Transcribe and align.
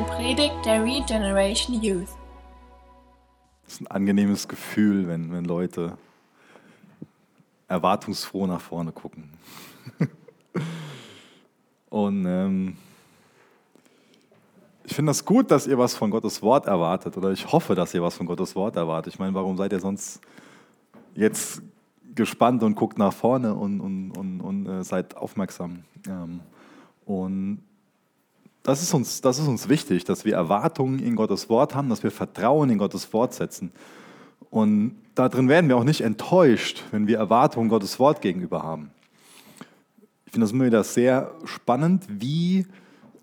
eine 0.00 0.08
Predigt 0.08 0.54
der 0.64 0.82
Regeneration 0.82 1.82
Youth. 1.82 2.08
Es 3.66 3.74
ist 3.74 3.80
ein 3.82 3.86
angenehmes 3.88 4.48
Gefühl, 4.48 5.06
wenn, 5.06 5.30
wenn 5.30 5.44
Leute 5.44 5.98
erwartungsfroh 7.68 8.46
nach 8.46 8.60
vorne 8.60 8.92
gucken. 8.92 9.30
Und 11.90 12.24
ähm, 12.24 12.76
ich 14.84 14.94
finde 14.94 15.10
das 15.10 15.24
gut, 15.24 15.50
dass 15.50 15.66
ihr 15.66 15.76
was 15.76 15.94
von 15.94 16.10
Gottes 16.10 16.40
Wort 16.40 16.66
erwartet. 16.66 17.16
Oder 17.18 17.32
ich 17.32 17.52
hoffe, 17.52 17.74
dass 17.74 17.92
ihr 17.92 18.02
was 18.02 18.14
von 18.14 18.26
Gottes 18.26 18.54
Wort 18.56 18.76
erwartet. 18.76 19.12
Ich 19.12 19.18
meine, 19.18 19.34
warum 19.34 19.56
seid 19.56 19.72
ihr 19.72 19.80
sonst 19.80 20.20
jetzt 21.14 21.62
gespannt 22.14 22.62
und 22.62 22.74
guckt 22.74 22.96
nach 22.96 23.12
vorne 23.12 23.54
und, 23.54 23.80
und, 23.80 24.12
und, 24.12 24.40
und 24.40 24.66
äh, 24.66 24.82
seid 24.82 25.16
aufmerksam? 25.16 25.84
Ähm, 26.08 26.40
und 27.04 27.62
das 28.62 28.82
ist, 28.82 28.92
uns, 28.92 29.20
das 29.20 29.38
ist 29.38 29.48
uns 29.48 29.68
wichtig, 29.68 30.04
dass 30.04 30.24
wir 30.24 30.34
Erwartungen 30.34 30.98
in 30.98 31.16
Gottes 31.16 31.48
Wort 31.48 31.74
haben, 31.74 31.88
dass 31.88 32.02
wir 32.02 32.10
Vertrauen 32.10 32.70
in 32.70 32.78
Gottes 32.78 33.12
Wort 33.12 33.32
setzen. 33.32 33.72
Und 34.50 34.96
darin 35.14 35.48
werden 35.48 35.68
wir 35.68 35.76
auch 35.76 35.84
nicht 35.84 36.02
enttäuscht, 36.02 36.84
wenn 36.90 37.06
wir 37.06 37.18
Erwartungen 37.18 37.68
Gottes 37.68 37.98
Wort 37.98 38.20
gegenüber 38.20 38.62
haben. 38.62 38.90
Ich 40.26 40.32
finde 40.32 40.44
das 40.44 40.52
immer 40.52 40.66
wieder 40.66 40.84
sehr 40.84 41.32
spannend, 41.44 42.04
wie 42.08 42.66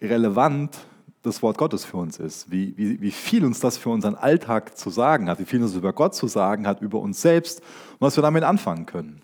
relevant 0.02 0.78
das 1.24 1.42
Wort 1.42 1.58
Gottes 1.58 1.86
für 1.86 1.98
uns 1.98 2.20
ist, 2.20 2.50
wie, 2.50 2.74
wie, 2.78 3.02
wie 3.02 3.12
viel 3.12 3.46
uns 3.46 3.60
das 3.60 3.78
für 3.78 3.90
unseren 3.90 4.16
Alltag 4.16 4.78
zu 4.78 4.90
sagen 4.90 5.30
hat, 5.30 5.40
wie 5.40 5.46
viel 5.46 5.62
uns 5.62 5.76
über 5.76 5.94
Gott 5.94 6.16
zu 6.16 6.28
sagen 6.28 6.66
hat, 6.66 6.82
über 6.82 7.00
uns 7.00 7.22
selbst 7.22 7.60
und 7.60 8.02
was 8.02 8.18
wir 8.18 8.22
damit 8.22 8.44
anfangen 8.44 8.86
können. 8.86 9.22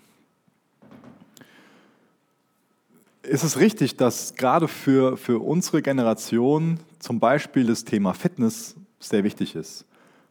Ist 3.26 3.42
es 3.42 3.58
richtig, 3.58 3.96
dass 3.96 4.34
gerade 4.34 4.68
für, 4.68 5.16
für 5.16 5.38
unsere 5.38 5.82
Generation 5.82 6.78
zum 6.98 7.20
Beispiel 7.20 7.66
das 7.66 7.84
Thema 7.84 8.12
Fitness 8.12 8.76
sehr 8.98 9.24
wichtig 9.24 9.54
ist. 9.54 9.84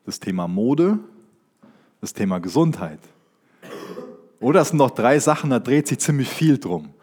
Das 0.05 0.19
Thema 0.19 0.47
Mode, 0.47 0.99
das 2.01 2.13
Thema 2.13 2.39
Gesundheit. 2.39 2.99
Oder 4.39 4.61
es 4.61 4.69
sind 4.69 4.77
noch 4.77 4.91
drei 4.91 5.19
Sachen, 5.19 5.49
da 5.49 5.59
dreht 5.59 5.87
sich 5.87 5.99
ziemlich 5.99 6.29
viel 6.29 6.57
drum. 6.57 6.93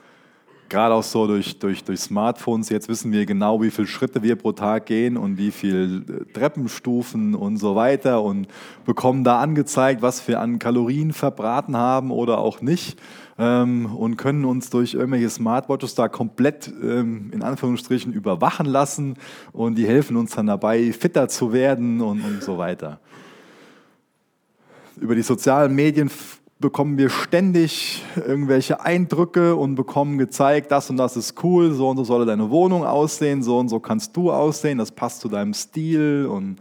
Gerade 0.71 0.95
auch 0.95 1.03
so 1.03 1.27
durch, 1.27 1.59
durch, 1.59 1.83
durch 1.83 1.99
Smartphones. 1.99 2.69
Jetzt 2.69 2.89
wissen 2.89 3.11
wir 3.11 3.27
genau, 3.27 3.61
wie 3.61 3.73
viele 3.73 3.89
Schritte 3.89 4.23
wir 4.23 4.37
pro 4.37 4.53
Tag 4.53 4.87
gehen 4.87 5.17
und 5.17 5.37
wie 5.37 5.51
viele 5.51 5.97
äh, 5.97 6.33
Treppenstufen 6.33 7.35
und 7.35 7.57
so 7.57 7.75
weiter 7.75 8.23
und 8.23 8.47
bekommen 8.87 9.25
da 9.25 9.41
angezeigt, 9.41 10.01
was 10.01 10.29
wir 10.29 10.41
an 10.41 10.61
Kalorien 10.61 11.13
verbraten 11.13 11.77
haben 11.77 12.13
oder 12.13 12.39
auch 12.39 12.61
nicht 12.61 13.01
ähm, 13.37 13.87
und 13.87 14.17
können 14.17 14.45
uns 14.45 14.71
durch 14.71 14.95
irgendwelche 14.95 15.29
Smartwatches 15.29 15.97
da 15.97 16.07
komplett 16.07 16.73
ähm, 16.81 17.33
in 17.33 17.43
Anführungsstrichen 17.43 18.13
überwachen 18.13 18.67
lassen 18.67 19.17
und 19.51 19.75
die 19.75 19.89
helfen 19.89 20.17
uns 20.17 20.37
dann 20.37 20.47
dabei, 20.47 20.93
fitter 20.93 21.29
zu 21.29 21.53
werden 21.53 22.01
und, 22.01 22.21
und 22.21 22.45
so 22.45 22.59
weiter. 22.59 23.01
Über 25.01 25.17
die 25.17 25.23
sozialen 25.23 25.75
Medien 25.75 26.09
bekommen 26.61 26.99
wir 26.99 27.09
ständig 27.09 28.05
irgendwelche 28.17 28.83
Eindrücke 28.83 29.57
und 29.57 29.77
bekommen 29.77 30.19
gezeigt, 30.19 30.71
das 30.71 30.91
und 30.91 30.99
das 30.99 31.17
ist 31.17 31.43
cool, 31.43 31.73
so 31.73 31.89
und 31.89 31.97
so 31.97 32.05
soll 32.05 32.27
deine 32.27 32.51
Wohnung 32.51 32.85
aussehen, 32.85 33.43
so 33.43 33.59
und 33.59 33.71
so 33.71 33.81
kannst 33.81 34.15
du 34.15 34.31
aussehen, 34.31 34.77
das 34.77 34.93
passt 34.93 35.21
zu 35.21 35.29
deinem 35.29 35.55
Stil 35.55 36.27
und 36.31 36.57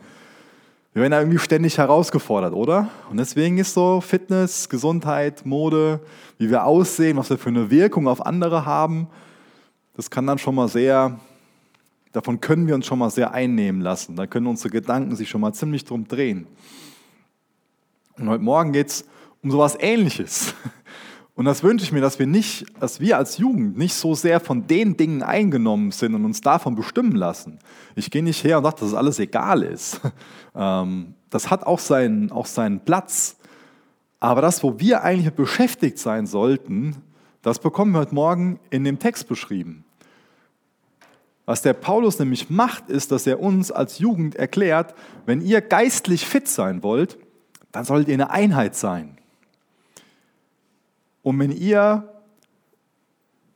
wir 0.94 1.04
werden 1.04 1.12
da 1.12 1.20
irgendwie 1.20 1.38
ständig 1.38 1.78
herausgefordert, 1.78 2.54
oder? 2.54 2.90
Und 3.12 3.18
deswegen 3.18 3.58
ist 3.58 3.74
so 3.74 4.02
Fitness, 4.02 4.70
Gesundheit, 4.70 5.46
Mode, 5.46 6.00
wie 6.38 6.50
wir 6.50 6.66
aussehen, 6.66 7.18
was 7.18 7.30
wir 7.30 7.38
für 7.38 7.50
eine 7.50 7.70
Wirkung 7.70 8.08
auf 8.08 8.26
andere 8.26 8.66
haben, 8.66 9.08
das 9.96 10.10
kann 10.10 10.26
dann 10.26 10.38
schon 10.38 10.56
mal 10.56 10.70
sehr, 10.70 11.20
davon 12.14 12.40
können 12.40 12.68
wir 12.68 12.76
uns 12.76 12.86
schon 12.86 13.00
mal 13.00 13.10
sehr 13.10 13.34
einnehmen 13.34 13.82
lassen. 13.82 14.16
Da 14.16 14.28
können 14.28 14.48
unsere 14.48 14.70
Gedanken 14.70 15.16
sich 15.18 15.30
schon 15.30 15.42
mal 15.42 15.54
ziemlich 15.54 15.84
drum 15.84 16.08
drehen. 16.08 16.48
Und 18.18 18.30
heute 18.30 18.44
Morgen 18.44 18.72
geht 18.72 18.88
es 18.88 19.06
um 19.42 19.52
sowas 19.52 19.78
Ähnliches. 19.80 20.54
Und 21.40 21.46
das 21.46 21.64
wünsche 21.64 21.86
ich 21.86 21.94
mir, 21.94 22.02
dass 22.02 22.20
wir 22.20 22.28
nicht, 22.28 22.66
dass 22.82 23.00
wir 23.00 23.18
als 23.18 23.38
Jugend 23.38 23.78
nicht 23.78 23.94
so 23.94 24.14
sehr 24.14 24.42
von 24.42 24.68
den 24.68 24.98
Dingen 24.98 25.24
eingenommen 25.24 25.92
sind 25.92 26.14
und 26.14 26.26
uns 26.26 26.42
davon 26.42 26.76
bestimmen 26.76 27.14
lassen. 27.14 27.60
Ich 27.96 28.12
gehe 28.12 28.22
nicht 28.22 28.44
her 28.44 28.58
und 28.58 28.66
sage, 28.66 28.76
dass 28.82 28.90
es 28.90 28.94
alles 28.94 29.20
egal 29.20 29.64
ist. 29.64 30.02
Ähm, 30.56 31.14
das 31.30 31.52
hat 31.52 31.64
auch 31.64 31.78
seinen, 31.78 32.32
auch 32.32 32.48
seinen 32.48 32.80
Platz. 32.80 33.38
Aber 34.20 34.42
das, 34.42 34.64
wo 34.64 34.80
wir 34.80 35.04
eigentlich 35.04 35.32
beschäftigt 35.34 36.00
sein 36.00 36.26
sollten, 36.26 36.98
das 37.44 37.60
bekommen 37.60 37.94
wir 37.94 38.00
heute 38.00 38.16
Morgen 38.16 38.60
in 38.72 38.84
dem 38.84 38.98
Text 38.98 39.28
beschrieben. 39.28 39.86
Was 41.46 41.62
der 41.62 41.74
Paulus 41.74 42.20
nämlich 42.20 42.50
macht, 42.50 42.90
ist, 42.90 43.12
dass 43.12 43.28
er 43.28 43.40
uns 43.40 43.72
als 43.72 44.00
Jugend 44.00 44.36
erklärt, 44.36 44.96
wenn 45.28 45.40
ihr 45.40 45.62
geistlich 45.62 46.26
fit 46.26 46.48
sein 46.48 46.84
wollt, 46.84 47.18
dann 47.72 47.86
solltet 47.86 48.10
ihr 48.10 48.16
eine 48.16 48.32
Einheit 48.32 48.76
sein. 48.76 49.19
Und 51.24 51.40
wenn 51.40 51.52
ihr 51.52 52.08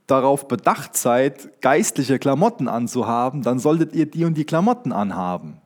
darauf 0.08 0.48
bedacht 0.48 0.98
seid, 0.98 1.62
geistliche 1.62 2.20
Klamotten 2.20 2.68
anzuhaben, 2.68 3.42
dann 3.42 3.60
solltet 3.60 3.94
ihr 3.94 4.06
die 4.06 4.26
und 4.26 4.36
die 4.36 4.46
Klamotten 4.46 4.92
anhaben. 4.92 5.58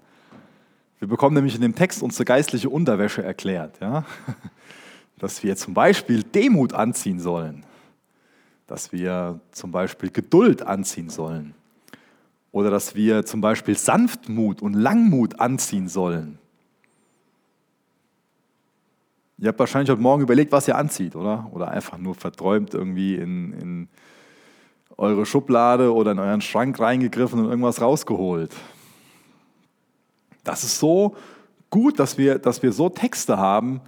Wir 1.00 1.08
bekommen 1.08 1.36
nämlich 1.36 1.56
in 1.56 1.62
dem 1.62 1.76
Text 1.76 2.02
unsere 2.02 2.26
geistliche 2.26 2.70
Unterwäsche 2.70 3.24
erklärt. 3.24 3.80
Ja? 3.82 4.04
Dass 5.20 5.44
wir 5.44 5.56
zum 5.56 5.74
Beispiel 5.74 6.24
Demut 6.24 6.74
anziehen 6.74 7.20
sollen. 7.20 7.64
Dass 8.68 8.92
wir 8.92 9.40
zum 9.52 9.72
Beispiel 9.72 10.10
Geduld 10.10 10.62
anziehen 10.64 11.10
sollen. 11.10 11.54
Oder 12.52 12.72
dass 12.72 12.96
wir 12.96 13.26
zum 13.26 13.40
Beispiel 13.40 13.78
Sanftmut 13.78 14.62
und 14.62 14.74
Langmut 14.74 15.40
anziehen 15.40 15.88
sollen. 15.88 16.40
Ihr 19.40 19.50
habt 19.50 19.60
wahrscheinlich 19.60 19.92
heute 19.92 20.02
Morgen 20.02 20.24
überlegt, 20.24 20.52
was 20.52 20.68
ihr 20.68 20.76
anzieht, 20.76 21.16
oder? 21.16 21.48
Oder 21.52 21.70
einfach 21.70 21.98
nur 22.00 22.16
verträumt 22.16 22.74
irgendwie 22.74 23.16
in, 23.16 23.54
in 23.54 23.88
eure 24.98 25.28
Schublade 25.28 25.94
oder 25.94 26.12
in 26.12 26.20
euren 26.20 26.42
Schrank 26.42 26.80
reingegriffen 26.80 27.40
und 27.40 27.50
irgendwas 27.50 27.80
rausgeholt. 27.80 28.52
Das 30.44 30.64
ist 30.64 30.80
so 30.80 31.16
gut, 31.70 32.00
dass 32.00 32.18
wir, 32.18 32.40
dass 32.40 32.64
wir 32.64 32.72
so 32.72 32.90
Texte 32.90 33.38
haben, 33.38 33.82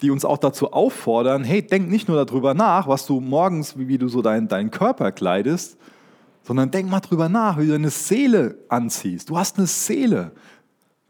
die 0.00 0.10
uns 0.10 0.24
auch 0.24 0.38
dazu 0.38 0.72
auffordern, 0.72 1.44
hey, 1.44 1.60
denk 1.60 1.90
nicht 1.90 2.08
nur 2.08 2.24
darüber 2.24 2.54
nach, 2.54 2.88
was 2.88 3.04
du 3.04 3.20
morgens, 3.20 3.78
wie, 3.78 3.88
wie 3.88 3.98
du 3.98 4.08
so 4.08 4.22
deinen, 4.22 4.48
deinen 4.48 4.70
Körper 4.70 5.12
kleidest, 5.12 5.76
sondern 6.42 6.70
denk 6.70 6.88
mal 6.88 7.00
darüber 7.00 7.28
nach, 7.28 7.58
wie 7.58 7.66
du 7.66 7.72
deine 7.72 7.90
Seele 7.90 8.56
anziehst. 8.70 9.28
Du 9.28 9.36
hast 9.36 9.58
eine 9.58 9.66
Seele. 9.66 10.32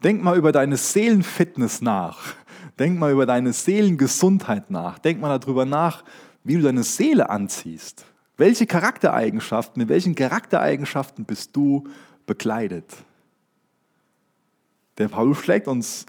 Denk 0.03 0.21
mal 0.23 0.35
über 0.35 0.51
deine 0.51 0.75
Seelenfitness 0.75 1.81
nach. 1.81 2.33
Denk 2.81 2.97
mal 2.97 3.11
über 3.11 3.27
deine 3.27 3.53
Seelengesundheit 3.53 4.71
nach. 4.71 4.97
Denk 4.97 5.21
mal 5.21 5.37
darüber 5.37 5.65
nach, 5.65 6.03
wie 6.43 6.55
du 6.55 6.63
deine 6.63 6.81
Seele 6.81 7.29
anziehst. 7.29 8.05
Welche 8.37 8.65
Charaktereigenschaften, 8.65 9.79
mit 9.79 9.89
welchen 9.89 10.15
Charaktereigenschaften 10.15 11.23
bist 11.23 11.55
du 11.55 11.87
bekleidet? 12.25 12.91
Der 14.97 15.09
Paulus 15.09 15.37
schlägt 15.37 15.67
uns 15.67 16.07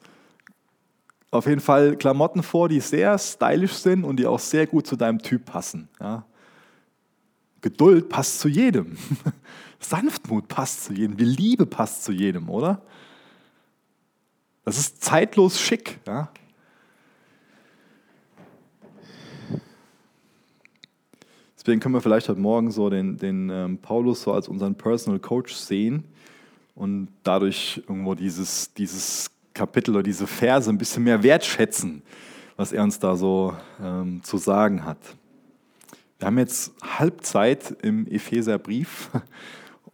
auf 1.31 1.47
jeden 1.47 1.61
Fall 1.61 1.95
Klamotten 1.97 2.43
vor, 2.43 2.71
die 2.71 2.81
sehr 2.81 3.19
stylisch 3.19 3.75
sind 3.75 4.03
und 4.03 4.17
die 4.17 4.25
auch 4.25 4.39
sehr 4.39 4.67
gut 4.67 4.87
zu 4.87 4.97
deinem 4.97 5.19
Typ 5.19 5.45
passen. 5.45 5.91
Ja. 6.01 6.25
Geduld 7.61 8.09
passt 8.09 8.41
zu 8.41 8.49
jedem. 8.49 8.97
Sanftmut 9.79 10.49
passt 10.49 10.85
zu 10.85 10.95
jedem. 10.95 11.19
Die 11.19 11.27
Liebe 11.27 11.67
passt 11.67 12.03
zu 12.03 12.13
jedem, 12.13 12.49
oder? 12.49 12.81
Das 14.65 14.79
ist 14.79 15.05
zeitlos 15.05 15.61
schick. 15.61 16.01
Ja. 16.07 16.33
Deswegen 21.63 21.79
können 21.79 21.95
wir 21.95 22.01
vielleicht 22.01 22.29
heute 22.29 22.41
Morgen 22.41 22.73
so 22.73 22.91
den, 22.91 23.19
den 23.19 23.49
ähm, 23.49 23.79
Paulus 23.79 24.23
so 24.23 24.33
als 24.33 24.49
unseren 24.49 24.75
Personal 24.75 25.21
Coach 25.21 25.55
sehen 25.55 26.03
und 26.75 27.07
dadurch 27.23 27.81
irgendwo 27.89 28.17
dieses, 28.17 28.75
dieses 28.75 29.31
Kapitel 29.55 29.93
oder 29.93 30.03
diese 30.03 30.27
Verse 30.27 30.69
ein 30.69 30.77
bisschen 30.77 31.05
mehr 31.05 31.23
wertschätzen, 31.23 32.03
was 32.57 32.73
er 32.73 32.83
uns 32.83 32.99
da 32.99 33.15
so 33.15 33.55
ähm, 33.81 34.25
zu 34.25 34.39
sagen 34.39 34.85
hat. 34.85 34.99
Wir 36.19 36.27
haben 36.27 36.39
jetzt 36.39 36.73
Halbzeit 36.83 37.77
im 37.81 38.09
Epheserbrief 38.09 39.11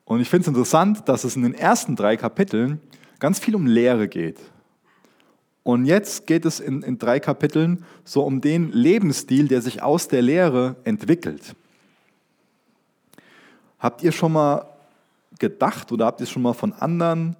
und 0.07 0.23
ich 0.23 0.31
finde 0.31 0.45
es 0.45 0.49
interessant, 0.49 1.07
dass 1.07 1.25
es 1.25 1.37
in 1.37 1.43
den 1.43 1.53
ersten 1.53 1.97
drei 1.97 2.17
Kapiteln 2.17 2.81
ganz 3.19 3.41
viel 3.41 3.55
um 3.55 3.67
Lehre 3.67 4.09
geht. 4.09 4.39
Und 5.69 5.85
jetzt 5.85 6.27
geht 6.27 6.47
es 6.47 6.61
in, 6.61 6.81
in 6.81 6.97
drei 6.97 7.21
Kapiteln 7.21 7.85
so 8.03 8.23
um 8.23 8.41
den 8.41 8.73
Lebensstil, 8.73 9.49
der 9.49 9.61
sich 9.61 9.83
aus 9.83 10.09
der 10.09 10.23
Lehre 10.23 10.77
entwickelt. 10.85 11.55
Habt 13.79 14.03
ihr 14.03 14.13
schon 14.13 14.33
mal 14.33 14.65
gedacht 15.39 15.93
oder 15.93 16.07
habt 16.07 16.23
ihr 16.23 16.27
schon 16.27 16.41
mal 16.41 16.55
von 16.55 16.73
anderen 16.73 17.37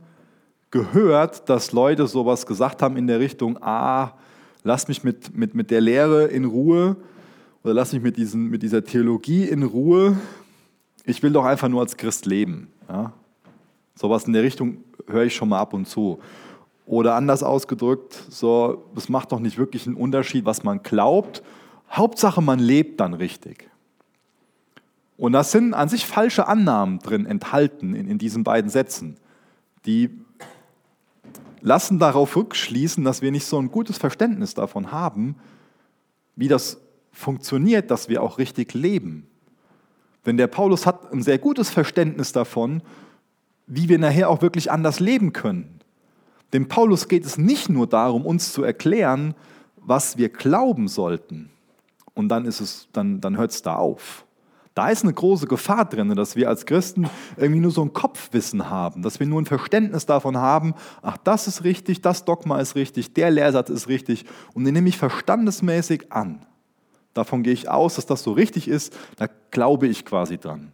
gehört, 0.71 1.49
dass 1.49 1.73
Leute 1.73 2.07
sowas 2.07 2.45
gesagt 2.45 2.83
haben 2.83 2.99
in 2.99 3.07
der 3.07 3.19
Richtung, 3.19 3.57
ah, 3.63 4.13
lass 4.63 4.89
mich 4.89 5.03
mit, 5.03 5.35
mit, 5.35 5.55
mit 5.55 5.71
der 5.71 5.81
Lehre 5.81 6.27
in 6.27 6.45
Ruhe 6.45 6.97
oder 7.65 7.73
lass 7.73 7.95
mich 7.95 8.03
mit, 8.03 8.19
diesen, 8.19 8.51
mit 8.51 8.63
dieser 8.63 8.85
Theologie 8.85 9.45
in 9.45 9.63
Ruhe. 9.63 10.19
Ich 11.07 11.23
will 11.23 11.33
doch 11.33 11.47
einfach 11.47 11.71
nur 11.71 11.81
als 11.81 11.97
Christ 11.97 12.27
leben. 12.27 12.69
Ja? 12.91 13.11
Sowas 13.95 14.25
in 14.25 14.35
der 14.35 14.43
Richtung 14.43 14.85
höre 15.07 15.25
ich 15.25 15.35
schon 15.35 15.49
mal 15.49 15.61
ab 15.61 15.73
und 15.73 15.89
zu. 15.89 16.21
Oder 16.89 17.17
anders 17.17 17.43
ausgedrückt, 17.43 18.19
so, 18.31 18.87
es 18.97 19.11
macht 19.11 19.33
doch 19.33 19.41
nicht 19.41 19.59
wirklich 19.59 19.87
einen 19.87 19.95
Unterschied, 19.95 20.47
was 20.47 20.65
man 20.65 20.83
glaubt. 20.83 21.43
Hauptsache, 21.91 22.41
man 22.41 22.59
lebt 22.59 22.99
dann 22.99 23.13
richtig. 23.13 23.69
Und 25.19 25.33
das 25.33 25.53
sind 25.53 25.75
an 25.75 25.91
sich 25.91 26.07
falsche 26.07 26.49
Annahmen 26.49 26.99
drin 27.01 27.27
enthalten 27.27 27.95
in, 27.95 28.09
in 28.09 28.17
diesen 28.17 28.43
beiden 28.43 28.71
Sätzen. 28.71 29.19
Die 29.85 30.19
lassen 31.61 31.99
darauf 31.99 32.35
rückschließen, 32.35 33.05
dass 33.05 33.21
wir 33.21 33.33
nicht 33.33 33.45
so 33.45 33.61
ein 33.61 33.71
gutes 33.71 33.99
Verständnis 33.99 34.55
davon 34.55 34.91
haben, 34.91 35.37
wie 36.37 36.49
das 36.49 36.81
funktioniert, 37.13 37.91
dass 37.91 38.09
wir 38.09 38.23
auch 38.23 38.39
richtig 38.39 38.73
leben. 38.73 39.27
Denn 40.25 40.39
der 40.39 40.47
Paulus 40.47 40.87
hat 40.87 41.13
ein 41.13 41.23
sehr 41.23 41.37
gutes 41.37 41.69
Verständnis 41.69 42.33
davon, 42.33 42.81
wie 43.67 43.91
wir 43.91 43.99
nachher 43.99 44.31
auch 44.31 44.41
wirklich 44.41 44.71
anders 44.71 45.01
leben 45.01 45.35
können. 45.35 45.78
Dem 46.53 46.69
Paulus 46.69 47.09
geht 47.09 47.25
es 47.25 47.39
nicht 47.39 47.69
nur 47.69 47.87
darum, 47.87 48.25
uns 48.25 48.53
zu 48.53 48.63
erklären, 48.63 49.35
was 49.77 50.17
wir 50.17 50.29
glauben 50.29 50.89
sollten. 50.89 51.51
Und 52.15 52.29
dann, 52.29 52.47
ist 52.47 52.61
es, 52.61 52.89
dann, 52.93 53.21
dann 53.21 53.37
hört 53.37 53.53
es 53.53 53.63
da 53.63 53.77
auf. 53.77 54.25
Da 54.75 54.91
ist 54.91 55.03
eine 55.03 55.13
große 55.13 55.49
Gefahr 55.49 55.85
drin, 55.87 56.15
dass 56.15 56.37
wir 56.37 56.49
als 56.49 56.65
Christen 56.65 57.11
irgendwie 57.37 57.61
nur 57.61 57.73
so 57.73 57.83
ein 57.83 57.93
Kopfwissen 57.93 58.71
haben, 58.71 59.03
dass 59.03 59.19
wir 59.19 59.27
nur 59.27 59.41
ein 59.41 59.45
Verständnis 59.45 60.07
davon 60.07 60.37
haben, 60.37 60.75
ach, 61.03 61.17
das 61.17 61.49
ist 61.49 61.65
richtig, 61.65 62.01
das 62.01 62.25
Dogma 62.25 62.61
ist 62.61 62.77
richtig, 62.77 63.13
der 63.13 63.33
Lehrsatz 63.33 63.71
ist 63.71 63.89
richtig 63.89 64.25
und 64.55 64.65
den 64.65 64.75
nehme 64.75 64.89
ich 64.89 64.97
verstandesmäßig 64.97 66.13
an. 66.13 66.47
Davon 67.13 67.43
gehe 67.43 67.53
ich 67.53 67.69
aus, 67.69 67.97
dass 67.97 68.07
das 68.07 68.23
so 68.23 68.31
richtig 68.31 68.69
ist, 68.69 68.97
da 69.17 69.27
glaube 69.51 69.89
ich 69.89 70.05
quasi 70.05 70.39
dran. 70.39 70.73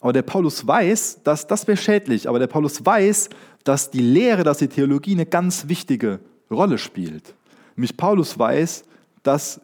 Aber 0.00 0.14
der 0.14 0.22
Paulus 0.22 0.66
weiß, 0.66 1.20
dass 1.22 1.46
das 1.46 1.66
wäre 1.66 1.76
schädlich, 1.76 2.30
aber 2.30 2.38
der 2.38 2.46
Paulus 2.46 2.84
weiß, 2.84 3.28
dass 3.64 3.90
die 3.90 4.02
Lehre, 4.02 4.44
dass 4.44 4.58
die 4.58 4.68
Theologie 4.68 5.12
eine 5.12 5.26
ganz 5.26 5.68
wichtige 5.68 6.20
Rolle 6.50 6.78
spielt. 6.78 7.34
Nämlich 7.76 7.96
Paulus 7.96 8.38
weiß, 8.38 8.84
dass 9.22 9.60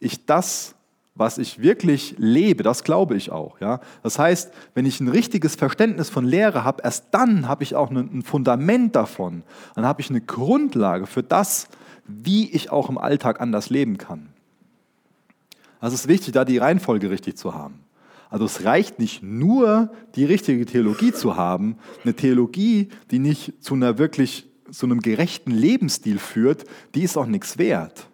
ich 0.00 0.24
das 0.26 0.74
was 1.18 1.36
ich 1.36 1.60
wirklich 1.60 2.14
lebe, 2.16 2.62
das 2.62 2.84
glaube 2.84 3.16
ich 3.16 3.32
auch. 3.32 3.60
Ja? 3.60 3.80
Das 4.04 4.20
heißt, 4.20 4.52
wenn 4.74 4.86
ich 4.86 5.00
ein 5.00 5.08
richtiges 5.08 5.56
Verständnis 5.56 6.08
von 6.08 6.24
Lehre 6.24 6.62
habe, 6.62 6.82
erst 6.84 7.06
dann 7.10 7.48
habe 7.48 7.64
ich 7.64 7.74
auch 7.74 7.90
ein 7.90 8.22
Fundament 8.22 8.94
davon. 8.94 9.42
Dann 9.74 9.84
habe 9.84 10.00
ich 10.00 10.10
eine 10.10 10.20
Grundlage 10.20 11.06
für 11.06 11.24
das, 11.24 11.66
wie 12.06 12.48
ich 12.50 12.70
auch 12.70 12.88
im 12.88 12.98
Alltag 12.98 13.40
anders 13.40 13.68
leben 13.68 13.98
kann. 13.98 14.28
Also 15.80 15.94
es 15.94 16.02
ist 16.02 16.08
wichtig, 16.08 16.32
da 16.34 16.44
die 16.44 16.58
Reihenfolge 16.58 17.10
richtig 17.10 17.36
zu 17.36 17.52
haben. 17.52 17.80
Also 18.30 18.44
es 18.44 18.64
reicht 18.64 18.98
nicht 18.98 19.22
nur, 19.22 19.90
die 20.14 20.24
richtige 20.24 20.66
Theologie 20.66 21.12
zu 21.12 21.36
haben, 21.36 21.76
eine 22.04 22.14
Theologie, 22.14 22.88
die 23.10 23.18
nicht 23.18 23.62
zu 23.62 23.74
einer 23.74 23.98
wirklich 23.98 24.46
zu 24.70 24.86
einem 24.86 25.00
gerechten 25.00 25.50
Lebensstil 25.50 26.18
führt, 26.18 26.64
die 26.94 27.02
ist 27.02 27.16
auch 27.16 27.26
nichts 27.26 27.56
wert. 27.56 28.06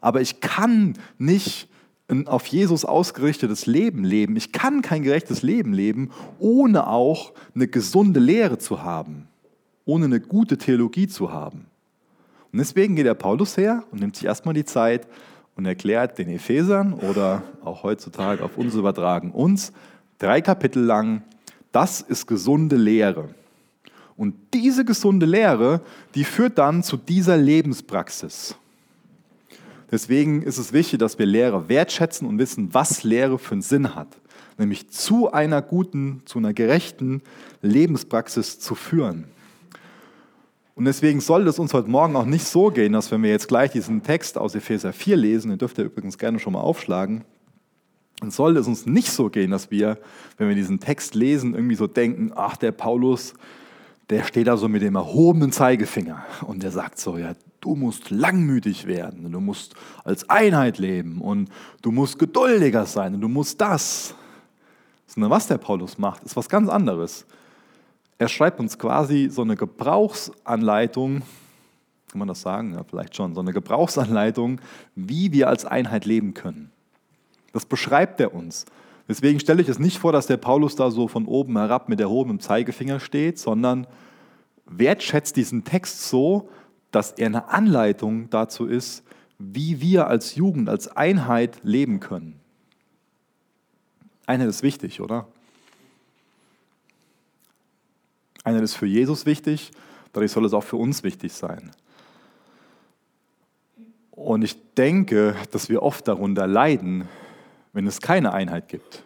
Aber 0.00 0.20
ich 0.20 0.40
kann 0.40 0.94
nicht 1.18 1.68
ein 2.08 2.26
auf 2.26 2.46
Jesus 2.46 2.84
ausgerichtetes 2.84 3.66
Leben 3.66 4.04
leben. 4.04 4.36
Ich 4.36 4.52
kann 4.52 4.82
kein 4.82 5.02
gerechtes 5.02 5.42
Leben 5.42 5.72
leben, 5.72 6.10
ohne 6.38 6.86
auch 6.86 7.32
eine 7.54 7.68
gesunde 7.68 8.20
Lehre 8.20 8.58
zu 8.58 8.82
haben, 8.82 9.28
ohne 9.84 10.06
eine 10.06 10.20
gute 10.20 10.58
Theologie 10.58 11.08
zu 11.08 11.32
haben. 11.32 11.66
Und 12.52 12.58
deswegen 12.58 12.96
geht 12.96 13.06
der 13.06 13.14
Paulus 13.14 13.56
her 13.56 13.84
und 13.90 14.00
nimmt 14.00 14.16
sich 14.16 14.26
erstmal 14.26 14.54
die 14.54 14.66
Zeit 14.66 15.06
und 15.56 15.66
erklärt 15.66 16.18
den 16.18 16.28
Ephesern 16.28 16.94
oder 16.94 17.42
auch 17.64 17.82
heutzutage 17.82 18.42
auf 18.42 18.56
uns 18.56 18.74
übertragen 18.74 19.30
uns 19.32 19.72
drei 20.18 20.40
Kapitel 20.40 20.82
lang, 20.82 21.22
das 21.72 22.00
ist 22.00 22.26
gesunde 22.26 22.76
Lehre. 22.76 23.28
Und 24.16 24.34
diese 24.54 24.84
gesunde 24.84 25.26
Lehre, 25.26 25.80
die 26.14 26.24
führt 26.24 26.58
dann 26.58 26.82
zu 26.82 26.96
dieser 26.96 27.36
Lebenspraxis. 27.36 28.56
Deswegen 29.90 30.42
ist 30.42 30.58
es 30.58 30.72
wichtig, 30.72 30.98
dass 31.00 31.18
wir 31.18 31.26
Lehre 31.26 31.68
wertschätzen 31.68 32.26
und 32.26 32.38
wissen, 32.38 32.72
was 32.72 33.02
Lehre 33.02 33.38
für 33.38 33.52
einen 33.52 33.62
Sinn 33.62 33.94
hat. 33.94 34.08
Nämlich 34.58 34.90
zu 34.90 35.32
einer 35.32 35.60
guten, 35.60 36.22
zu 36.24 36.38
einer 36.38 36.52
gerechten 36.52 37.22
Lebenspraxis 37.62 38.58
zu 38.58 38.74
führen. 38.74 39.24
Und 40.74 40.86
deswegen 40.86 41.20
soll 41.20 41.46
es 41.48 41.58
uns 41.58 41.74
heute 41.74 41.90
Morgen 41.90 42.16
auch 42.16 42.24
nicht 42.24 42.46
so 42.46 42.70
gehen, 42.70 42.94
dass 42.94 43.10
wenn 43.10 43.22
wir 43.22 43.30
jetzt 43.30 43.48
gleich 43.48 43.72
diesen 43.72 44.02
Text 44.02 44.38
aus 44.38 44.54
Epheser 44.54 44.92
4 44.92 45.16
lesen, 45.16 45.50
den 45.50 45.58
dürft 45.58 45.78
ihr 45.78 45.84
übrigens 45.84 46.16
gerne 46.16 46.38
schon 46.38 46.54
mal 46.54 46.60
aufschlagen, 46.60 47.24
dann 48.20 48.30
soll 48.30 48.56
es 48.56 48.66
uns 48.66 48.86
nicht 48.86 49.10
so 49.10 49.28
gehen, 49.28 49.50
dass 49.50 49.70
wir, 49.70 49.98
wenn 50.38 50.48
wir 50.48 50.54
diesen 50.54 50.80
Text 50.80 51.14
lesen, 51.14 51.54
irgendwie 51.54 51.74
so 51.74 51.86
denken, 51.86 52.32
ach, 52.34 52.56
der 52.56 52.72
Paulus, 52.72 53.34
der 54.10 54.24
steht 54.24 54.46
da 54.46 54.56
so 54.56 54.68
mit 54.68 54.82
dem 54.82 54.94
erhobenen 54.94 55.52
Zeigefinger 55.52 56.24
und 56.46 56.62
der 56.62 56.70
sagt 56.70 56.98
so, 56.98 57.18
ja, 57.18 57.34
du 57.60 57.74
musst 57.74 58.10
langmütig 58.10 58.86
werden, 58.86 59.30
du 59.30 59.40
musst 59.40 59.74
als 60.04 60.28
Einheit 60.30 60.78
leben 60.78 61.20
und 61.20 61.48
du 61.82 61.90
musst 61.92 62.18
geduldiger 62.18 62.86
sein 62.86 63.14
und 63.14 63.20
du 63.20 63.28
musst 63.28 63.60
das. 63.60 64.14
Sondern 65.06 65.30
was 65.30 65.46
der 65.46 65.58
Paulus 65.58 65.98
macht, 65.98 66.22
ist 66.24 66.36
was 66.36 66.48
ganz 66.48 66.68
anderes. 66.68 67.26
Er 68.18 68.28
schreibt 68.28 68.60
uns 68.60 68.78
quasi 68.78 69.28
so 69.30 69.42
eine 69.42 69.56
Gebrauchsanleitung, 69.56 71.22
kann 72.10 72.18
man 72.18 72.28
das 72.28 72.42
sagen? 72.42 72.74
Ja, 72.74 72.84
vielleicht 72.84 73.16
schon, 73.16 73.34
so 73.34 73.40
eine 73.40 73.52
Gebrauchsanleitung, 73.52 74.60
wie 74.94 75.32
wir 75.32 75.48
als 75.48 75.64
Einheit 75.64 76.04
leben 76.04 76.34
können. 76.34 76.70
Das 77.52 77.64
beschreibt 77.64 78.20
er 78.20 78.34
uns. 78.34 78.66
Deswegen 79.08 79.40
stelle 79.40 79.62
ich 79.62 79.68
es 79.68 79.78
nicht 79.78 79.98
vor, 79.98 80.12
dass 80.12 80.26
der 80.26 80.36
Paulus 80.36 80.76
da 80.76 80.90
so 80.90 81.08
von 81.08 81.26
oben 81.26 81.56
herab 81.56 81.88
mit 81.88 82.00
erhobenem 82.00 82.40
Zeigefinger 82.40 83.00
steht, 83.00 83.38
sondern 83.38 83.86
wertschätzt 84.66 85.36
diesen 85.36 85.64
Text 85.64 86.08
so, 86.08 86.48
dass 86.90 87.12
er 87.12 87.26
eine 87.26 87.48
Anleitung 87.48 88.30
dazu 88.30 88.66
ist, 88.66 89.04
wie 89.38 89.80
wir 89.80 90.06
als 90.06 90.34
Jugend, 90.34 90.68
als 90.68 90.88
Einheit 90.96 91.58
leben 91.62 91.98
können. 91.98 92.40
Einheit 94.26 94.48
ist 94.48 94.62
wichtig, 94.62 95.00
oder? 95.00 95.26
Einheit 98.44 98.62
ist 98.62 98.74
für 98.74 98.86
Jesus 98.86 99.26
wichtig, 99.26 99.70
dadurch 100.12 100.32
soll 100.32 100.44
es 100.44 100.52
auch 100.52 100.64
für 100.64 100.76
uns 100.76 101.02
wichtig 101.02 101.32
sein. 101.32 101.70
Und 104.10 104.42
ich 104.42 104.56
denke, 104.74 105.34
dass 105.50 105.68
wir 105.68 105.82
oft 105.82 106.06
darunter 106.06 106.46
leiden, 106.46 107.08
wenn 107.72 107.86
es 107.86 108.00
keine 108.00 108.32
Einheit 108.32 108.68
gibt. 108.68 109.02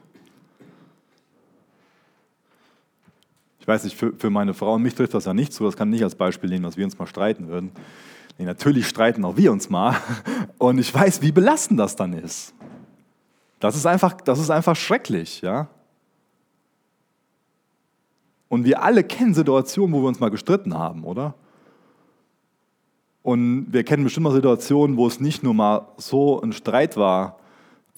Ich 3.60 3.68
weiß 3.68 3.84
nicht, 3.84 3.96
für, 3.96 4.12
für 4.16 4.30
meine 4.30 4.54
Frau 4.54 4.74
und 4.74 4.82
mich 4.82 4.94
trifft 4.94 5.14
das 5.14 5.24
ja 5.24 5.34
nicht 5.34 5.52
zu, 5.52 5.64
das 5.64 5.76
kann 5.76 5.90
nicht 5.90 6.04
als 6.04 6.14
Beispiel 6.14 6.50
nehmen, 6.50 6.62
dass 6.62 6.76
wir 6.76 6.84
uns 6.84 6.98
mal 6.98 7.06
streiten 7.06 7.48
würden. 7.48 7.72
Nee, 8.38 8.44
natürlich 8.44 8.86
streiten 8.86 9.24
auch 9.24 9.36
wir 9.36 9.50
uns 9.50 9.70
mal. 9.70 9.96
Und 10.58 10.78
ich 10.78 10.92
weiß, 10.92 11.22
wie 11.22 11.32
belastend 11.32 11.80
das 11.80 11.96
dann 11.96 12.12
ist. 12.12 12.54
Das 13.58 13.74
ist 13.74 13.86
einfach, 13.86 14.12
das 14.20 14.38
ist 14.38 14.50
einfach 14.50 14.76
schrecklich, 14.76 15.40
ja. 15.40 15.68
Und 18.48 18.64
wir 18.64 18.82
alle 18.82 19.02
kennen 19.04 19.34
Situationen, 19.34 19.94
wo 19.94 20.02
wir 20.02 20.08
uns 20.08 20.20
mal 20.20 20.30
gestritten 20.30 20.74
haben, 20.74 21.04
oder? 21.04 21.34
Und 23.22 23.72
wir 23.72 23.82
kennen 23.82 24.04
bestimmt 24.04 24.24
mal 24.24 24.32
Situationen, 24.32 24.96
wo 24.96 25.06
es 25.06 25.18
nicht 25.18 25.42
nur 25.42 25.52
mal 25.52 25.88
so 25.96 26.40
ein 26.40 26.52
Streit 26.52 26.96
war, 26.96 27.40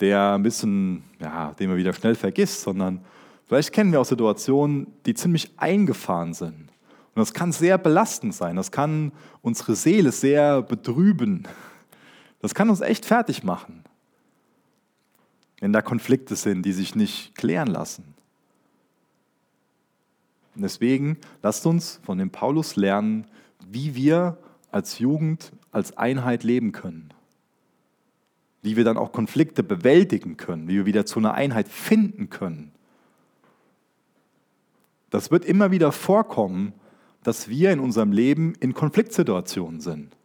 der 0.01 0.33
ein 0.33 0.43
bisschen, 0.43 1.03
ja, 1.21 1.53
den 1.53 1.69
man 1.69 1.77
wieder 1.77 1.93
schnell 1.93 2.15
vergisst, 2.15 2.63
sondern 2.63 3.05
vielleicht 3.45 3.73
kennen 3.73 3.93
wir 3.93 4.01
auch 4.01 4.07
Situationen, 4.07 4.87
die 5.05 5.15
ziemlich 5.15 5.51
eingefahren 5.59 6.33
sind. 6.33 6.71
Und 7.15 7.17
das 7.17 7.35
kann 7.35 7.53
sehr 7.53 7.77
belastend 7.77 8.35
sein, 8.35 8.57
das 8.57 8.71
kann 8.71 9.13
unsere 9.43 9.75
Seele 9.75 10.13
sehr 10.13 10.63
betrüben, 10.63 11.47
das 12.41 12.55
kann 12.55 12.71
uns 12.71 12.81
echt 12.81 13.05
fertig 13.05 13.43
machen, 13.43 13.85
wenn 15.61 15.73
da 15.73 15.83
Konflikte 15.83 16.37
sind, 16.37 16.63
die 16.63 16.73
sich 16.73 16.95
nicht 16.95 17.35
klären 17.35 17.69
lassen. 17.69 18.15
Und 20.59 20.63
deswegen 20.63 21.17
lasst 21.43 21.65
uns 21.65 22.01
von 22.03 22.19
dem 22.19 22.29
Paulus 22.29 22.77
lernen, 22.77 23.27
wie 23.67 23.95
wir 23.95 24.37
als 24.71 24.99
Jugend, 24.99 25.53
als 25.73 25.97
Einheit 25.97 26.45
leben 26.45 26.73
können 26.73 27.15
wie 28.63 28.77
wir 28.77 28.85
dann 28.85 28.97
auch 28.97 29.13
Konflikte 29.13 29.63
bewältigen 29.63 30.37
können, 30.37 30.69
wie 30.69 30.75
wir 30.75 30.87
wieder 30.87 31.07
zu 31.07 31.19
einer 31.19 31.35
Einheit 31.35 31.69
finden 31.69 32.29
können. 32.29 32.73
Das 35.11 35.31
wird 35.31 35.45
immer 35.45 35.71
wieder 35.71 35.93
vorkommen, 35.93 36.73
dass 37.23 37.49
wir 37.49 37.73
in 37.73 37.81
unserem 37.81 38.13
Leben 38.13 38.55
in 38.61 38.75
Konfliktsituationen 38.75 39.81
sind. 39.81 40.17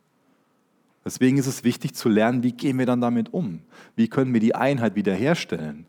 Deswegen 1.06 1.38
ist 1.38 1.48
es 1.48 1.63
wichtig 1.63 1.96
zu 1.96 2.10
lernen, 2.10 2.44
wie 2.44 2.54
gehen 2.54 2.80
wir 2.80 2.86
dann 2.86 3.02
damit 3.02 3.34
um? 3.34 3.62
Wie 3.96 4.08
können 4.08 4.34
wir 4.34 4.40
die 4.40 4.56
Einheit 4.56 4.96
wiederherstellen? 4.96 5.86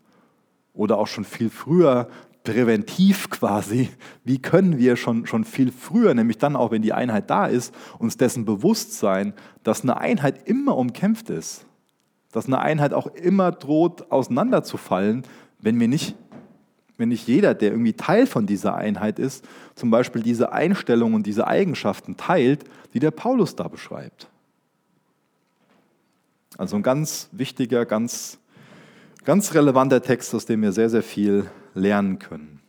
Oder 0.73 0.97
auch 0.97 1.07
schon 1.07 1.23
viel 1.23 1.49
früher 1.49 2.09
präventiv 2.45 3.29
quasi, 3.29 3.89
wie 4.23 4.41
können 4.41 4.77
wir 4.77 4.95
schon, 4.95 5.27
schon 5.27 5.43
viel 5.43 5.73
früher, 5.73 6.13
nämlich 6.13 6.37
dann 6.37 6.55
auch, 6.55 6.71
wenn 6.71 6.81
die 6.81 6.93
Einheit 6.93 7.29
da 7.29 7.47
ist, 7.47 7.75
uns 7.99 8.15
dessen 8.15 8.45
bewusst 8.45 8.93
sein, 8.97 9.33
dass 9.63 9.81
eine 9.81 9.97
Einheit 9.97 10.47
immer 10.47 10.77
umkämpft 10.77 11.29
ist 11.29 11.65
dass 12.35 12.47
eine 12.47 12.59
Einheit 12.59 12.93
auch 12.93 13.07
immer 13.07 13.53
droht 13.53 14.11
auseinanderzufallen, 14.11 15.23
wenn 15.59 15.79
wir 15.79 15.87
nicht 15.87 16.15
wenn 16.97 17.09
nicht 17.09 17.27
jeder, 17.27 17.53
der 17.53 17.71
irgendwie 17.71 17.91
Teil 17.91 18.25
von 18.25 18.45
dieser 18.45 18.75
Einheit 18.75 19.19
ist, 19.19 19.43
zum 19.75 19.91
Beispiel 19.91 20.23
diese 20.23 20.53
Einstellungen 20.53 21.13
und 21.13 21.25
diese 21.25 21.45
Eigenschaften 21.45 22.15
teilt, 22.15 22.63
die 22.93 22.99
der 22.99 23.11
Paulus 23.11 23.57
da 23.57 23.67
beschreibt. 23.67 24.29
Also 26.57 26.77
ein 26.77 26.83
ganz 26.83 27.27
wichtiger, 27.33 27.85
ganz, 27.85 28.39
ganz 29.25 29.53
relevanter 29.53 30.01
Text, 30.01 30.33
aus 30.33 30.45
dem 30.45 30.61
wir 30.61 30.71
sehr, 30.71 30.89
sehr 30.89 31.03
viel 31.03 31.49
lernen 31.73 32.19
können. 32.19 32.61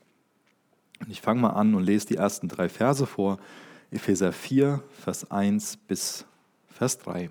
Und 1.01 1.11
ich 1.11 1.21
fange 1.21 1.43
mal 1.43 1.51
an 1.51 1.75
und 1.75 1.85
lese 1.85 2.07
die 2.07 2.17
ersten 2.17 2.49
drei 2.49 2.69
Verse 2.69 3.07
vor. 3.07 3.39
Epheser 3.91 4.33
4, 4.33 4.83
Vers 5.05 5.31
1 5.31 5.77
bis 5.77 6.25
Vers 6.69 6.99
3. 6.99 7.31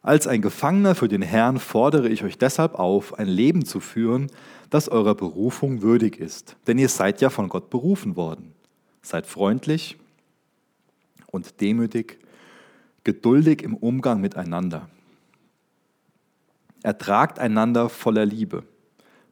Als 0.00 0.26
ein 0.26 0.42
Gefangener 0.42 0.94
für 0.96 1.06
den 1.06 1.22
Herrn 1.22 1.60
fordere 1.60 2.08
ich 2.08 2.24
euch 2.24 2.36
deshalb 2.36 2.74
auf, 2.74 3.18
ein 3.18 3.28
Leben 3.28 3.64
zu 3.64 3.78
führen, 3.78 4.30
das 4.70 4.88
eurer 4.88 5.14
Berufung 5.14 5.82
würdig 5.82 6.18
ist. 6.18 6.56
Denn 6.66 6.78
ihr 6.78 6.88
seid 6.88 7.20
ja 7.20 7.30
von 7.30 7.48
Gott 7.48 7.70
berufen 7.70 8.16
worden. 8.16 8.52
Seid 9.02 9.26
freundlich 9.26 9.98
und 11.26 11.60
demütig, 11.60 12.18
geduldig 13.04 13.62
im 13.62 13.76
Umgang 13.76 14.20
miteinander. 14.20 14.88
Ertragt 16.82 17.38
einander 17.38 17.88
voller 17.88 18.26
Liebe. 18.26 18.64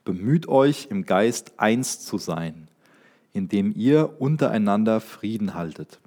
Bemüht 0.05 0.49
euch 0.49 0.89
im 0.91 1.05
Geist 1.05 1.53
eins 1.59 2.01
zu 2.01 2.19
sein, 2.19 2.69
indem 3.33 3.75
ihr 3.75 4.21
untereinander 4.21 5.01
Frieden 5.01 5.55
haltet. 5.55 5.99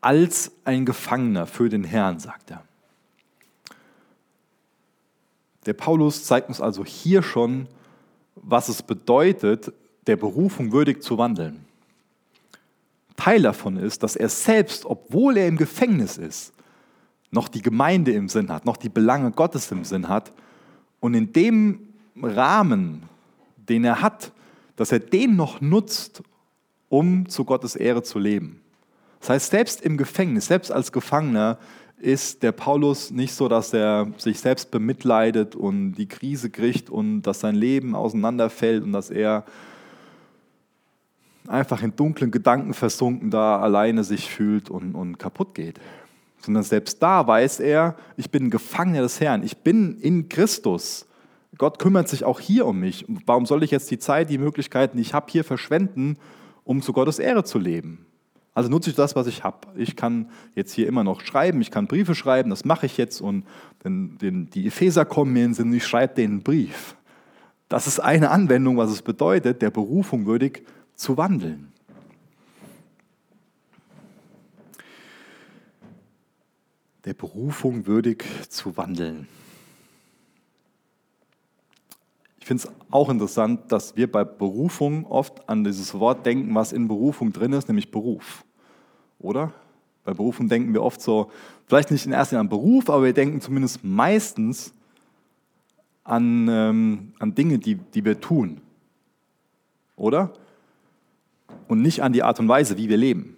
Als 0.00 0.52
ein 0.64 0.84
Gefangener 0.84 1.46
für 1.46 1.68
den 1.68 1.84
Herrn, 1.84 2.18
sagt 2.18 2.50
er. 2.50 2.62
Der 5.66 5.72
Paulus 5.72 6.24
zeigt 6.24 6.48
uns 6.48 6.60
also 6.60 6.84
hier 6.84 7.22
schon, 7.22 7.68
was 8.36 8.68
es 8.68 8.82
bedeutet, 8.82 9.72
der 10.06 10.16
Berufung 10.16 10.72
würdig 10.72 11.02
zu 11.02 11.16
wandeln. 11.16 11.64
Teil 13.16 13.42
davon 13.42 13.76
ist, 13.76 14.02
dass 14.02 14.16
er 14.16 14.28
selbst, 14.28 14.84
obwohl 14.84 15.36
er 15.36 15.48
im 15.48 15.56
Gefängnis 15.56 16.18
ist, 16.18 16.53
noch 17.34 17.48
die 17.48 17.62
Gemeinde 17.62 18.12
im 18.12 18.28
Sinn 18.28 18.50
hat, 18.50 18.64
noch 18.64 18.76
die 18.76 18.88
Belange 18.88 19.30
Gottes 19.32 19.70
im 19.70 19.84
Sinn 19.84 20.08
hat 20.08 20.32
und 21.00 21.14
in 21.14 21.32
dem 21.32 21.80
Rahmen, 22.22 23.02
den 23.56 23.84
er 23.84 24.00
hat, 24.00 24.32
dass 24.76 24.92
er 24.92 25.00
den 25.00 25.36
noch 25.36 25.60
nutzt, 25.60 26.22
um 26.88 27.28
zu 27.28 27.44
Gottes 27.44 27.76
Ehre 27.76 28.02
zu 28.02 28.18
leben. 28.18 28.60
Das 29.20 29.30
heißt, 29.30 29.50
selbst 29.50 29.82
im 29.82 29.96
Gefängnis, 29.96 30.46
selbst 30.46 30.70
als 30.70 30.92
Gefangener, 30.92 31.58
ist 31.98 32.42
der 32.42 32.52
Paulus 32.52 33.10
nicht 33.10 33.34
so, 33.34 33.48
dass 33.48 33.72
er 33.72 34.08
sich 34.18 34.38
selbst 34.40 34.70
bemitleidet 34.70 35.56
und 35.56 35.94
die 35.94 36.06
Krise 36.06 36.50
kriegt 36.50 36.90
und 36.90 37.22
dass 37.22 37.40
sein 37.40 37.54
Leben 37.54 37.94
auseinanderfällt 37.94 38.82
und 38.82 38.92
dass 38.92 39.10
er 39.10 39.44
einfach 41.48 41.82
in 41.82 41.96
dunklen 41.96 42.30
Gedanken 42.30 42.74
versunken 42.74 43.30
da 43.30 43.58
alleine 43.58 44.04
sich 44.04 44.28
fühlt 44.28 44.70
und, 44.70 44.94
und 44.94 45.18
kaputt 45.18 45.54
geht. 45.54 45.80
Sondern 46.44 46.62
selbst 46.62 47.02
da 47.02 47.26
weiß 47.26 47.60
er, 47.60 47.96
ich 48.16 48.30
bin 48.30 48.50
Gefangener 48.50 49.02
des 49.02 49.20
Herrn, 49.20 49.42
ich 49.42 49.58
bin 49.58 49.98
in 49.98 50.28
Christus. 50.28 51.06
Gott 51.56 51.78
kümmert 51.78 52.08
sich 52.08 52.24
auch 52.24 52.40
hier 52.40 52.66
um 52.66 52.80
mich. 52.80 53.06
Warum 53.26 53.46
soll 53.46 53.62
ich 53.62 53.70
jetzt 53.70 53.90
die 53.90 53.98
Zeit, 53.98 54.28
die 54.28 54.38
Möglichkeiten, 54.38 54.96
die 54.96 55.02
ich 55.02 55.14
habe, 55.14 55.30
hier 55.30 55.44
verschwenden, 55.44 56.18
um 56.64 56.82
zu 56.82 56.92
Gottes 56.92 57.18
Ehre 57.18 57.44
zu 57.44 57.58
leben? 57.58 58.06
Also 58.52 58.68
nutze 58.68 58.90
ich 58.90 58.96
das, 58.96 59.16
was 59.16 59.26
ich 59.26 59.42
habe. 59.42 59.58
Ich 59.74 59.96
kann 59.96 60.30
jetzt 60.54 60.72
hier 60.72 60.86
immer 60.86 61.02
noch 61.02 61.20
schreiben, 61.20 61.60
ich 61.60 61.70
kann 61.70 61.86
Briefe 61.86 62.14
schreiben, 62.14 62.50
das 62.50 62.64
mache 62.64 62.86
ich 62.86 62.96
jetzt 62.96 63.20
und 63.20 63.44
den, 63.84 64.18
den, 64.18 64.50
die 64.50 64.66
Epheser 64.66 65.04
kommen 65.04 65.32
mir 65.32 65.44
in 65.44 65.50
den 65.50 65.54
Sinn, 65.54 65.72
ich 65.72 65.86
schreibe 65.86 66.14
denen 66.14 66.34
einen 66.34 66.42
Brief. 66.42 66.96
Das 67.68 67.86
ist 67.86 67.98
eine 67.98 68.30
Anwendung, 68.30 68.76
was 68.76 68.90
es 68.90 69.02
bedeutet, 69.02 69.62
der 69.62 69.70
Berufung 69.70 70.26
würdig 70.26 70.64
zu 70.94 71.16
wandeln. 71.16 71.72
Der 77.04 77.14
Berufung 77.14 77.86
würdig 77.86 78.24
zu 78.48 78.76
wandeln. 78.76 79.28
Ich 82.38 82.46
finde 82.46 82.64
es 82.64 82.72
auch 82.90 83.08
interessant, 83.08 83.72
dass 83.72 83.96
wir 83.96 84.10
bei 84.10 84.22
Berufung 84.22 85.06
oft 85.06 85.48
an 85.48 85.64
dieses 85.64 85.94
Wort 85.94 86.26
denken, 86.26 86.54
was 86.54 86.72
in 86.72 86.88
Berufung 86.88 87.32
drin 87.32 87.54
ist, 87.54 87.68
nämlich 87.68 87.90
Beruf. 87.90 88.44
Oder? 89.18 89.52
Bei 90.04 90.12
Berufung 90.12 90.48
denken 90.48 90.74
wir 90.74 90.82
oft 90.82 91.00
so, 91.00 91.30
vielleicht 91.66 91.90
nicht 91.90 92.04
in 92.04 92.12
erster 92.12 92.36
Linie 92.36 92.40
an 92.40 92.48
Beruf, 92.50 92.90
aber 92.90 93.04
wir 93.04 93.14
denken 93.14 93.40
zumindest 93.40 93.82
meistens 93.82 94.74
an, 96.04 96.46
ähm, 96.50 97.12
an 97.18 97.34
Dinge, 97.34 97.58
die, 97.58 97.76
die 97.76 98.04
wir 98.04 98.20
tun. 98.20 98.60
Oder? 99.96 100.32
Und 101.68 101.80
nicht 101.80 102.02
an 102.02 102.12
die 102.12 102.22
Art 102.22 102.40
und 102.40 102.48
Weise, 102.48 102.76
wie 102.76 102.88
wir 102.90 102.98
leben. 102.98 103.36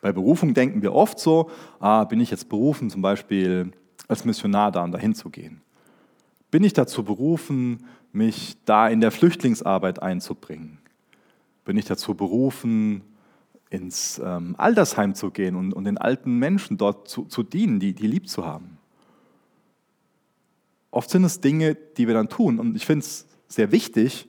Bei 0.00 0.12
Berufung 0.12 0.54
denken 0.54 0.82
wir 0.82 0.94
oft 0.94 1.18
so, 1.18 1.50
ah, 1.78 2.04
bin 2.04 2.20
ich 2.20 2.30
jetzt 2.30 2.48
berufen, 2.48 2.90
zum 2.90 3.02
Beispiel 3.02 3.72
als 4.08 4.24
Missionar 4.24 4.72
da 4.72 4.82
und 4.82 4.92
dahin 4.92 5.14
zu 5.14 5.30
gehen. 5.30 5.60
Bin 6.50 6.64
ich 6.64 6.72
dazu 6.72 7.04
berufen, 7.04 7.84
mich 8.12 8.56
da 8.64 8.88
in 8.88 9.00
der 9.00 9.10
Flüchtlingsarbeit 9.10 10.02
einzubringen? 10.02 10.78
Bin 11.64 11.76
ich 11.76 11.84
dazu 11.84 12.14
berufen, 12.14 13.02
ins 13.68 14.20
ähm, 14.24 14.56
Altersheim 14.58 15.14
zu 15.14 15.30
gehen 15.30 15.54
und, 15.54 15.72
und 15.72 15.84
den 15.84 15.96
alten 15.96 16.38
Menschen 16.38 16.76
dort 16.76 17.08
zu, 17.08 17.24
zu 17.26 17.44
dienen, 17.44 17.78
die, 17.78 17.92
die 17.92 18.08
lieb 18.08 18.28
zu 18.28 18.44
haben? 18.44 18.78
Oft 20.90 21.10
sind 21.10 21.22
es 21.22 21.40
Dinge, 21.40 21.76
die 21.96 22.08
wir 22.08 22.14
dann 22.14 22.28
tun. 22.28 22.58
Und 22.58 22.74
ich 22.74 22.84
finde 22.84 23.04
es 23.04 23.26
sehr 23.46 23.70
wichtig, 23.70 24.28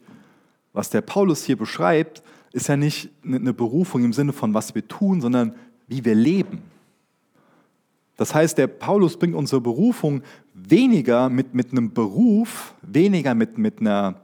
was 0.74 0.92
der 0.92 1.02
Paulus 1.02 1.44
hier 1.44 1.58
beschreibt, 1.58 2.22
ist 2.54 2.68
ja 2.68 2.78
nicht 2.78 3.10
eine 3.24 3.54
Berufung 3.54 4.04
im 4.04 4.14
Sinne 4.14 4.34
von, 4.34 4.54
was 4.54 4.76
wir 4.76 4.88
tun, 4.88 5.22
sondern 5.22 5.56
wie 5.88 6.04
wir 6.04 6.16
leben. 6.16 6.62
Das 8.18 8.36
heißt, 8.36 8.58
der 8.58 8.68
Paulus 8.68 9.18
bringt 9.18 9.36
unsere 9.36 9.62
Berufung 9.62 10.22
weniger 10.54 11.30
mit, 11.30 11.56
mit 11.56 11.72
einem 11.72 11.94
Beruf, 11.94 12.76
weniger 12.82 13.34
mit, 13.34 13.58
mit, 13.58 13.80
einer, 13.80 14.16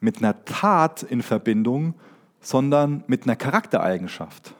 mit 0.00 0.18
einer 0.18 0.44
Tat 0.44 1.02
in 1.04 1.22
Verbindung, 1.22 1.94
sondern 2.40 3.04
mit 3.06 3.24
einer 3.24 3.36
Charaktereigenschaft. 3.36 4.54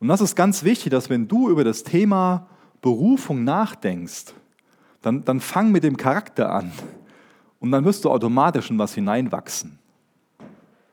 Und 0.00 0.08
das 0.08 0.20
ist 0.20 0.34
ganz 0.34 0.64
wichtig, 0.64 0.90
dass 0.90 1.10
wenn 1.10 1.28
du 1.28 1.50
über 1.50 1.62
das 1.62 1.84
Thema 1.84 2.48
Berufung 2.80 3.44
nachdenkst, 3.44 4.32
dann, 5.02 5.24
dann 5.24 5.40
fang 5.40 5.70
mit 5.70 5.84
dem 5.84 5.96
Charakter 5.96 6.50
an. 6.50 6.72
Und 7.58 7.70
dann 7.70 7.84
wirst 7.84 8.04
du 8.04 8.10
automatisch 8.10 8.70
in 8.70 8.78
was 8.78 8.94
hineinwachsen. 8.94 9.78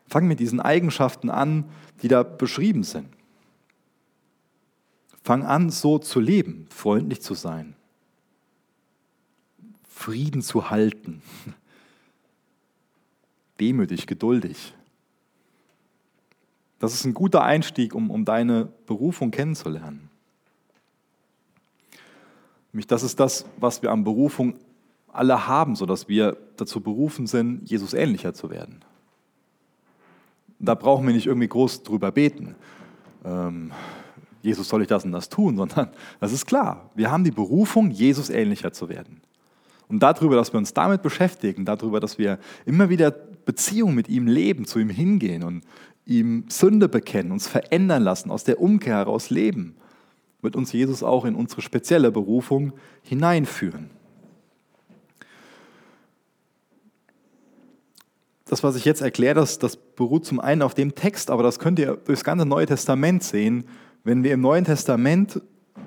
Fang 0.07 0.27
mit 0.27 0.39
diesen 0.39 0.59
Eigenschaften 0.59 1.29
an, 1.29 1.65
die 2.01 2.07
da 2.07 2.23
beschrieben 2.23 2.83
sind. 2.83 3.09
Fang 5.21 5.43
an, 5.43 5.69
so 5.69 5.99
zu 5.99 6.19
leben, 6.19 6.67
freundlich 6.69 7.21
zu 7.21 7.33
sein, 7.33 7.75
Frieden 9.83 10.41
zu 10.41 10.69
halten, 10.69 11.21
demütig, 13.59 14.07
geduldig. 14.07 14.73
Das 16.79 16.93
ist 16.93 17.05
ein 17.05 17.13
guter 17.13 17.43
Einstieg, 17.43 17.95
um, 17.95 18.11
um 18.11 18.23
deine 18.23 18.65
Berufung 18.85 19.31
kennenzulernen. 19.31 20.09
Nämlich 22.71 22.87
das 22.87 23.03
ist 23.03 23.19
das, 23.19 23.45
was 23.57 23.81
wir 23.81 23.91
an 23.91 24.03
Berufung 24.03 24.55
alle 25.07 25.47
haben, 25.47 25.75
sodass 25.75 26.07
wir 26.07 26.37
dazu 26.57 26.79
berufen 26.79 27.25
sind, 27.25 27.67
Jesus 27.67 27.93
ähnlicher 27.93 28.33
zu 28.33 28.49
werden. 28.49 28.85
Da 30.59 30.75
brauchen 30.75 31.05
wir 31.05 31.13
nicht 31.13 31.27
irgendwie 31.27 31.47
groß 31.47 31.83
drüber 31.83 32.11
beten. 32.11 32.55
Ähm, 33.23 33.71
Jesus 34.41 34.69
soll 34.69 34.81
ich 34.81 34.87
das 34.87 35.05
und 35.05 35.11
das 35.11 35.29
tun, 35.29 35.57
sondern 35.57 35.89
das 36.19 36.31
ist 36.31 36.45
klar. 36.45 36.89
Wir 36.95 37.11
haben 37.11 37.23
die 37.23 37.31
Berufung, 37.31 37.91
Jesus 37.91 38.29
ähnlicher 38.29 38.71
zu 38.73 38.89
werden. 38.89 39.21
Und 39.87 40.03
darüber, 40.03 40.35
dass 40.35 40.51
wir 40.51 40.57
uns 40.57 40.73
damit 40.73 41.01
beschäftigen, 41.01 41.63
darüber, 41.63 41.99
dass 41.99 42.17
wir 42.17 42.39
immer 42.65 42.89
wieder 42.89 43.11
Beziehung 43.11 43.95
mit 43.95 44.09
ihm 44.09 44.27
leben, 44.27 44.65
zu 44.65 44.79
ihm 44.79 44.89
hingehen 44.89 45.43
und 45.43 45.63
ihm 46.05 46.45
Sünde 46.49 46.89
bekennen, 46.89 47.31
uns 47.31 47.47
verändern 47.47 48.03
lassen, 48.03 48.31
aus 48.31 48.43
der 48.43 48.59
Umkehr 48.59 48.95
heraus 48.95 49.29
leben, 49.29 49.75
wird 50.41 50.55
uns 50.55 50.73
Jesus 50.73 51.03
auch 51.03 51.25
in 51.25 51.35
unsere 51.35 51.61
spezielle 51.61 52.11
Berufung 52.11 52.73
hineinführen. 53.01 53.89
Das, 58.49 58.63
was 58.63 58.75
ich 58.75 58.85
jetzt 58.85 59.01
erkläre, 59.01 59.35
das, 59.35 59.59
das 59.59 59.75
beruht 59.75 60.25
zum 60.25 60.39
einen 60.39 60.61
auf 60.61 60.73
dem 60.73 60.95
Text, 60.95 61.29
aber 61.29 61.43
das 61.43 61.59
könnt 61.59 61.79
ihr 61.79 61.97
durchs 61.97 62.23
ganze 62.23 62.45
Neue 62.45 62.65
Testament 62.65 63.23
sehen, 63.23 63.65
wenn 64.03 64.23
wir 64.23 64.33
im 64.33 64.41
Neuen 64.41 64.63
Testament 64.63 65.41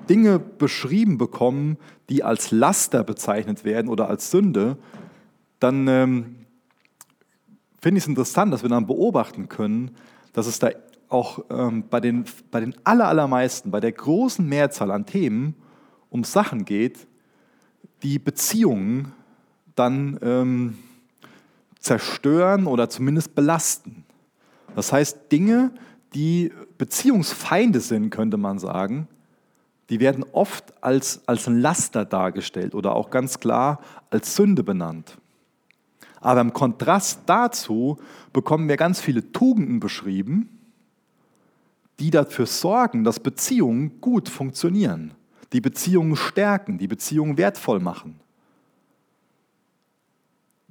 Dinge 0.09 0.39
beschrieben 0.39 1.17
bekommen, 1.17 1.77
die 2.09 2.23
als 2.23 2.51
Laster 2.51 3.03
bezeichnet 3.03 3.63
werden 3.63 3.89
oder 3.89 4.09
als 4.09 4.29
Sünde, 4.29 4.77
dann 5.59 5.87
ähm, 5.87 6.35
finde 7.81 7.97
ich 7.97 8.03
es 8.03 8.07
interessant, 8.07 8.53
dass 8.53 8.61
wir 8.61 8.69
dann 8.69 8.87
beobachten 8.87 9.49
können, 9.49 9.91
dass 10.33 10.47
es 10.47 10.59
da 10.59 10.69
auch 11.09 11.43
ähm, 11.49 11.85
bei 11.89 11.99
den, 11.99 12.25
bei 12.51 12.59
den 12.59 12.75
allermeisten, 12.83 13.71
bei 13.71 13.79
der 13.79 13.91
großen 13.91 14.47
Mehrzahl 14.47 14.91
an 14.91 15.05
Themen 15.05 15.55
um 16.09 16.23
Sachen 16.23 16.65
geht, 16.65 17.07
die 18.03 18.19
Beziehungen 18.19 19.13
dann 19.75 20.19
ähm, 20.21 20.77
zerstören 21.81 22.67
oder 22.67 22.89
zumindest 22.89 23.35
belasten. 23.35 24.05
Das 24.75 24.93
heißt, 24.93 25.31
Dinge, 25.31 25.71
die 26.13 26.53
Beziehungsfeinde 26.77 27.81
sind, 27.81 28.09
könnte 28.09 28.37
man 28.37 28.59
sagen, 28.59 29.07
die 29.89 29.99
werden 29.99 30.23
oft 30.31 30.73
als, 30.81 31.21
als 31.27 31.47
ein 31.47 31.59
Laster 31.59 32.05
dargestellt 32.05 32.75
oder 32.75 32.95
auch 32.95 33.09
ganz 33.09 33.39
klar 33.39 33.81
als 34.09 34.35
Sünde 34.35 34.63
benannt. 34.63 35.17
Aber 36.21 36.39
im 36.39 36.53
Kontrast 36.53 37.21
dazu 37.25 37.97
bekommen 38.31 38.69
wir 38.69 38.77
ganz 38.77 39.01
viele 39.01 39.31
Tugenden 39.33 39.79
beschrieben, 39.79 40.59
die 41.99 42.11
dafür 42.11 42.45
sorgen, 42.45 43.03
dass 43.03 43.19
Beziehungen 43.19 43.99
gut 43.99 44.29
funktionieren, 44.29 45.11
die 45.51 45.61
Beziehungen 45.61 46.15
stärken, 46.15 46.77
die 46.77 46.87
Beziehungen 46.87 47.37
wertvoll 47.37 47.79
machen. 47.79 48.19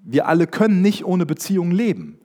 Wir 0.02 0.26
alle 0.26 0.46
können 0.46 0.82
nicht 0.82 1.04
ohne 1.04 1.26
Beziehungen 1.26 1.72
leben. 1.72 2.18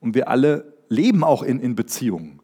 Und 0.00 0.14
wir 0.14 0.28
alle 0.28 0.74
leben 0.88 1.24
auch 1.24 1.42
in, 1.42 1.60
in 1.60 1.74
Beziehungen, 1.74 2.40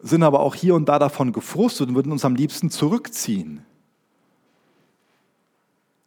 sind 0.00 0.22
aber 0.22 0.40
auch 0.40 0.54
hier 0.54 0.74
und 0.74 0.88
da 0.88 0.98
davon 0.98 1.32
gefrustet 1.32 1.88
und 1.88 1.94
würden 1.94 2.12
uns 2.12 2.24
am 2.24 2.34
liebsten 2.34 2.70
zurückziehen. 2.70 3.64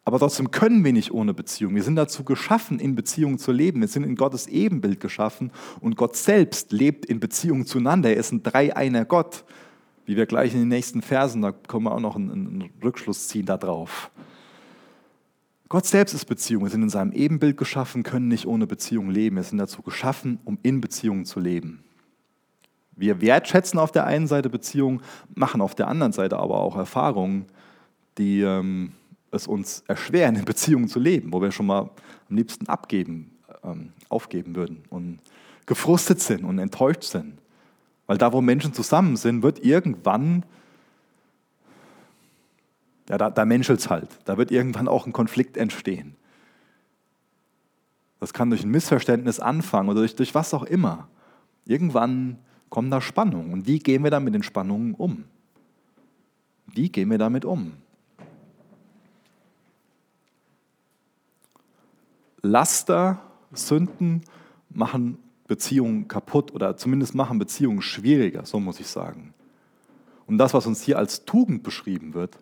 Aber 0.05 0.19
trotzdem 0.19 0.51
können 0.51 0.83
wir 0.83 0.91
nicht 0.91 1.11
ohne 1.11 1.33
Beziehung. 1.33 1.75
Wir 1.75 1.83
sind 1.83 1.95
dazu 1.95 2.23
geschaffen, 2.25 2.79
in 2.79 2.95
Beziehung 2.95 3.37
zu 3.37 3.53
leben. 3.53 3.79
Wir 3.79 3.87
sind 3.87 4.03
in 4.03 4.15
Gottes 4.15 4.47
Ebenbild 4.47 4.99
geschaffen 4.99 5.51
und 5.79 5.95
Gott 5.95 6.17
selbst 6.17 6.73
lebt 6.73 7.05
in 7.05 7.21
Beziehung 7.21 7.65
zueinander. 7.65 8.09
Er 8.09 8.17
ist 8.17 8.33
ein 8.33 8.43
dreieiner 8.43 9.05
Gott. 9.05 9.45
Wie 10.05 10.17
wir 10.17 10.25
gleich 10.25 10.53
in 10.53 10.59
den 10.59 10.67
nächsten 10.67 11.01
Versen, 11.01 11.41
da 11.41 11.53
können 11.53 11.85
wir 11.85 11.93
auch 11.93 12.01
noch 12.01 12.17
einen, 12.17 12.31
einen 12.31 12.69
Rückschluss 12.83 13.29
ziehen 13.29 13.45
darauf. 13.45 14.11
Gott 15.73 15.87
selbst 15.87 16.13
ist 16.13 16.25
Beziehung. 16.25 16.61
Wir 16.61 16.69
sind 16.69 16.83
in 16.83 16.89
seinem 16.91 17.13
Ebenbild 17.13 17.57
geschaffen, 17.57 18.03
können 18.03 18.27
nicht 18.27 18.45
ohne 18.45 18.67
Beziehung 18.67 19.09
leben. 19.09 19.37
Wir 19.37 19.43
sind 19.43 19.57
dazu 19.57 19.81
geschaffen, 19.81 20.37
um 20.45 20.59
in 20.61 20.81
Beziehungen 20.81 21.25
zu 21.25 21.39
leben. 21.39 21.83
Wir 22.95 23.21
wertschätzen 23.21 23.79
auf 23.79 23.91
der 23.91 24.05
einen 24.05 24.27
Seite 24.27 24.51
Beziehungen, 24.51 25.01
machen 25.33 25.61
auf 25.61 25.73
der 25.73 25.87
anderen 25.87 26.13
Seite 26.13 26.37
aber 26.37 26.59
auch 26.59 26.77
Erfahrungen, 26.77 27.47
die 28.19 28.41
ähm, 28.41 28.91
es 29.31 29.47
uns 29.47 29.83
erschweren, 29.87 30.35
in 30.35 30.45
Beziehungen 30.45 30.89
zu 30.89 30.99
leben, 30.99 31.33
wo 31.33 31.41
wir 31.41 31.51
schon 31.51 31.65
mal 31.65 31.89
am 32.29 32.35
liebsten 32.37 32.67
abgeben, 32.67 33.31
ähm, 33.63 33.93
aufgeben 34.09 34.55
würden 34.55 34.83
und 34.91 35.17
gefrustet 35.65 36.19
sind 36.21 36.43
und 36.43 36.59
enttäuscht 36.59 37.01
sind. 37.01 37.33
Weil 38.05 38.19
da, 38.19 38.31
wo 38.31 38.41
Menschen 38.41 38.73
zusammen 38.75 39.15
sind, 39.15 39.41
wird 39.41 39.65
irgendwann, 39.65 40.45
ja, 43.13 43.17
da, 43.19 43.29
da 43.29 43.45
menschelt 43.45 43.79
es 43.79 43.91
halt, 43.91 44.09
da 44.25 44.39
wird 44.39 44.49
irgendwann 44.49 44.87
auch 44.87 45.05
ein 45.05 45.13
Konflikt 45.13 45.55
entstehen. 45.55 46.15
Das 48.19 48.33
kann 48.33 48.49
durch 48.49 48.63
ein 48.63 48.71
Missverständnis 48.71 49.39
anfangen 49.39 49.89
oder 49.89 49.99
durch, 49.99 50.15
durch 50.15 50.33
was 50.33 50.51
auch 50.55 50.63
immer. 50.63 51.07
Irgendwann 51.65 52.39
kommen 52.71 52.89
da 52.89 53.01
Spannungen. 53.01 53.53
Und 53.53 53.67
wie 53.67 53.77
gehen 53.77 54.03
wir 54.03 54.09
dann 54.09 54.23
mit 54.23 54.33
den 54.33 54.41
Spannungen 54.41 54.95
um? 54.95 55.25
Wie 56.65 56.89
gehen 56.89 57.11
wir 57.11 57.19
damit 57.19 57.45
um? 57.45 57.73
Laster, 62.41 63.21
Sünden 63.51 64.23
machen 64.71 65.19
Beziehungen 65.45 66.07
kaputt 66.07 66.51
oder 66.51 66.77
zumindest 66.77 67.13
machen 67.13 67.37
Beziehungen 67.37 67.83
schwieriger, 67.83 68.43
so 68.47 68.59
muss 68.59 68.79
ich 68.79 68.87
sagen. 68.87 69.35
Und 70.25 70.39
das, 70.39 70.55
was 70.55 70.65
uns 70.65 70.81
hier 70.81 70.97
als 70.97 71.25
Tugend 71.25 71.61
beschrieben 71.61 72.15
wird, 72.15 72.39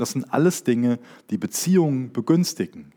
das 0.00 0.12
sind 0.12 0.32
alles 0.32 0.64
Dinge, 0.64 0.98
die 1.30 1.38
Beziehungen 1.38 2.12
begünstigen. 2.12 2.92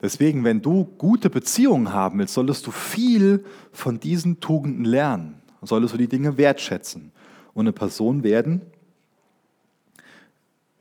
Deswegen, 0.00 0.44
wenn 0.44 0.62
du 0.62 0.84
gute 0.84 1.30
Beziehungen 1.30 1.92
haben 1.92 2.18
willst, 2.18 2.34
solltest 2.34 2.66
du 2.66 2.70
viel 2.70 3.44
von 3.72 3.98
diesen 3.98 4.40
Tugenden 4.40 4.84
lernen. 4.84 5.40
Solltest 5.62 5.94
du 5.94 5.98
die 5.98 6.08
Dinge 6.08 6.36
wertschätzen 6.36 7.12
und 7.54 7.62
eine 7.62 7.72
Person 7.72 8.22
werden, 8.22 8.60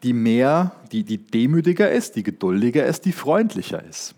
die 0.03 0.13
mehr, 0.13 0.73
die, 0.91 1.03
die 1.03 1.17
demütiger 1.17 1.89
ist, 1.89 2.15
die 2.15 2.23
geduldiger 2.23 2.85
ist, 2.85 3.05
die 3.05 3.13
freundlicher 3.13 3.83
ist. 3.83 4.13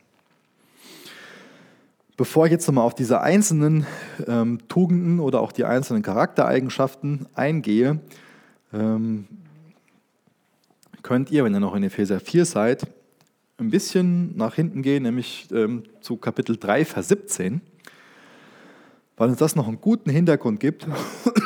Bevor 2.18 2.48
ich 2.48 2.52
jetzt 2.52 2.68
nochmal 2.68 2.84
auf 2.84 2.96
diese 2.96 3.22
einzelnen 3.22 3.86
ähm, 4.28 4.60
Tugenden 4.68 5.20
oder 5.20 5.40
auch 5.40 5.52
die 5.52 5.66
einzelnen 5.66 6.02
Charaktereigenschaften 6.02 7.28
eingehe, 7.36 8.00
ähm, 8.74 9.28
könnt 11.08 11.32
ihr, 11.32 11.46
wenn 11.46 11.56
ihr 11.56 11.62
noch 11.62 11.74
in 11.74 11.84
Epheser 11.84 12.20
4 12.20 12.44
seid, 12.44 12.86
ein 13.58 13.70
bisschen 13.70 14.36
nach 14.36 14.56
hinten 14.56 14.82
gehen, 14.82 15.04
nämlich 15.04 15.48
ähm, 15.54 15.84
zu 16.02 16.18
Kapitel 16.18 16.58
3, 16.58 16.84
Vers 16.84 17.08
17, 17.08 17.62
weil 19.16 19.30
uns 19.30 19.38
das 19.38 19.56
noch 19.56 19.70
einen 19.70 19.80
guten 19.80 20.10
Hintergrund 20.10 20.60
gibt 20.60 20.86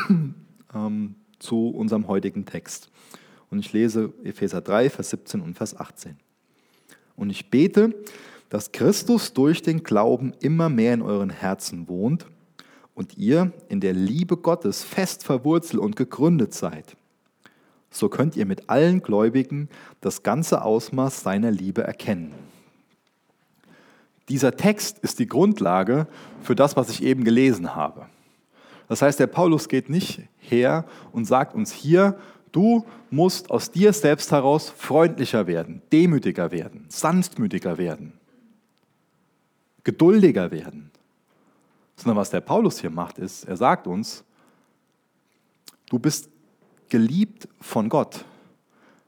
ähm, 0.74 1.14
zu 1.38 1.70
unserem 1.70 2.08
heutigen 2.08 2.44
Text. 2.48 2.90
Und 3.52 3.60
ich 3.60 3.72
lese 3.72 4.12
Epheser 4.24 4.62
3, 4.62 4.90
Vers 4.90 5.12
17 5.12 5.42
und 5.42 5.54
Vers 5.54 5.80
18. 5.80 6.16
Und 7.16 7.30
ich 7.30 7.52
bete, 7.52 7.94
dass 8.50 8.72
Christus 8.72 9.34
durch 9.34 9.62
den 9.62 9.84
Glauben 9.84 10.34
immer 10.40 10.70
mehr 10.70 10.96
in 10.96 11.04
euren 11.04 11.30
Herzen 11.30 11.88
wohnt 11.88 12.26
und 12.96 13.16
ihr 13.16 13.54
in 13.70 13.80
der 13.80 13.94
Liebe 13.94 14.38
Gottes 14.38 14.84
fest 14.84 15.24
verwurzelt 15.24 15.80
und 15.80 15.96
gegründet 15.96 16.56
seid. 16.56 16.98
So 17.92 18.10
könnt 18.10 18.36
ihr 18.36 18.46
mit 18.46 18.70
allen 18.70 19.04
Gläubigen 19.04 19.70
das 20.00 20.24
ganze 20.24 20.64
Ausmaß 20.64 21.22
seiner 21.22 21.52
Liebe 21.52 21.84
erkennen. 21.84 22.34
Dieser 24.30 24.56
Text 24.56 25.00
ist 25.00 25.20
die 25.20 25.28
Grundlage 25.28 26.08
für 26.42 26.56
das, 26.56 26.76
was 26.76 26.90
ich 26.90 27.04
eben 27.04 27.24
gelesen 27.24 27.76
habe. 27.76 28.08
Das 28.88 29.02
heißt, 29.02 29.20
der 29.20 29.28
Paulus 29.28 29.68
geht 29.68 29.90
nicht 29.90 30.22
her 30.40 30.86
und 31.12 31.26
sagt 31.26 31.54
uns 31.54 31.72
hier, 31.72 32.18
Du 32.52 32.86
musst 33.10 33.50
aus 33.50 33.72
dir 33.72 33.94
selbst 33.94 34.32
heraus 34.32 34.70
freundlicher 34.70 35.48
werden, 35.48 35.82
demütiger 35.92 36.52
werden, 36.52 36.86
sanftmütiger 36.90 37.78
werden, 37.78 38.14
geduldiger 39.84 40.52
werden. 40.52 40.92
Sondern 41.96 42.18
was 42.18 42.30
der 42.30 42.42
Paulus 42.42 42.80
hier 42.80 42.90
macht, 42.90 43.20
ist, 43.20 43.46
er 43.46 43.56
sagt 43.56 43.88
uns, 43.88 44.24
du 45.90 46.00
bist 46.00 46.30
geliebt 46.92 47.48
von 47.60 47.90
Gott. 47.90 48.26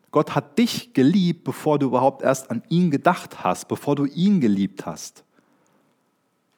Gott 0.09 0.33
hat 0.33 0.57
dich 0.57 0.93
geliebt, 0.93 1.43
bevor 1.43 1.77
du 1.77 1.87
überhaupt 1.87 2.23
erst 2.23 2.49
an 2.49 2.63
ihn 2.69 2.89
gedacht 2.89 3.43
hast, 3.43 3.67
bevor 3.67 3.95
du 3.95 4.05
ihn 4.05 4.41
geliebt 4.41 4.87
hast. 4.87 5.23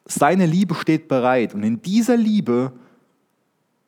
Seine 0.06 0.46
Liebe 0.46 0.74
steht 0.74 1.08
bereit 1.08 1.52
und 1.54 1.62
in 1.64 1.82
dieser 1.82 2.16
Liebe 2.16 2.72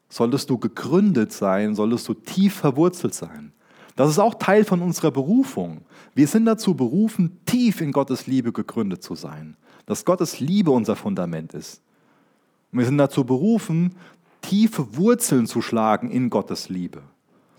solltest 0.08 0.50
du 0.50 0.58
gegründet 0.58 1.32
sein, 1.32 1.74
solltest 1.74 2.08
du 2.08 2.14
tief 2.14 2.54
verwurzelt 2.54 3.14
sein. 3.14 3.52
Das 3.94 4.10
ist 4.10 4.18
auch 4.18 4.34
Teil 4.34 4.64
von 4.64 4.80
unserer 4.80 5.10
Berufung. 5.10 5.82
Wir 6.14 6.26
sind 6.26 6.44
dazu 6.44 6.74
berufen, 6.74 7.38
tief 7.46 7.80
in 7.80 7.92
Gottes 7.92 8.26
Liebe 8.26 8.52
gegründet 8.52 9.02
zu 9.02 9.14
sein. 9.14 9.56
Dass 9.86 10.04
Gottes 10.04 10.40
Liebe 10.40 10.70
unser 10.70 10.96
Fundament 10.96 11.54
ist. 11.54 11.82
Und 12.72 12.78
wir 12.78 12.86
sind 12.86 12.98
dazu 12.98 13.24
berufen, 13.24 13.94
tiefe 14.40 14.96
Wurzeln 14.96 15.46
zu 15.46 15.62
schlagen 15.62 16.10
in 16.10 16.30
Gottes 16.30 16.68
Liebe. 16.68 17.02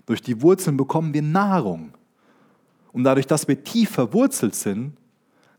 Durch 0.06 0.22
die 0.22 0.42
Wurzeln 0.42 0.76
bekommen 0.76 1.14
wir 1.14 1.22
Nahrung. 1.22 1.92
Und 2.92 3.04
dadurch, 3.04 3.26
dass 3.26 3.46
wir 3.46 3.62
tief 3.62 3.90
verwurzelt 3.90 4.54
sind, 4.54 4.96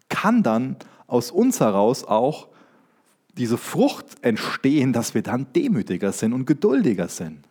kann 0.09 0.43
dann 0.43 0.75
aus 1.07 1.31
uns 1.31 1.59
heraus 1.59 2.03
auch 2.03 2.47
diese 3.37 3.57
Frucht 3.57 4.05
entstehen, 4.21 4.93
dass 4.93 5.13
wir 5.13 5.21
dann 5.21 5.47
demütiger 5.53 6.11
sind 6.11 6.33
und 6.33 6.45
geduldiger 6.45 7.07
sind. 7.07 7.45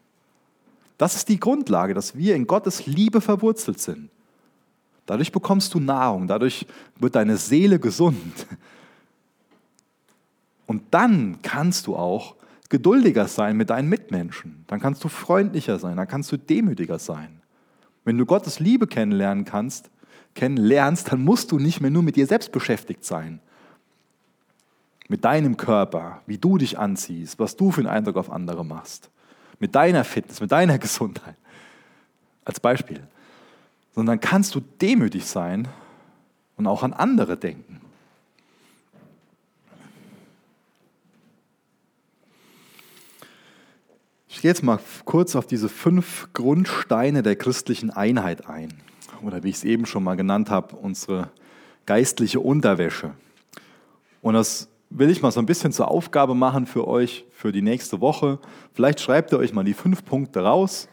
Das 0.99 1.17
ist 1.17 1.29
die 1.31 1.41
Grundlage, 1.41 1.95
dass 1.95 2.17
wir 2.17 2.35
in 2.35 2.47
Gottes 2.47 2.87
Liebe 2.87 3.23
verwurzelt 3.23 3.81
sind. 3.81 4.11
Dadurch 5.07 5.33
bekommst 5.33 5.73
du 5.73 5.81
Nahrung, 5.81 6.29
dadurch 6.29 6.67
wird 6.99 7.15
deine 7.15 7.39
Seele 7.39 7.79
gesund. 7.79 8.47
Und 10.67 10.83
dann 10.91 11.41
kannst 11.43 11.87
du 11.87 11.97
auch 11.97 12.37
geduldiger 12.71 13.29
sein 13.29 13.57
mit 13.57 13.69
deinen 13.69 13.89
Mitmenschen. 13.89 14.65
Dann 14.69 14.81
kannst 14.81 15.05
du 15.05 15.09
freundlicher 15.09 15.79
sein, 15.79 15.99
dann 15.99 16.09
kannst 16.09 16.33
du 16.33 16.39
demütiger 16.39 16.99
sein. 16.99 17.43
Wenn 18.05 18.17
du 18.17 18.25
Gottes 18.25 18.61
Liebe 18.61 18.87
kennenlernen 18.87 19.45
kannst, 19.45 19.91
kennenlernst, 20.35 21.13
dann 21.13 21.23
musst 21.23 21.53
du 21.53 21.59
nicht 21.59 21.81
mehr 21.81 21.91
nur 21.91 22.03
mit 22.03 22.17
dir 22.17 22.27
selbst 22.27 22.53
beschäftigt 22.53 23.05
sein, 23.05 23.41
mit 25.09 25.25
deinem 25.25 25.57
Körper, 25.57 26.23
wie 26.27 26.39
du 26.39 26.57
dich 26.57 26.79
anziehst, 26.79 27.39
was 27.39 27.57
du 27.57 27.73
für 27.73 27.81
einen 27.81 27.91
Eindruck 27.91 28.17
auf 28.17 28.31
andere 28.31 28.65
machst, 28.65 29.11
mit 29.59 29.75
deiner 29.75 30.05
Fitness, 30.05 30.41
mit 30.41 30.53
deiner 30.53 30.79
Gesundheit, 30.79 31.37
als 32.45 32.61
Beispiel, 32.61 33.03
sondern 33.95 34.21
kannst 34.21 34.55
du 34.55 34.61
demütig 34.61 35.27
sein 35.27 35.67
und 36.57 36.69
auch 36.69 36.85
an 36.85 36.93
andere 36.93 37.37
denken. 37.37 37.81
Ich 44.33 44.43
gehe 44.43 44.51
jetzt 44.53 44.63
mal 44.63 44.79
kurz 45.07 45.35
auf 45.35 45.49
diese 45.49 45.69
fünf 45.69 46.29
Grundsteine 46.35 47.25
der 47.25 47.35
christlichen 47.35 47.91
Einheit 47.91 48.49
ein. 48.49 48.73
Oder 49.23 49.43
wie 49.43 49.49
ich 49.49 49.57
es 49.57 49.65
eben 49.65 49.87
schon 49.87 50.05
mal 50.05 50.15
genannt 50.15 50.51
habe, 50.51 50.77
unsere 50.77 51.31
geistliche 51.85 52.39
Unterwäsche. 52.39 53.11
Und 54.23 54.35
das 54.35 54.69
will 54.89 55.11
ich 55.11 55.21
mal 55.21 55.33
so 55.33 55.41
ein 55.41 55.47
bisschen 55.47 55.73
zur 55.73 55.91
Aufgabe 55.91 56.37
machen 56.37 56.67
für 56.67 56.87
euch 56.87 57.27
für 57.33 57.51
die 57.51 57.61
nächste 57.61 58.01
Woche. 58.01 58.39
Vielleicht 58.73 59.01
schreibt 59.01 59.33
ihr 59.33 59.39
euch 59.39 59.53
mal 59.53 59.65
die 59.65 59.75
fünf 59.75 60.05
Punkte 60.05 60.41
raus 60.41 60.89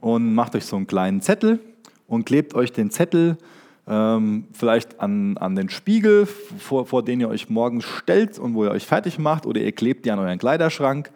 und 0.00 0.34
macht 0.34 0.56
euch 0.56 0.64
so 0.64 0.76
einen 0.76 0.86
kleinen 0.86 1.20
Zettel 1.20 1.60
und 2.06 2.24
klebt 2.24 2.54
euch 2.54 2.72
den 2.72 2.90
Zettel 2.90 3.36
ähm, 3.86 4.48
vielleicht 4.52 4.98
an, 4.98 5.36
an 5.36 5.56
den 5.56 5.68
Spiegel, 5.68 6.24
vor, 6.24 6.86
vor 6.86 7.04
den 7.04 7.20
ihr 7.20 7.28
euch 7.28 7.50
morgens 7.50 7.84
stellt 7.84 8.38
und 8.38 8.54
wo 8.54 8.64
ihr 8.64 8.70
euch 8.70 8.86
fertig 8.86 9.18
macht, 9.18 9.44
oder 9.44 9.60
ihr 9.60 9.72
klebt 9.72 10.06
die 10.06 10.10
an 10.10 10.18
euren 10.18 10.38
Kleiderschrank. 10.38 11.12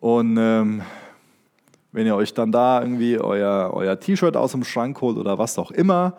Und 0.00 0.36
ähm, 0.38 0.82
wenn 1.92 2.06
ihr 2.06 2.16
euch 2.16 2.34
dann 2.34 2.52
da 2.52 2.80
irgendwie 2.80 3.18
euer, 3.18 3.70
euer 3.74 3.98
T-Shirt 3.98 4.36
aus 4.36 4.52
dem 4.52 4.64
Schrank 4.64 5.00
holt 5.00 5.16
oder 5.16 5.38
was 5.38 5.58
auch 5.58 5.70
immer, 5.70 6.16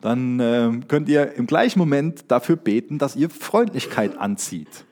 dann 0.00 0.40
äh, 0.40 0.70
könnt 0.86 1.08
ihr 1.08 1.34
im 1.34 1.46
gleichen 1.46 1.78
Moment 1.78 2.30
dafür 2.30 2.56
beten, 2.56 2.98
dass 2.98 3.16
ihr 3.16 3.30
Freundlichkeit 3.30 4.16
anzieht. 4.18 4.84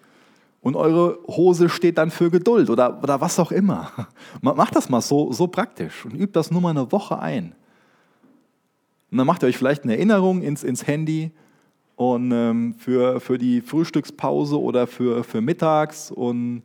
Und 0.61 0.75
eure 0.75 1.19
Hose 1.29 1.69
steht 1.69 1.97
dann 1.97 2.11
für 2.11 2.29
Geduld 2.29 2.71
oder, 2.71 3.01
oder 3.03 3.21
was 3.21 3.39
auch 3.39 3.53
immer. 3.53 3.93
Macht 4.41 4.75
das 4.75 4.89
mal 4.89 5.01
so, 5.01 5.33
so 5.33 5.47
praktisch 5.47 6.05
und 6.05 6.15
übt 6.15 6.33
das 6.33 6.51
nur 6.51 6.61
mal 6.61 6.71
eine 6.71 6.91
Woche 6.91 7.19
ein. 7.21 7.55
Und 9.13 9.19
dann 9.19 9.27
macht 9.27 9.45
ihr 9.45 9.47
euch 9.47 9.57
vielleicht 9.57 9.85
eine 9.85 9.95
Erinnerung 9.95 10.43
ins, 10.43 10.65
ins 10.65 10.87
Handy 10.87 11.31
und 11.95 12.33
ähm, 12.33 12.75
für, 12.77 13.21
für 13.21 13.39
die 13.39 13.61
Frühstückspause 13.61 14.61
oder 14.61 14.89
für, 14.89 15.23
für 15.23 15.41
mittags 15.41 16.11
und 16.11 16.65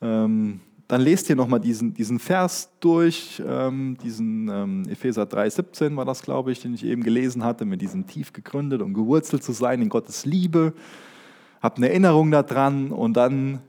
ähm, 0.00 0.60
dann 0.92 1.00
lest 1.00 1.30
ihr 1.30 1.36
nochmal 1.36 1.58
diesen, 1.58 1.94
diesen 1.94 2.18
Vers 2.18 2.68
durch, 2.78 3.42
ähm, 3.48 3.96
diesen 4.04 4.50
ähm, 4.50 4.82
Epheser 4.90 5.22
3,17 5.22 5.96
war 5.96 6.04
das, 6.04 6.20
glaube 6.20 6.52
ich, 6.52 6.60
den 6.60 6.74
ich 6.74 6.84
eben 6.84 7.02
gelesen 7.02 7.44
hatte, 7.44 7.64
mit 7.64 7.80
diesem 7.80 8.06
tief 8.06 8.34
gegründet 8.34 8.82
und 8.82 8.92
gewurzelt 8.92 9.42
zu 9.42 9.52
sein 9.52 9.80
in 9.80 9.88
Gottes 9.88 10.26
Liebe. 10.26 10.74
Habt 11.62 11.78
eine 11.78 11.88
Erinnerung 11.88 12.30
daran 12.30 12.92
und 12.92 13.14
dann 13.14 13.60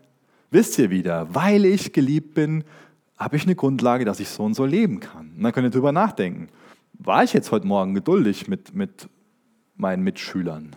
wisst 0.51 0.77
ihr 0.79 0.89
wieder, 0.89 1.33
weil 1.33 1.63
ich 1.63 1.93
geliebt 1.93 2.33
bin, 2.33 2.65
habe 3.15 3.38
ich 3.38 3.43
eine 3.43 3.55
Grundlage, 3.55 4.03
dass 4.03 4.19
ich 4.19 4.27
so 4.27 4.43
und 4.43 4.53
so 4.53 4.65
leben 4.65 4.99
kann. 4.99 5.31
Und 5.38 5.43
dann 5.43 5.53
könnt 5.53 5.67
ihr 5.67 5.71
drüber 5.71 5.93
nachdenken. 5.93 6.49
War 6.91 7.23
ich 7.23 7.31
jetzt 7.31 7.53
heute 7.53 7.65
Morgen 7.65 7.93
geduldig 7.93 8.49
mit, 8.49 8.75
mit 8.75 9.07
meinen 9.77 10.03
Mitschülern? 10.03 10.75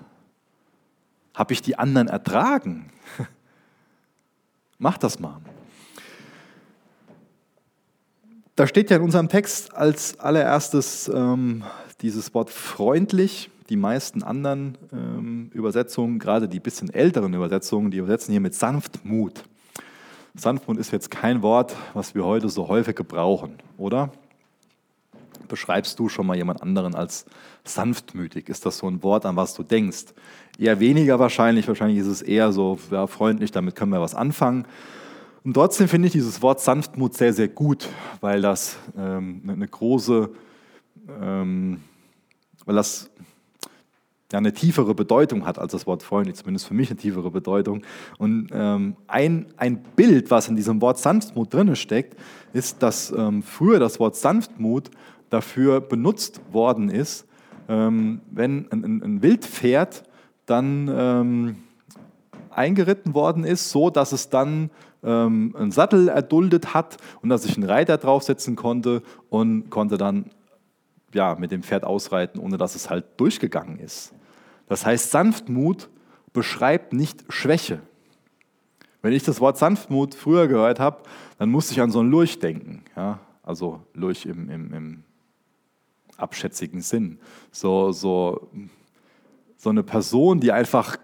Habe 1.35 1.54
ich 1.54 1.61
die 1.61 1.76
anderen 1.76 2.06
ertragen? 2.06 2.92
Macht 4.78 5.02
das 5.02 5.18
mal. 5.18 5.40
Da 8.57 8.66
steht 8.66 8.88
ja 8.88 8.97
in 8.97 9.03
unserem 9.03 9.29
Text 9.29 9.77
als 9.77 10.19
allererstes 10.19 11.11
ähm, 11.14 11.62
dieses 12.01 12.33
Wort 12.33 12.49
freundlich. 12.49 13.51
Die 13.69 13.77
meisten 13.77 14.23
anderen 14.23 14.79
ähm, 14.92 15.51
Übersetzungen, 15.53 16.19
gerade 16.19 16.49
die 16.49 16.59
bisschen 16.59 16.88
älteren 16.88 17.35
Übersetzungen, 17.35 17.90
die 17.90 17.99
übersetzen 17.99 18.33
hier 18.33 18.40
mit 18.40 18.55
Sanftmut. 18.55 19.45
Sanftmut 20.35 20.79
ist 20.79 20.90
jetzt 20.90 21.11
kein 21.11 21.42
Wort, 21.42 21.77
was 21.92 22.14
wir 22.14 22.25
heute 22.25 22.49
so 22.49 22.66
häufig 22.69 22.97
gebrauchen, 22.97 23.57
oder? 23.77 24.11
Beschreibst 25.49 25.99
du 25.99 26.09
schon 26.09 26.27
mal 26.27 26.37
jemand 26.37 26.62
anderen 26.62 26.95
als 26.95 27.27
sanftmütig? 27.64 28.49
Ist 28.49 28.64
das 28.64 28.79
so 28.79 28.88
ein 28.88 29.03
Wort, 29.03 29.27
an 29.27 29.37
was 29.37 29.53
du 29.53 29.64
denkst? 29.64 30.14
Eher 30.59 30.81
weniger 30.81 31.19
wahrscheinlich. 31.19 31.69
Wahrscheinlich 31.69 31.99
ist 31.99 32.07
es 32.07 32.23
eher 32.23 32.53
so 32.53 32.79
ja, 32.90 33.07
freundlich, 33.07 33.51
damit 33.51 33.77
können 33.77 33.92
wir 33.92 34.01
was 34.01 34.14
anfangen. 34.14 34.64
Und 35.46 35.54
trotzdem 35.54 35.87
finde 35.87 36.06
ich 36.06 36.12
dieses 36.12 36.42
Wort 36.42 36.61
Sanftmut 36.61 37.14
sehr, 37.14 37.32
sehr 37.32 37.46
gut, 37.46 37.88
weil 38.20 38.42
das 38.42 38.78
ähm, 38.98 39.42
eine 39.46 39.68
große, 39.68 40.28
ähm, 41.22 41.82
weil 42.64 42.74
das 42.74 43.09
ja, 44.32 44.38
eine 44.38 44.52
tiefere 44.52 44.92
Bedeutung 44.92 45.46
hat 45.46 45.61
als 45.61 45.70
das 45.70 45.87
Wort 45.87 46.02
freundlich, 46.02 46.35
zumindest 46.35 46.66
für 46.66 46.74
mich 46.74 46.90
eine 46.90 46.98
tiefere 46.98 47.30
Bedeutung. 47.30 47.82
Und 48.18 48.48
ähm, 48.52 48.96
ein, 49.06 49.46
ein 49.56 49.85
Bild, 49.94 50.32
was 50.32 50.48
in 50.48 50.56
diesem 50.56 50.80
Wort 50.80 50.98
Sanftmut 50.98 51.54
drin 51.54 51.76
steckt, 51.76 52.18
ist, 52.52 52.82
dass 52.82 53.12
ähm, 53.12 53.44
früher 53.44 53.78
das 53.78 54.00
Wort 54.00 54.16
Sanftmut 54.16 54.90
dafür 55.30 55.80
benutzt 55.80 56.40
worden 56.50 56.90
ist, 56.90 57.24
ähm, 57.68 58.20
wenn 58.32 58.66
ein, 58.72 58.85
ein, 58.85 59.02
ein 59.04 59.22
Wildpferd 59.22 60.02
dann 60.46 60.90
ähm, 60.92 61.56
eingeritten 62.50 63.14
worden 63.14 63.44
ist, 63.44 63.70
so 63.70 63.90
dass 63.90 64.11
es 64.11 64.28
dann 64.28 64.70
ähm, 65.07 65.55
einen 65.57 65.71
Sattel 65.71 66.09
erduldet 66.09 66.75
hat 66.75 66.99
und 67.23 67.31
dass 67.31 67.47
ich 67.47 67.57
einen 67.57 67.69
Reiter 67.69 67.97
draufsetzen 67.97 68.57
konnte 68.57 69.03
und 69.31 69.71
konnte 69.71 69.97
dann 69.97 70.31
ja, 71.14 71.37
mit 71.37 71.53
dem 71.53 71.62
Pferd 71.62 71.85
ausreiten, 71.85 72.40
ohne 72.40 72.59
dass 72.59 72.75
es 72.75 72.90
halt 72.90 73.07
durchgegangen 73.16 73.79
ist. 73.79 74.12
Das 74.69 74.85
heißt, 74.85 75.11
Sanftmut 75.11 75.88
beschreibt 76.33 76.92
nicht 76.92 77.25
Schwäche. 77.31 77.81
Wenn 79.01 79.12
ich 79.12 79.23
das 79.23 79.40
Wort 79.40 79.57
Sanftmut 79.57 80.14
früher 80.14 80.49
gehört 80.49 80.81
habe, 80.81 81.03
dann 81.38 81.49
musste 81.49 81.73
ich 81.73 81.81
an 81.81 81.90
so 81.90 82.01
einen 82.01 82.11
Lurch 82.11 82.40
denken. 82.40 82.83
Ja? 82.97 83.21
Also 83.42 83.81
Lurch 83.95 84.27
im, 84.27 84.51
im, 84.51 84.75
im 84.75 85.05
abschätzigen 86.16 86.81
Sinn. 86.81 87.19
So, 87.53 87.92
so, 87.92 88.51
so 89.57 89.71
eine 89.71 89.85
Person, 89.85 90.40
die 90.40 90.51
einfach 90.51 90.99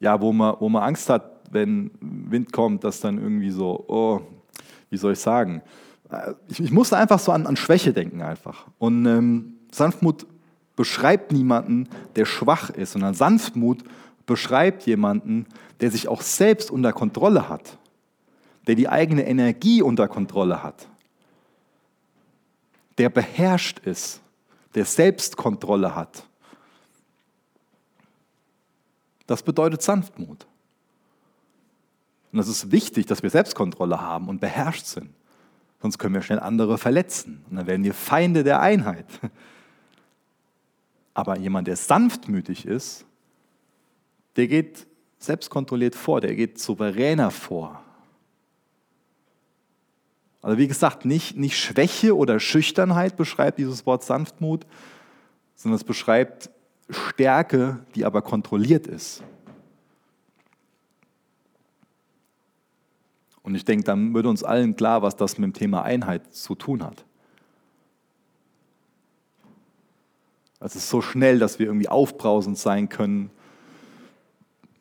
ja, 0.00 0.20
wo 0.20 0.32
man, 0.32 0.56
wo 0.60 0.68
man 0.68 0.82
Angst 0.82 1.10
hat, 1.10 1.40
wenn 1.50 1.90
Wind 2.00 2.52
kommt, 2.52 2.84
dass 2.84 3.00
dann 3.00 3.18
irgendwie 3.18 3.50
so, 3.50 3.84
oh, 3.88 4.20
wie 4.90 4.96
soll 4.96 5.12
ich 5.12 5.18
sagen? 5.18 5.62
Ich, 6.48 6.60
ich 6.60 6.70
musste 6.70 6.96
einfach 6.96 7.18
so 7.18 7.32
an, 7.32 7.46
an 7.46 7.56
Schwäche 7.56 7.92
denken 7.92 8.22
einfach. 8.22 8.66
Und 8.78 9.06
ähm, 9.06 9.54
Sanftmut 9.70 10.26
beschreibt 10.76 11.32
niemanden, 11.32 11.88
der 12.16 12.24
schwach 12.24 12.70
ist, 12.70 12.92
sondern 12.92 13.14
Sanftmut 13.14 13.84
beschreibt 14.26 14.86
jemanden, 14.86 15.46
der 15.80 15.90
sich 15.90 16.08
auch 16.08 16.22
selbst 16.22 16.70
unter 16.70 16.92
Kontrolle 16.92 17.48
hat, 17.48 17.78
der 18.66 18.74
die 18.74 18.88
eigene 18.88 19.26
Energie 19.26 19.82
unter 19.82 20.06
Kontrolle 20.06 20.62
hat, 20.62 20.86
der 22.98 23.08
beherrscht 23.08 23.80
ist, 23.80 24.20
der 24.74 24.84
Selbstkontrolle 24.84 25.94
hat. 25.94 26.24
Das 29.28 29.42
bedeutet 29.42 29.82
Sanftmut. 29.82 30.46
Und 32.32 32.38
es 32.38 32.48
ist 32.48 32.72
wichtig, 32.72 33.06
dass 33.06 33.22
wir 33.22 33.28
Selbstkontrolle 33.30 34.00
haben 34.00 34.28
und 34.28 34.40
beherrscht 34.40 34.86
sind. 34.86 35.10
Sonst 35.82 35.98
können 35.98 36.14
wir 36.14 36.22
schnell 36.22 36.40
andere 36.40 36.78
verletzen. 36.78 37.44
Und 37.48 37.56
dann 37.56 37.66
werden 37.66 37.84
wir 37.84 37.92
Feinde 37.92 38.42
der 38.42 38.60
Einheit. 38.60 39.06
Aber 41.14 41.38
jemand, 41.38 41.68
der 41.68 41.76
sanftmütig 41.76 42.64
ist, 42.66 43.04
der 44.36 44.48
geht 44.48 44.86
selbstkontrolliert 45.18 45.94
vor, 45.94 46.22
der 46.22 46.34
geht 46.34 46.58
souveräner 46.58 47.30
vor. 47.30 47.82
Also 50.40 50.56
wie 50.56 50.68
gesagt, 50.68 51.04
nicht, 51.04 51.36
nicht 51.36 51.58
Schwäche 51.58 52.16
oder 52.16 52.40
Schüchternheit 52.40 53.16
beschreibt 53.16 53.58
dieses 53.58 53.84
Wort 53.84 54.04
Sanftmut, 54.04 54.64
sondern 55.54 55.76
es 55.76 55.84
beschreibt 55.84 56.50
Stärke, 56.90 57.84
die 57.94 58.04
aber 58.04 58.22
kontrolliert 58.22 58.86
ist. 58.86 59.22
Und 63.42 63.54
ich 63.54 63.64
denke, 63.64 63.84
dann 63.84 64.12
wird 64.14 64.26
uns 64.26 64.44
allen 64.44 64.76
klar, 64.76 65.02
was 65.02 65.16
das 65.16 65.38
mit 65.38 65.44
dem 65.44 65.52
Thema 65.54 65.82
Einheit 65.82 66.34
zu 66.34 66.54
tun 66.54 66.82
hat. 66.82 67.04
Es 70.60 70.74
ist 70.74 70.88
so 70.88 71.00
schnell, 71.00 71.38
dass 71.38 71.58
wir 71.58 71.66
irgendwie 71.66 71.88
aufbrausend 71.88 72.58
sein 72.58 72.88
können. 72.88 73.30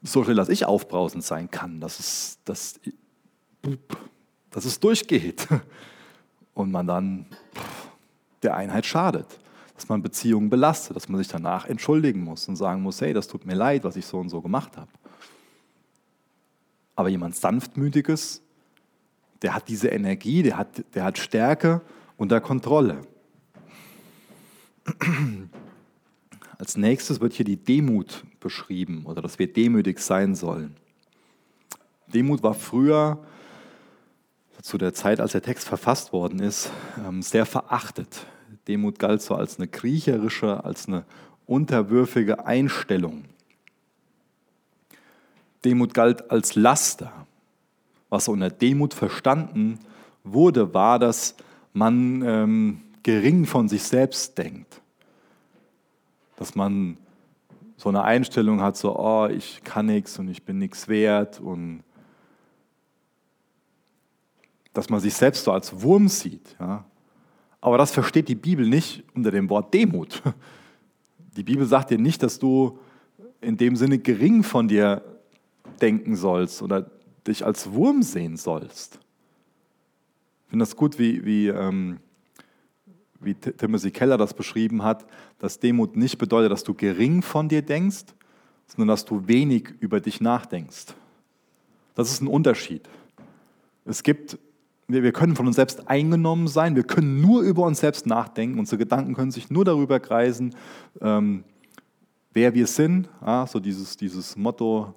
So 0.01 0.23
schnell, 0.23 0.35
dass 0.35 0.49
ich 0.49 0.65
aufbrausend 0.65 1.23
sein 1.23 1.51
kann, 1.51 1.79
dass 1.79 1.99
es, 1.99 2.39
dass, 2.45 2.79
dass 4.49 4.65
es 4.65 4.79
durchgeht. 4.79 5.47
Und 6.53 6.71
man 6.71 6.87
dann 6.87 7.27
der 8.41 8.55
Einheit 8.55 8.85
schadet 8.85 9.39
dass 9.77 9.87
man 9.89 10.01
Beziehungen 10.01 10.49
belastet, 10.49 10.95
dass 10.95 11.07
man 11.07 11.19
sich 11.19 11.27
danach 11.27 11.65
entschuldigen 11.65 12.23
muss 12.23 12.47
und 12.47 12.55
sagen 12.55 12.81
muss, 12.81 12.99
hey, 12.99 13.13
das 13.13 13.27
tut 13.27 13.45
mir 13.45 13.53
leid, 13.53 13.83
was 13.83 13.95
ich 13.95 14.07
so 14.07 14.17
und 14.17 14.29
so 14.29 14.41
gemacht 14.41 14.75
habe. 14.75 14.89
Aber 16.95 17.09
jemand 17.09 17.35
sanftmütiges, 17.35 18.41
der 19.43 19.53
hat 19.53 19.69
diese 19.69 19.89
Energie, 19.89 20.41
der 20.41 20.57
hat, 20.57 20.83
der 20.95 21.03
hat 21.03 21.19
Stärke 21.19 21.81
unter 22.17 22.41
Kontrolle. 22.41 23.01
Als 26.57 26.75
nächstes 26.75 27.21
wird 27.21 27.33
hier 27.33 27.45
die 27.45 27.57
Demut 27.63 28.23
beschrieben 28.39 29.05
oder 29.05 29.21
dass 29.21 29.37
wir 29.37 29.53
demütig 29.53 29.99
sein 29.99 30.33
sollen. 30.33 30.75
Demut 32.07 32.41
war 32.41 32.55
früher, 32.55 33.23
zu 34.63 34.79
der 34.79 34.95
Zeit, 34.95 35.19
als 35.19 35.33
der 35.33 35.43
Text 35.43 35.67
verfasst 35.67 36.13
worden 36.13 36.39
ist, 36.39 36.71
ähm, 37.07 37.21
sehr 37.21 37.45
verachtet. 37.45 38.25
Demut 38.67 38.99
galt 38.99 39.21
so 39.21 39.35
als 39.35 39.57
eine 39.57 39.67
kriecherische, 39.67 40.63
als 40.63 40.87
eine 40.87 41.05
unterwürfige 41.45 42.45
Einstellung. 42.45 43.25
Demut 45.63 45.93
galt 45.93 46.29
als 46.31 46.55
Laster. 46.55 47.11
Was 48.09 48.27
unter 48.27 48.49
Demut 48.49 48.93
verstanden 48.93 49.79
wurde, 50.23 50.73
war, 50.73 50.99
dass 50.99 51.35
man 51.73 52.21
ähm, 52.21 52.81
gering 53.03 53.45
von 53.45 53.67
sich 53.67 53.83
selbst 53.83 54.37
denkt. 54.37 54.81
Dass 56.37 56.55
man 56.55 56.97
so 57.75 57.89
eine 57.89 58.03
Einstellung 58.03 58.61
hat, 58.61 58.77
so, 58.77 58.97
oh, 58.97 59.27
ich 59.27 59.61
kann 59.63 59.87
nichts 59.87 60.17
und 60.19 60.29
ich 60.29 60.43
bin 60.43 60.57
nichts 60.57 60.87
wert 60.87 61.39
und 61.39 61.83
dass 64.73 64.89
man 64.89 64.99
sich 64.99 65.13
selbst 65.13 65.43
so 65.43 65.51
als 65.51 65.81
Wurm 65.81 66.07
sieht. 66.07 66.55
Ja. 66.59 66.85
Aber 67.67 67.77
das 67.77 67.91
versteht 67.91 68.29
die 68.29 68.35
Bibel 68.35 68.65
nicht 68.65 69.03
unter 69.13 69.29
dem 69.29 69.49
Wort 69.49 69.73
Demut. 69.73 70.23
Die 71.35 71.43
Bibel 71.43 71.65
sagt 71.65 71.91
dir 71.91 71.97
nicht, 71.97 72.23
dass 72.23 72.39
du 72.39 72.79
in 73.41 73.57
dem 73.57 73.75
Sinne 73.75 73.99
gering 73.99 74.41
von 74.41 74.69
dir 74.69 75.03
denken 75.81 76.15
sollst 76.15 76.61
oder 76.61 76.89
dich 77.27 77.45
als 77.45 77.73
Wurm 77.73 78.03
sehen 78.03 78.37
sollst. 78.37 78.95
Ich 80.45 80.49
finde 80.49 80.63
das 80.63 80.77
gut, 80.77 80.97
wie, 80.97 81.25
wie, 81.25 81.49
ähm, 81.49 81.99
wie 83.19 83.35
Timothy 83.35 83.91
Keller 83.91 84.17
das 84.17 84.33
beschrieben 84.33 84.81
hat, 84.83 85.05
dass 85.37 85.59
Demut 85.59 85.97
nicht 85.97 86.17
bedeutet, 86.17 86.53
dass 86.53 86.63
du 86.63 86.73
gering 86.73 87.21
von 87.21 87.49
dir 87.49 87.61
denkst, 87.61 88.05
sondern 88.65 88.87
dass 88.87 89.03
du 89.03 89.27
wenig 89.27 89.73
über 89.81 89.99
dich 89.99 90.21
nachdenkst. 90.21 90.85
Das 91.95 92.09
ist 92.09 92.21
ein 92.21 92.27
Unterschied. 92.27 92.87
Es 93.83 94.03
gibt, 94.03 94.37
wir 94.87 95.11
können 95.11 95.35
von 95.35 95.47
uns 95.47 95.57
selbst 95.57 95.89
eingenommen 95.89 96.47
sein, 96.47 96.75
wir 96.75 96.83
können 96.83 97.19
nur 97.21 97.41
über 97.41 97.63
uns 97.63 97.79
selbst 97.79 98.05
nachdenken, 98.05 98.57
unsere 98.57 98.77
Gedanken 98.77 99.15
können 99.15 99.31
sich 99.31 99.49
nur 99.49 99.65
darüber 99.65 99.99
kreisen, 99.99 100.55
ähm, 101.01 101.43
wer 102.33 102.53
wir 102.53 102.67
sind. 102.67 103.09
Ja, 103.25 103.45
so 103.47 103.59
dieses, 103.59 103.97
dieses 103.97 104.37
Motto, 104.37 104.93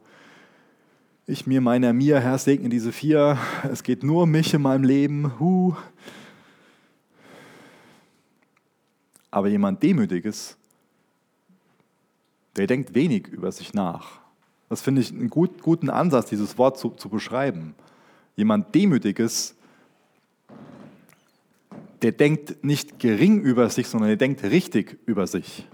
ich 1.27 1.47
mir, 1.47 1.61
meiner, 1.61 1.93
mir, 1.93 2.21
Herr, 2.21 2.39
segne 2.39 2.69
diese 2.69 2.93
vier. 2.93 3.39
Es 3.71 3.83
geht 3.83 4.03
nur 4.03 4.25
um 4.25 4.31
mich 4.31 4.53
in 4.53 4.63
meinem 4.63 4.85
Leben. 4.85 5.39
Huh. 5.39 5.75
Aber 9.31 9.49
jemand 9.49 9.83
Demütiges, 9.83 10.57
der 12.57 12.67
denkt 12.67 12.95
wenig 12.95 13.29
über 13.29 13.53
sich 13.53 13.75
nach. 13.75 14.19
Das 14.69 14.83
finde 14.83 15.03
ich 15.03 15.13
einen 15.13 15.31
gut, 15.31 15.63
guten 15.63 15.89
Ansatz, 15.89 16.31
dieses 16.31 16.59
Wort 16.59 16.79
zu, 16.79 16.91
zu 16.91 17.09
beschreiben. 17.09 17.75
Jemand 18.35 18.75
Demütiges, 18.75 19.55
der 22.03 22.13
denkt 22.13 22.65
nicht 22.65 22.99
gering 22.99 23.41
über 23.41 23.69
sich, 23.71 23.89
sondern 23.89 24.09
der 24.09 24.17
denkt 24.17 24.43
richtig 24.43 24.99
über 25.07 25.27
sich. 25.27 25.67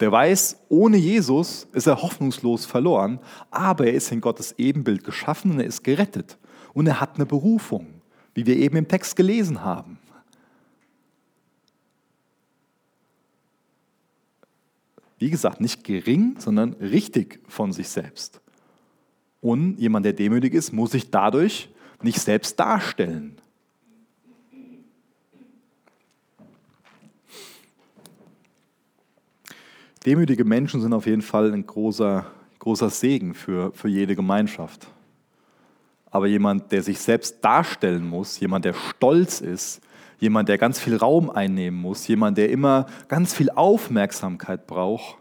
Der 0.00 0.12
weiß, 0.12 0.64
ohne 0.68 0.96
Jesus 0.96 1.66
ist 1.72 1.88
er 1.88 2.02
hoffnungslos 2.02 2.64
verloren, 2.64 3.18
aber 3.50 3.86
er 3.86 3.94
ist 3.94 4.12
in 4.12 4.20
Gottes 4.20 4.54
Ebenbild 4.56 5.02
geschaffen 5.02 5.52
und 5.52 5.60
er 5.60 5.66
ist 5.66 5.82
gerettet. 5.82 6.38
Und 6.72 6.86
er 6.86 7.00
hat 7.00 7.16
eine 7.16 7.26
Berufung, 7.26 7.86
wie 8.34 8.46
wir 8.46 8.56
eben 8.56 8.76
im 8.76 8.86
Text 8.86 9.16
gelesen 9.16 9.64
haben. 9.64 9.98
Wie 15.18 15.30
gesagt, 15.30 15.60
nicht 15.60 15.82
gering, 15.82 16.36
sondern 16.38 16.74
richtig 16.74 17.40
von 17.48 17.72
sich 17.72 17.88
selbst. 17.88 18.40
Und 19.40 19.78
jemand, 19.78 20.06
der 20.06 20.12
demütig 20.12 20.54
ist, 20.54 20.72
muss 20.72 20.92
sich 20.92 21.10
dadurch 21.10 21.70
nicht 22.02 22.20
selbst 22.20 22.58
darstellen. 22.60 23.40
Demütige 30.08 30.46
Menschen 30.46 30.80
sind 30.80 30.94
auf 30.94 31.04
jeden 31.04 31.20
Fall 31.20 31.52
ein 31.52 31.66
großer, 31.66 32.24
großer 32.60 32.88
Segen 32.88 33.34
für, 33.34 33.74
für 33.74 33.88
jede 33.88 34.16
Gemeinschaft. 34.16 34.86
Aber 36.10 36.26
jemand, 36.26 36.72
der 36.72 36.82
sich 36.82 36.98
selbst 36.98 37.44
darstellen 37.44 38.08
muss, 38.08 38.40
jemand, 38.40 38.64
der 38.64 38.72
stolz 38.72 39.42
ist, 39.42 39.82
jemand, 40.18 40.48
der 40.48 40.56
ganz 40.56 40.80
viel 40.80 40.96
Raum 40.96 41.28
einnehmen 41.28 41.78
muss, 41.78 42.08
jemand, 42.08 42.38
der 42.38 42.48
immer 42.48 42.86
ganz 43.08 43.34
viel 43.34 43.50
Aufmerksamkeit 43.50 44.66
braucht, 44.66 45.18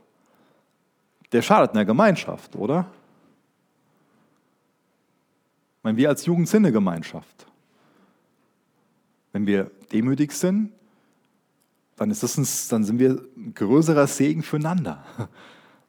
der 1.33 1.41
schadet 1.41 1.71
in 1.71 1.75
der 1.75 1.85
Gemeinschaft, 1.85 2.55
oder? 2.55 2.89
Ich 5.79 5.83
meine, 5.83 5.97
wir 5.97 6.07
als 6.07 6.25
Jugend 6.25 6.47
sind 6.47 6.63
eine 6.63 6.71
Gemeinschaft. 6.71 7.45
Wenn 9.33 9.47
wir 9.47 9.69
demütig 9.91 10.31
sind, 10.31 10.71
dann, 11.97 12.11
ist 12.11 12.23
das 12.23 12.37
ein, 12.37 12.47
dann 12.69 12.83
sind 12.83 12.99
wir 12.99 13.21
ein 13.35 13.53
größerer 13.53 14.07
Segen 14.07 14.43
füreinander. 14.43 15.03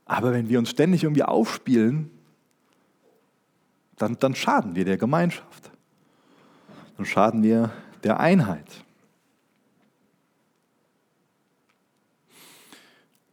Aber 0.04 0.32
wenn 0.32 0.48
wir 0.48 0.58
uns 0.58 0.70
ständig 0.70 1.04
irgendwie 1.04 1.22
aufspielen, 1.22 2.10
dann, 3.96 4.18
dann 4.18 4.34
schaden 4.34 4.74
wir 4.74 4.84
der 4.84 4.96
Gemeinschaft. 4.96 5.70
Dann 6.96 7.04
schaden 7.04 7.42
wir 7.42 7.70
der 8.02 8.18
Einheit. 8.18 8.84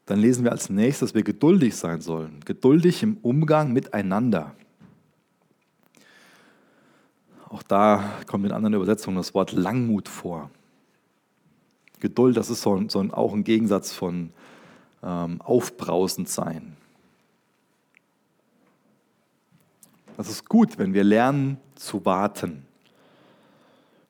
Dann 0.06 0.20
lesen 0.20 0.44
wir 0.44 0.52
als 0.52 0.70
nächstes, 0.70 1.10
dass 1.10 1.16
wir 1.16 1.24
geduldig 1.24 1.76
sein 1.76 2.02
sollen. 2.02 2.42
Geduldig 2.46 3.02
im 3.02 3.18
Umgang 3.18 3.72
miteinander. 3.74 4.54
Auch 7.50 7.64
da 7.64 8.04
kommt 8.28 8.46
in 8.46 8.52
anderen 8.52 8.74
Übersetzungen 8.74 9.18
das 9.18 9.34
Wort 9.34 9.54
Langmut 9.54 10.10
vor. 10.10 10.52
Geduld, 12.06 12.38
das 12.38 12.52
ist 12.52 12.62
so, 12.62 12.88
so 12.88 13.00
ein, 13.00 13.10
auch 13.10 13.34
ein 13.34 13.44
Gegensatz 13.44 13.92
von 13.92 14.30
ähm, 15.02 15.42
aufbrausend 15.42 16.30
sein. 16.30 16.78
Das 20.18 20.30
ist 20.30 20.48
gut, 20.48 20.78
wenn 20.78 20.94
wir 20.94 21.04
lernen 21.04 21.58
zu 21.74 22.06
warten. 22.06 22.68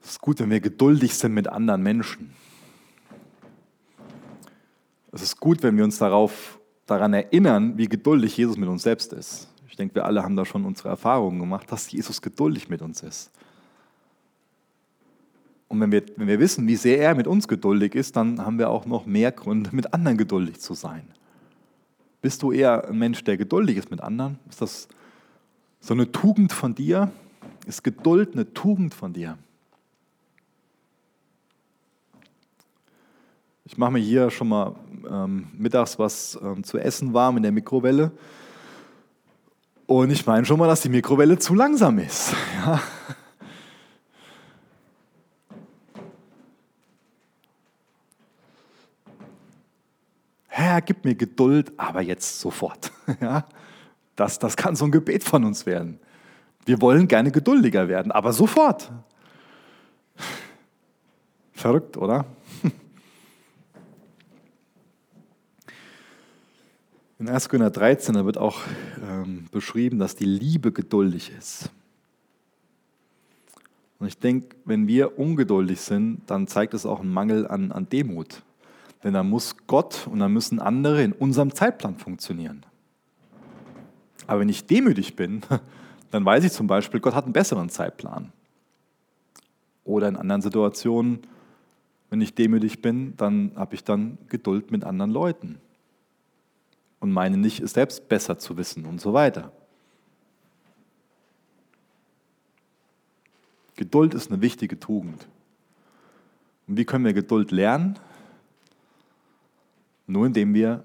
Es 0.04 0.12
ist 0.12 0.22
gut, 0.22 0.42
wenn 0.42 0.50
wir 0.50 0.60
geduldig 0.60 1.16
sind 1.16 1.34
mit 1.34 1.48
anderen 1.48 1.84
Menschen. 1.84 2.34
Es 5.14 5.22
ist 5.22 5.40
gut, 5.40 5.64
wenn 5.64 5.78
wir 5.78 5.86
uns 5.86 5.98
darauf, 5.98 6.60
daran 6.86 7.14
erinnern, 7.14 7.78
wie 7.78 7.88
geduldig 7.88 8.36
Jesus 8.36 8.58
mit 8.58 8.68
uns 8.68 8.84
selbst 8.84 9.14
ist. 9.14 9.48
Ich 9.70 9.78
denke, 9.78 9.96
wir 9.96 10.06
alle 10.06 10.22
haben 10.22 10.36
da 10.36 10.44
schon 10.44 10.66
unsere 10.66 10.90
Erfahrungen 10.90 11.40
gemacht, 11.40 11.72
dass 11.72 11.90
Jesus 11.90 12.22
geduldig 12.22 12.68
mit 12.68 12.82
uns 12.82 13.02
ist. 13.04 13.32
Und 15.68 15.82
wenn 15.82 15.92
wir, 15.92 16.04
wenn 16.16 16.28
wir 16.28 16.40
wissen, 16.40 16.68
wie 16.68 16.76
sehr 16.76 17.00
er 17.00 17.16
mit 17.16 17.28
uns 17.28 17.48
geduldig 17.48 17.96
ist, 17.96 18.16
dann 18.16 18.46
haben 18.46 18.60
wir 18.60 18.70
auch 18.70 18.86
noch 18.86 19.06
mehr 19.06 19.32
Gründe, 19.32 19.72
mit 19.74 19.94
anderen 19.94 20.18
geduldig 20.18 20.60
zu 20.60 20.74
sein. 20.74 21.08
Bist 22.22 22.42
du 22.44 22.52
eher 22.52 22.88
ein 22.88 22.98
Mensch, 22.98 23.24
der 23.24 23.38
geduldig 23.38 23.78
ist 23.78 23.92
mit 23.92 24.02
anderen? 24.02 24.40
Ist 24.50 24.62
das 24.62 24.88
so 25.80 25.94
eine 25.94 26.12
Tugend 26.12 26.54
von 26.54 26.76
dir? 26.76 27.12
Ist 27.66 27.84
Geduld 27.84 28.34
eine 28.34 28.54
Tugend 28.54 28.94
von 28.94 29.14
dir? 29.14 29.38
Ich 33.68 33.78
mache 33.78 33.92
mir 33.92 34.00
hier 34.00 34.30
schon 34.30 34.48
mal 34.48 34.76
ähm, 35.10 35.48
mittags 35.58 35.98
was 35.98 36.38
ähm, 36.42 36.64
zu 36.64 36.78
essen 36.78 37.14
warm 37.14 37.38
in 37.38 37.44
der 37.44 37.52
Mikrowelle. 37.52 38.12
Und 39.88 40.12
ich 40.12 40.26
meine 40.26 40.46
schon 40.46 40.60
mal, 40.60 40.68
dass 40.68 40.82
die 40.82 40.90
Mikrowelle 40.90 41.38
zu 41.40 41.54
langsam 41.54 41.98
ist. 42.00 42.34
Ja? 42.66 42.82
Herr, 50.58 50.80
gib 50.82 51.04
mir 51.04 51.16
Geduld, 51.16 51.74
aber 51.76 52.00
jetzt 52.02 52.40
sofort. 52.40 52.90
Ja, 53.20 53.46
das, 54.16 54.40
das 54.40 54.56
kann 54.56 54.78
so 54.78 54.86
ein 54.86 54.92
Gebet 54.92 55.26
von 55.26 55.44
uns 55.44 55.66
werden. 55.66 56.00
Wir 56.66 56.80
wollen 56.80 57.10
gerne 57.10 57.30
geduldiger 57.30 57.90
werden, 57.90 58.14
aber 58.14 58.32
sofort. 58.32 58.90
Verrückt, 61.52 61.98
oder? 61.98 62.24
In 67.20 67.28
1. 67.28 67.50
Korinther 67.50 67.72
13 67.72 68.26
wird 68.26 68.38
auch 68.38 68.62
ähm, 69.06 69.48
beschrieben, 69.52 70.00
dass 70.00 70.16
die 70.16 70.24
Liebe 70.24 70.72
geduldig 70.72 71.34
ist. 71.38 71.70
Und 74.00 74.08
ich 74.08 74.18
denke, 74.18 74.56
wenn 74.64 74.88
wir 74.88 75.20
ungeduldig 75.20 75.82
sind, 75.82 76.22
dann 76.28 76.48
zeigt 76.48 76.74
es 76.74 76.86
auch 76.86 77.02
einen 77.02 77.12
Mangel 77.12 77.46
an, 77.46 77.74
an 77.74 77.90
Demut. 77.90 78.42
Denn 79.06 79.14
dann 79.14 79.30
muss 79.30 79.56
Gott 79.68 80.08
und 80.08 80.20
dann 80.20 80.34
müssen 80.34 80.60
andere 80.60 81.04
in 81.04 81.14
unserem 81.14 81.54
Zeitplan 81.54 81.96
funktionieren. 81.96 82.66
Aber 84.26 84.42
wenn 84.42 84.50
ich 84.50 84.66
demütig 84.66 85.16
bin, 85.16 85.44
dann 86.12 86.26
weiß 86.26 86.44
ich 86.44 86.52
zum 86.52 86.66
Beispiel, 86.66 87.00
Gott 87.00 87.14
hat 87.14 87.26
einen 87.26 87.34
besseren 87.34 87.70
Zeitplan. 87.70 88.34
Oder 89.84 90.08
in 90.08 90.16
anderen 90.16 90.42
Situationen, 90.42 91.20
wenn 92.10 92.20
ich 92.20 92.34
demütig 92.34 92.82
bin, 92.82 93.16
dann 93.16 93.52
habe 93.56 93.76
ich 93.76 93.84
dann 93.84 94.18
Geduld 94.28 94.72
mit 94.72 94.84
anderen 94.84 95.12
Leuten 95.12 95.60
und 97.00 97.12
meine 97.12 97.38
nicht, 97.38 97.60
es 97.60 97.74
selbst 97.74 98.10
besser 98.10 98.40
zu 98.40 98.58
wissen 98.58 98.86
und 98.86 99.00
so 99.00 99.14
weiter. 99.14 99.52
Geduld 103.76 104.16
ist 104.16 104.32
eine 104.32 104.42
wichtige 104.42 104.80
Tugend. 104.80 105.28
Und 106.68 106.78
wie 106.78 106.86
können 106.86 107.06
wir 107.06 107.14
Geduld 107.14 107.52
lernen? 107.52 108.00
Nur 110.08 110.28
indem 110.28 110.54
wir 110.54 110.84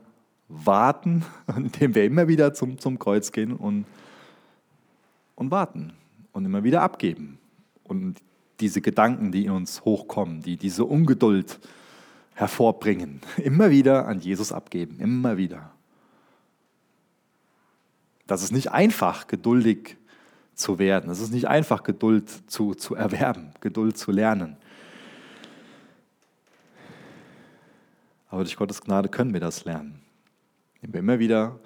warten, 0.49 1.25
indem 1.57 1.95
wir 1.95 2.05
immer 2.05 2.29
wieder 2.29 2.55
zum, 2.55 2.79
zum 2.79 2.99
Kreuz 2.99 3.33
gehen 3.33 3.53
und, 3.55 3.85
und 5.35 5.51
warten 5.51 5.93
und 6.33 6.45
immer 6.45 6.65
wieder 6.65 6.83
abgeben. 6.83 7.39
Und 7.85 8.21
diese 8.61 8.81
Gedanken, 8.81 9.33
die 9.33 9.47
in 9.47 9.53
uns 9.53 9.85
hochkommen, 9.85 10.43
die, 10.43 10.57
diese 10.57 10.85
Ungeduld, 10.85 11.59
hervorbringen. 12.41 13.21
Immer 13.37 13.71
wieder 13.71 14.07
an 14.09 14.21
Jesus 14.21 14.51
abgeben, 14.51 14.99
immer 14.99 15.37
wieder. 15.37 15.73
Das 18.27 18.43
ist 18.43 18.51
nicht 18.51 18.71
einfach, 18.71 19.27
geduldig 19.27 19.99
zu 20.55 20.79
werden. 20.79 21.11
Es 21.11 21.21
ist 21.21 21.33
nicht 21.33 21.49
einfach, 21.49 21.83
Geduld 21.83 22.31
zu, 22.51 22.75
zu 22.75 22.95
erwerben, 22.95 23.51
Geduld 23.61 23.99
zu 23.99 24.11
lernen. 24.11 24.57
Aber 28.31 28.45
durch 28.45 28.57
Gottes 28.57 28.81
Gnade 28.81 29.09
können 29.09 29.33
wir 29.33 29.41
das 29.41 29.65
lernen. 29.65 30.01
Wenn 30.81 30.93
wir 30.93 31.01
immer 31.01 31.19
wieder 31.19 31.59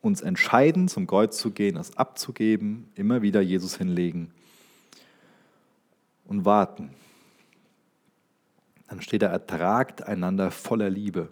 uns 0.00 0.20
entscheiden, 0.20 0.88
zum 0.88 1.06
Kreuz 1.06 1.38
zu 1.38 1.50
gehen, 1.50 1.76
es 1.76 1.96
abzugeben, 1.96 2.90
immer 2.94 3.22
wieder 3.22 3.40
Jesus 3.40 3.76
hinlegen 3.76 4.32
und 6.26 6.44
warten. 6.44 6.90
Dann 8.88 9.00
steht 9.00 9.22
er, 9.22 9.30
ertragt 9.30 10.02
einander 10.02 10.50
voller 10.50 10.90
Liebe. 10.90 11.28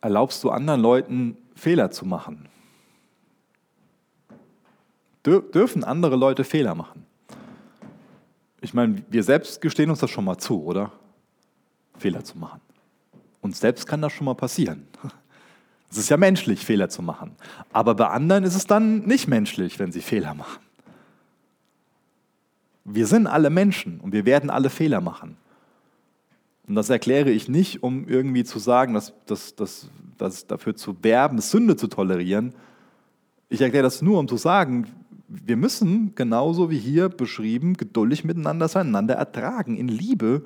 Erlaubst 0.00 0.42
du 0.44 0.50
anderen 0.50 0.80
Leuten 0.80 1.36
Fehler 1.54 1.90
zu 1.90 2.06
machen? 2.06 2.48
Dürfen 5.24 5.84
andere 5.84 6.16
Leute 6.16 6.44
Fehler 6.44 6.74
machen? 6.74 7.04
Ich 8.60 8.72
meine, 8.72 9.04
wir 9.10 9.22
selbst 9.22 9.60
gestehen 9.60 9.90
uns 9.90 9.98
das 9.98 10.10
schon 10.10 10.24
mal 10.24 10.38
zu, 10.38 10.64
oder? 10.64 10.92
Fehler 11.98 12.24
zu 12.24 12.38
machen. 12.38 12.60
Uns 13.40 13.60
selbst 13.60 13.86
kann 13.86 14.02
das 14.02 14.12
schon 14.12 14.24
mal 14.24 14.34
passieren. 14.34 14.86
Es 15.90 15.96
ist 15.96 16.10
ja 16.10 16.16
menschlich, 16.16 16.64
Fehler 16.64 16.88
zu 16.88 17.02
machen. 17.02 17.32
Aber 17.72 17.94
bei 17.94 18.08
anderen 18.08 18.44
ist 18.44 18.54
es 18.54 18.66
dann 18.66 19.00
nicht 19.06 19.26
menschlich, 19.26 19.78
wenn 19.78 19.90
sie 19.90 20.02
Fehler 20.02 20.34
machen. 20.34 20.60
Wir 22.84 23.06
sind 23.06 23.26
alle 23.26 23.50
Menschen 23.50 24.00
und 24.00 24.12
wir 24.12 24.24
werden 24.24 24.50
alle 24.50 24.70
Fehler 24.70 25.00
machen. 25.00 25.36
Und 26.66 26.74
das 26.74 26.90
erkläre 26.90 27.30
ich 27.30 27.48
nicht, 27.48 27.82
um 27.82 28.06
irgendwie 28.06 28.44
zu 28.44 28.58
sagen, 28.58 28.92
dass, 28.92 29.14
dass, 29.26 29.54
dass, 29.56 29.88
dass 30.18 30.46
dafür 30.46 30.76
zu 30.76 31.02
werben, 31.02 31.40
Sünde 31.40 31.76
zu 31.76 31.86
tolerieren. 31.86 32.54
Ich 33.48 33.62
erkläre 33.62 33.84
das 33.84 34.02
nur, 34.02 34.18
um 34.18 34.28
zu 34.28 34.36
sagen, 34.36 34.86
wir 35.28 35.56
müssen 35.56 36.14
genauso 36.14 36.70
wie 36.70 36.78
hier 36.78 37.08
beschrieben 37.08 37.74
geduldig 37.74 38.24
miteinander 38.24 38.74
einander 38.76 39.14
ertragen, 39.14 39.76
in 39.76 39.88
Liebe. 39.88 40.42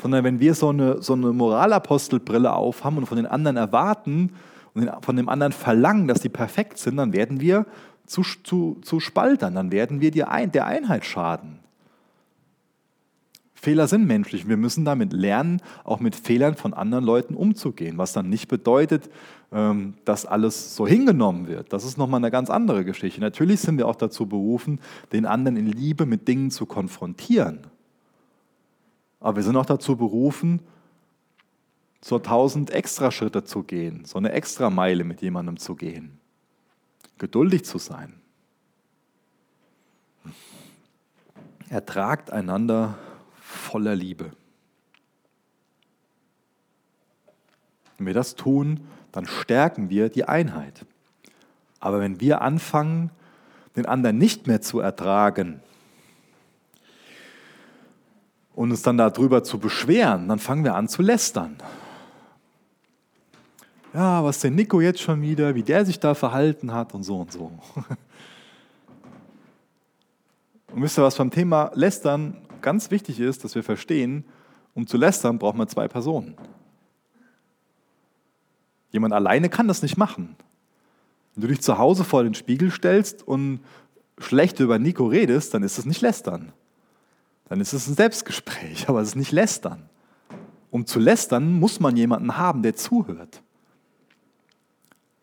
Sondern 0.00 0.24
wenn 0.24 0.40
wir 0.40 0.54
so 0.54 0.68
eine, 0.68 1.02
so 1.02 1.14
eine 1.14 1.32
Moralapostelbrille 1.32 2.52
aufhaben 2.52 2.98
und 2.98 3.06
von 3.06 3.16
den 3.16 3.26
anderen 3.26 3.56
erwarten 3.56 4.34
und 4.74 4.90
von 5.00 5.16
dem 5.16 5.28
anderen 5.28 5.52
verlangen, 5.52 6.08
dass 6.08 6.20
die 6.20 6.28
perfekt 6.28 6.78
sind, 6.78 6.96
dann 6.96 7.12
werden 7.12 7.40
wir 7.40 7.66
zu, 8.06 8.22
zu, 8.22 8.78
zu 8.82 9.00
Spaltern, 9.00 9.54
dann 9.54 9.72
werden 9.72 10.00
wir 10.00 10.10
der 10.10 10.30
Einheit 10.30 11.04
schaden. 11.04 11.58
Fehler 13.60 13.88
sind 13.88 14.06
menschlich. 14.06 14.48
Wir 14.48 14.56
müssen 14.56 14.84
damit 14.84 15.12
lernen, 15.12 15.60
auch 15.82 15.98
mit 15.98 16.14
Fehlern 16.14 16.54
von 16.54 16.74
anderen 16.74 17.04
Leuten 17.04 17.34
umzugehen, 17.34 17.98
was 17.98 18.12
dann 18.12 18.28
nicht 18.28 18.46
bedeutet, 18.46 19.10
ähm, 19.52 19.94
dass 20.04 20.26
alles 20.26 20.76
so 20.76 20.86
hingenommen 20.86 21.48
wird. 21.48 21.72
Das 21.72 21.84
ist 21.84 21.98
nochmal 21.98 22.20
eine 22.20 22.30
ganz 22.30 22.50
andere 22.50 22.84
Geschichte. 22.84 23.20
Natürlich 23.20 23.60
sind 23.60 23.76
wir 23.76 23.88
auch 23.88 23.96
dazu 23.96 24.26
berufen, 24.26 24.78
den 25.12 25.26
anderen 25.26 25.56
in 25.56 25.66
Liebe 25.66 26.06
mit 26.06 26.28
Dingen 26.28 26.52
zu 26.52 26.66
konfrontieren. 26.66 27.66
Aber 29.20 29.36
wir 29.36 29.42
sind 29.42 29.56
auch 29.56 29.66
dazu 29.66 29.96
berufen, 29.96 30.60
so 32.00 32.18
tausend 32.18 32.70
Extraschritte 32.70 33.44
zu 33.44 33.62
gehen, 33.64 34.04
so 34.04 34.18
eine 34.18 34.32
Extrameile 34.32 35.04
mit 35.04 35.20
jemandem 35.20 35.56
zu 35.56 35.74
gehen. 35.74 36.18
Geduldig 37.18 37.64
zu 37.64 37.78
sein. 37.78 38.14
Ertragt 41.68 42.30
einander 42.30 42.96
voller 43.40 43.96
Liebe. 43.96 44.30
Wenn 47.96 48.06
wir 48.06 48.14
das 48.14 48.36
tun, 48.36 48.86
dann 49.10 49.26
stärken 49.26 49.90
wir 49.90 50.08
die 50.08 50.24
Einheit. 50.24 50.86
Aber 51.80 52.00
wenn 52.00 52.20
wir 52.20 52.42
anfangen, 52.42 53.10
den 53.74 53.86
anderen 53.86 54.18
nicht 54.18 54.46
mehr 54.46 54.60
zu 54.60 54.78
ertragen 54.78 55.60
und 58.58 58.72
uns 58.72 58.82
dann 58.82 58.98
darüber 58.98 59.44
zu 59.44 59.60
beschweren, 59.60 60.26
dann 60.26 60.40
fangen 60.40 60.64
wir 60.64 60.74
an 60.74 60.88
zu 60.88 61.00
lästern. 61.00 61.58
Ja, 63.94 64.24
was 64.24 64.40
der 64.40 64.50
Nico 64.50 64.80
jetzt 64.80 65.00
schon 65.00 65.22
wieder, 65.22 65.54
wie 65.54 65.62
der 65.62 65.86
sich 65.86 66.00
da 66.00 66.12
verhalten 66.16 66.74
hat 66.74 66.92
und 66.92 67.04
so 67.04 67.20
und 67.20 67.30
so. 67.30 67.52
Und 70.72 70.82
wisst 70.82 70.98
ihr, 70.98 71.04
was 71.04 71.16
beim 71.16 71.30
Thema 71.30 71.70
Lästern 71.74 72.36
ganz 72.60 72.90
wichtig 72.90 73.20
ist, 73.20 73.42
dass 73.42 73.54
wir 73.54 73.62
verstehen, 73.62 74.24
um 74.74 74.86
zu 74.86 74.98
lästern, 74.98 75.38
braucht 75.38 75.56
man 75.56 75.66
zwei 75.68 75.88
Personen. 75.88 76.34
Jemand 78.90 79.14
alleine 79.14 79.48
kann 79.48 79.66
das 79.66 79.80
nicht 79.80 79.96
machen. 79.96 80.36
Wenn 81.34 81.42
du 81.42 81.48
dich 81.48 81.62
zu 81.62 81.78
Hause 81.78 82.04
vor 82.04 82.22
den 82.22 82.34
Spiegel 82.34 82.70
stellst 82.70 83.26
und 83.26 83.60
schlecht 84.18 84.60
über 84.60 84.78
Nico 84.78 85.06
redest, 85.06 85.54
dann 85.54 85.62
ist 85.62 85.78
es 85.78 85.86
nicht 85.86 86.02
lästern. 86.02 86.52
Dann 87.48 87.60
ist 87.60 87.72
es 87.72 87.86
ein 87.88 87.94
Selbstgespräch, 87.94 88.88
aber 88.88 89.00
es 89.00 89.08
ist 89.08 89.16
nicht 89.16 89.32
lästern. 89.32 89.88
Um 90.70 90.86
zu 90.86 90.98
lästern, 90.98 91.58
muss 91.58 91.80
man 91.80 91.96
jemanden 91.96 92.36
haben, 92.36 92.62
der 92.62 92.76
zuhört. 92.76 93.42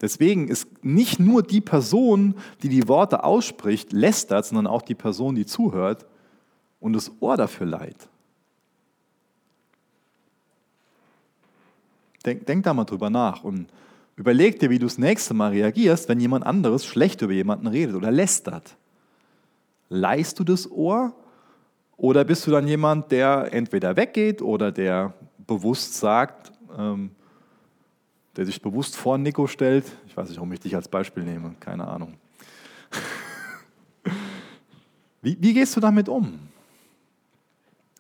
Deswegen 0.01 0.47
ist 0.49 0.83
nicht 0.83 1.19
nur 1.19 1.41
die 1.43 1.61
Person, 1.61 2.35
die 2.63 2.69
die 2.69 2.87
Worte 2.87 3.23
ausspricht, 3.23 3.93
lästert, 3.93 4.45
sondern 4.45 4.67
auch 4.67 4.81
die 4.81 4.95
Person, 4.95 5.35
die 5.35 5.45
zuhört 5.45 6.05
und 6.79 6.93
das 6.93 7.11
Ohr 7.21 7.37
dafür 7.37 7.67
leiht. 7.67 8.09
Denk, 12.25 12.45
denk 12.45 12.63
da 12.63 12.73
mal 12.73 12.85
drüber 12.85 13.09
nach 13.09 13.43
und 13.43 13.67
überleg 14.15 14.59
dir, 14.59 14.69
wie 14.69 14.79
du 14.79 14.87
das 14.87 14.97
nächste 14.97 15.33
Mal 15.33 15.51
reagierst, 15.51 16.09
wenn 16.09 16.19
jemand 16.19 16.45
anderes 16.45 16.85
schlecht 16.85 17.21
über 17.21 17.33
jemanden 17.33 17.67
redet 17.67 17.95
oder 17.95 18.11
lästert. 18.11 18.75
Leihst 19.89 20.39
du 20.39 20.43
das 20.43 20.69
Ohr 20.69 21.15
oder 21.97 22.23
bist 22.25 22.45
du 22.45 22.51
dann 22.51 22.67
jemand, 22.67 23.11
der 23.11 23.49
entweder 23.51 23.95
weggeht 23.95 24.41
oder 24.41 24.71
der 24.71 25.13
bewusst 25.47 25.95
sagt, 25.95 26.51
ähm, 26.77 27.11
der 28.35 28.45
sich 28.45 28.61
bewusst 28.61 28.97
vor 28.97 29.17
Nico 29.17 29.47
stellt. 29.47 29.85
Ich 30.07 30.17
weiß 30.17 30.27
nicht, 30.27 30.37
warum 30.37 30.51
ich 30.51 30.59
dich 30.59 30.75
als 30.75 30.87
Beispiel 30.87 31.23
nehme, 31.23 31.55
keine 31.59 31.87
Ahnung. 31.87 32.15
Wie, 35.21 35.37
wie 35.39 35.53
gehst 35.55 35.75
du 35.75 35.79
damit 35.79 36.07
um? 36.07 36.37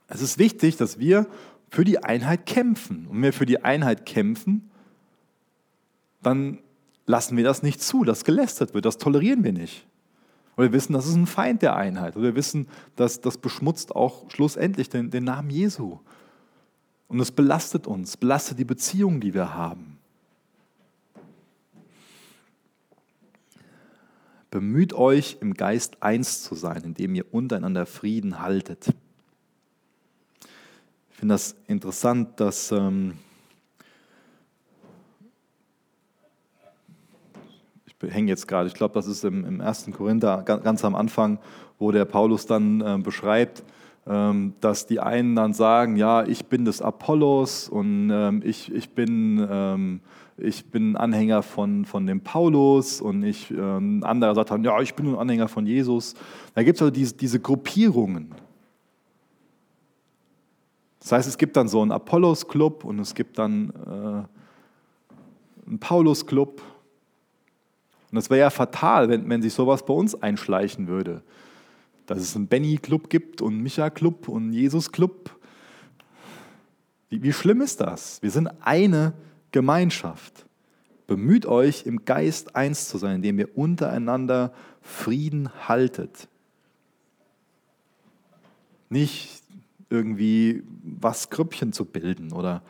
Es 0.07 0.21
ist 0.21 0.37
wichtig, 0.37 0.77
dass 0.77 0.99
wir 0.99 1.25
für 1.71 1.83
die 1.83 2.03
Einheit 2.03 2.45
kämpfen. 2.45 3.07
Und 3.07 3.15
wenn 3.15 3.23
wir 3.23 3.33
für 3.33 3.47
die 3.47 3.63
Einheit 3.63 4.05
kämpfen, 4.05 4.69
dann 6.21 6.59
lassen 7.07 7.35
wir 7.35 7.43
das 7.43 7.63
nicht 7.63 7.81
zu, 7.81 8.03
dass 8.03 8.25
gelästert 8.25 8.75
wird. 8.75 8.85
Das 8.85 8.99
tolerieren 8.99 9.43
wir 9.43 9.53
nicht. 9.53 9.87
Und 10.55 10.63
wir 10.63 10.71
wissen, 10.71 10.93
das 10.93 11.05
ist 11.07 11.15
ein 11.15 11.27
Feind 11.27 11.61
der 11.61 11.75
Einheit. 11.75 12.15
Und 12.15 12.23
wir 12.23 12.35
wissen, 12.35 12.67
dass 12.95 13.19
das 13.19 13.37
beschmutzt 13.37 13.95
auch 13.95 14.29
schlussendlich 14.31 14.89
den, 14.89 15.11
den 15.11 15.25
Namen 15.25 15.49
Jesu. 15.49 15.99
Und 17.07 17.19
es 17.19 17.31
belastet 17.31 17.87
uns, 17.87 18.17
belastet 18.17 18.57
die 18.59 18.65
Beziehungen, 18.65 19.19
die 19.19 19.33
wir 19.33 19.53
haben. 19.53 19.99
Bemüht 24.49 24.93
euch, 24.93 25.37
im 25.41 25.53
Geist 25.53 26.01
eins 26.01 26.41
zu 26.43 26.55
sein, 26.55 26.83
indem 26.83 27.13
ihr 27.15 27.33
untereinander 27.33 27.85
Frieden 27.85 28.39
haltet. 28.39 28.87
Ich 31.11 31.17
finde 31.17 31.33
das 31.33 31.55
interessant, 31.67 32.39
dass 32.39 32.71
ähm, 32.71 33.17
hänge 38.01 38.29
jetzt 38.29 38.47
gerade, 38.47 38.67
ich 38.67 38.73
glaube, 38.73 38.93
das 38.93 39.07
ist 39.07 39.23
im, 39.23 39.45
im 39.45 39.61
1. 39.61 39.89
Korinther 39.95 40.43
ganz 40.43 40.83
am 40.85 40.95
Anfang, 40.95 41.39
wo 41.79 41.91
der 41.91 42.05
Paulus 42.05 42.45
dann 42.45 42.81
äh, 42.81 42.97
beschreibt, 42.97 43.63
ähm, 44.07 44.53
dass 44.61 44.85
die 44.85 44.99
einen 44.99 45.35
dann 45.35 45.53
sagen, 45.53 45.95
ja, 45.95 46.23
ich 46.23 46.45
bin 46.45 46.65
des 46.65 46.81
Apollos 46.81 47.69
und 47.69 48.09
ähm, 48.11 48.41
ich, 48.43 48.73
ich 48.73 48.91
bin 48.91 49.45
ähm, 49.49 50.01
ich 50.37 50.69
bin 50.69 50.97
Anhänger 50.97 51.43
von, 51.43 51.85
von 51.85 52.05
dem 52.05 52.21
Paulus 52.21 52.99
und 52.99 53.23
ich, 53.23 53.51
äh, 53.51 53.55
ein 53.55 54.03
anderer 54.03 54.35
sagt 54.35 54.51
dann, 54.51 54.63
ja, 54.63 54.81
ich 54.81 54.93
bin 54.93 55.07
ein 55.07 55.15
Anhänger 55.15 55.47
von 55.47 55.65
Jesus. 55.65 56.13
Da 56.53 56.63
gibt 56.63 56.77
es 56.77 56.81
also 56.81 56.91
diese, 56.91 57.15
diese 57.15 57.39
Gruppierungen. 57.39 58.33
Das 60.99 61.13
heißt, 61.13 61.29
es 61.29 61.37
gibt 61.37 61.55
dann 61.55 61.67
so 61.67 61.81
einen 61.81 61.91
Apollos-Club 61.91 62.83
und 62.83 62.99
es 62.99 63.15
gibt 63.15 63.37
dann 63.37 63.69
äh, 63.69 65.67
einen 65.67 65.79
Paulus-Club. 65.79 66.61
Und 68.11 68.15
das 68.15 68.29
wäre 68.29 68.41
ja 68.41 68.49
fatal, 68.49 69.09
wenn, 69.09 69.29
wenn 69.29 69.41
sich 69.41 69.53
sowas 69.53 69.85
bei 69.85 69.93
uns 69.93 70.15
einschleichen 70.15 70.87
würde. 70.87 71.23
Dass 72.05 72.19
es 72.19 72.35
einen 72.35 72.47
Benny-Club 72.47 73.09
gibt 73.09 73.41
und 73.41 73.53
einen 73.53 73.63
Micha-Club 73.63 74.27
und 74.27 74.43
einen 74.43 74.53
Jesus-Club. 74.53 75.37
Wie, 77.09 77.23
wie 77.23 77.33
schlimm 77.33 77.61
ist 77.61 77.81
das? 77.81 78.21
Wir 78.21 78.31
sind 78.31 78.49
eine 78.61 79.13
Gemeinschaft. 79.51 80.45
Bemüht 81.07 81.45
euch, 81.45 81.85
im 81.85 82.05
Geist 82.05 82.55
eins 82.55 82.87
zu 82.87 82.97
sein, 82.97 83.17
indem 83.17 83.39
ihr 83.39 83.57
untereinander 83.57 84.53
Frieden 84.81 85.49
haltet. 85.67 86.27
Nicht 88.89 89.41
irgendwie 89.89 90.63
was 90.83 91.29
Grüppchen 91.29 91.73
zu 91.73 91.85
bilden 91.85 92.31
oder 92.31 92.61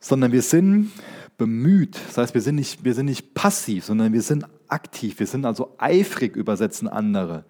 sondern 0.00 0.32
wir 0.32 0.42
sind 0.42 0.90
bemüht. 1.40 1.98
Das 2.06 2.18
heißt, 2.18 2.34
wir 2.34 2.42
sind 2.42 2.56
nicht, 2.56 2.84
wir 2.84 2.92
sind 2.92 3.06
nicht 3.06 3.32
passiv, 3.32 3.86
sondern 3.86 4.12
wir 4.12 4.20
sind 4.20 4.44
aktiv. 4.68 5.18
Wir 5.18 5.26
sind 5.26 5.46
also 5.46 5.74
eifrig, 5.78 6.36
übersetzen 6.36 6.86
andere. 6.86 7.44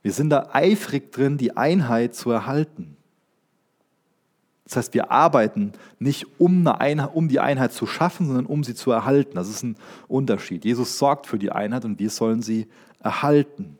Wir 0.00 0.12
sind 0.12 0.30
da 0.30 0.50
eifrig 0.52 1.10
drin, 1.10 1.36
die 1.36 1.56
Einheit 1.56 2.14
zu 2.14 2.30
erhalten. 2.30 2.96
Das 4.62 4.76
heißt, 4.76 4.94
wir 4.94 5.10
arbeiten 5.10 5.72
nicht, 5.98 6.24
um, 6.38 6.60
eine 6.60 6.80
Einheit, 6.80 7.10
um 7.12 7.26
die 7.26 7.40
Einheit 7.40 7.72
zu 7.72 7.84
schaffen, 7.84 8.28
sondern 8.28 8.46
um 8.46 8.62
sie 8.62 8.76
zu 8.76 8.92
erhalten. 8.92 9.34
Das 9.34 9.48
ist 9.48 9.64
ein 9.64 9.74
Unterschied. 10.06 10.64
Jesus 10.64 10.96
sorgt 10.96 11.26
für 11.26 11.40
die 11.40 11.50
Einheit 11.50 11.84
und 11.84 11.98
wir 11.98 12.10
sollen 12.10 12.42
sie 12.42 12.68
erhalten. 13.00 13.76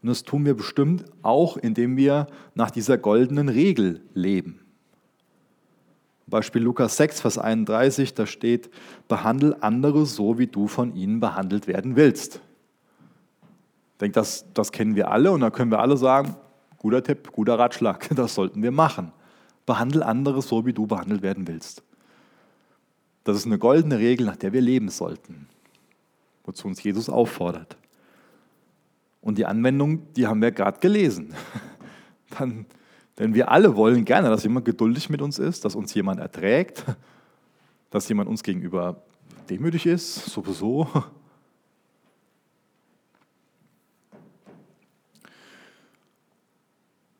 Und 0.00 0.08
das 0.08 0.22
tun 0.22 0.44
wir 0.44 0.54
bestimmt 0.54 1.04
auch, 1.22 1.56
indem 1.56 1.96
wir 1.96 2.28
nach 2.54 2.70
dieser 2.70 2.96
goldenen 2.96 3.48
Regel 3.48 4.02
leben. 4.14 4.60
Beispiel 6.30 6.62
Lukas 6.62 6.96
6, 6.96 7.20
Vers 7.20 7.38
31, 7.38 8.14
da 8.14 8.26
steht, 8.26 8.70
behandle 9.08 9.62
andere 9.62 10.06
so, 10.06 10.38
wie 10.38 10.46
du 10.46 10.68
von 10.68 10.94
ihnen 10.94 11.20
behandelt 11.20 11.66
werden 11.66 11.96
willst. 11.96 12.40
Ich 13.92 13.98
denke, 14.00 14.14
das, 14.14 14.46
das 14.54 14.72
kennen 14.72 14.94
wir 14.94 15.10
alle 15.10 15.32
und 15.32 15.40
da 15.40 15.50
können 15.50 15.70
wir 15.70 15.80
alle 15.80 15.96
sagen, 15.96 16.36
guter 16.78 17.02
Tipp, 17.02 17.32
guter 17.32 17.58
Ratschlag, 17.58 18.08
das 18.14 18.34
sollten 18.34 18.62
wir 18.62 18.70
machen. 18.70 19.12
Behandle 19.66 20.06
andere 20.06 20.40
so, 20.40 20.64
wie 20.64 20.72
du 20.72 20.86
behandelt 20.86 21.22
werden 21.22 21.46
willst. 21.46 21.82
Das 23.24 23.36
ist 23.36 23.46
eine 23.46 23.58
goldene 23.58 23.98
Regel, 23.98 24.26
nach 24.26 24.36
der 24.36 24.52
wir 24.52 24.62
leben 24.62 24.88
sollten, 24.88 25.48
wozu 26.44 26.66
uns 26.66 26.82
Jesus 26.82 27.10
auffordert. 27.10 27.76
Und 29.20 29.36
die 29.36 29.44
Anwendung, 29.44 30.12
die 30.14 30.26
haben 30.26 30.40
wir 30.40 30.50
gerade 30.50 30.80
gelesen. 30.80 31.34
Dann 32.38 32.64
denn 33.18 33.34
wir 33.34 33.50
alle 33.50 33.76
wollen 33.76 34.04
gerne, 34.04 34.28
dass 34.28 34.42
jemand 34.44 34.64
geduldig 34.64 35.10
mit 35.10 35.20
uns 35.20 35.38
ist, 35.38 35.64
dass 35.64 35.74
uns 35.74 35.92
jemand 35.94 36.20
erträgt, 36.20 36.84
dass 37.90 38.08
jemand 38.08 38.28
uns 38.28 38.42
gegenüber 38.42 39.02
demütig 39.48 39.86
ist, 39.86 40.26
sowieso. 40.26 40.88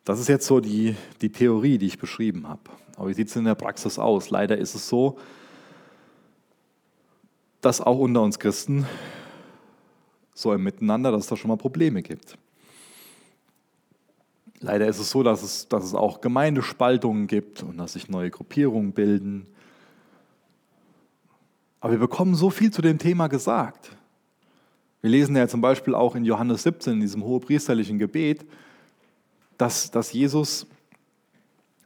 Das 0.03 0.19
ist 0.19 0.27
jetzt 0.27 0.47
so 0.47 0.59
die, 0.59 0.95
die 1.21 1.31
Theorie, 1.31 1.77
die 1.77 1.85
ich 1.85 1.99
beschrieben 1.99 2.47
habe. 2.47 2.61
Aber 2.97 3.09
wie 3.09 3.13
sieht 3.13 3.27
es 3.27 3.35
in 3.35 3.45
der 3.45 3.55
Praxis 3.55 3.99
aus? 3.99 4.29
Leider 4.29 4.57
ist 4.57 4.75
es 4.75 4.89
so, 4.89 5.17
dass 7.61 7.79
auch 7.79 7.99
unter 7.99 8.21
uns 8.21 8.39
Christen 8.39 8.87
so 10.33 10.53
im 10.53 10.63
Miteinander, 10.63 11.11
dass 11.11 11.21
es 11.21 11.27
da 11.27 11.37
schon 11.37 11.49
mal 11.49 11.57
Probleme 11.57 12.01
gibt. 12.01 12.37
Leider 14.61 14.87
ist 14.87 14.99
es 14.99 15.09
so, 15.09 15.23
dass 15.23 15.41
es, 15.41 15.67
dass 15.67 15.83
es 15.83 15.95
auch 15.95 16.21
Gemeindespaltungen 16.21 17.25
gibt 17.25 17.63
und 17.63 17.77
dass 17.77 17.93
sich 17.93 18.09
neue 18.09 18.29
Gruppierungen 18.29 18.93
bilden. 18.93 19.47
Aber 21.79 21.93
wir 21.93 21.99
bekommen 21.99 22.35
so 22.35 22.51
viel 22.51 22.71
zu 22.71 22.83
dem 22.83 22.99
Thema 22.99 23.27
gesagt. 23.27 23.91
Wir 25.01 25.09
lesen 25.09 25.35
ja 25.35 25.47
zum 25.47 25.61
Beispiel 25.61 25.95
auch 25.95 26.15
in 26.15 26.25
Johannes 26.25 26.61
17, 26.61 26.93
in 26.93 26.99
diesem 27.01 27.23
hohepriesterlichen 27.23 27.97
Gebet, 27.97 28.45
dass, 29.57 29.89
dass 29.89 30.13
Jesus 30.13 30.67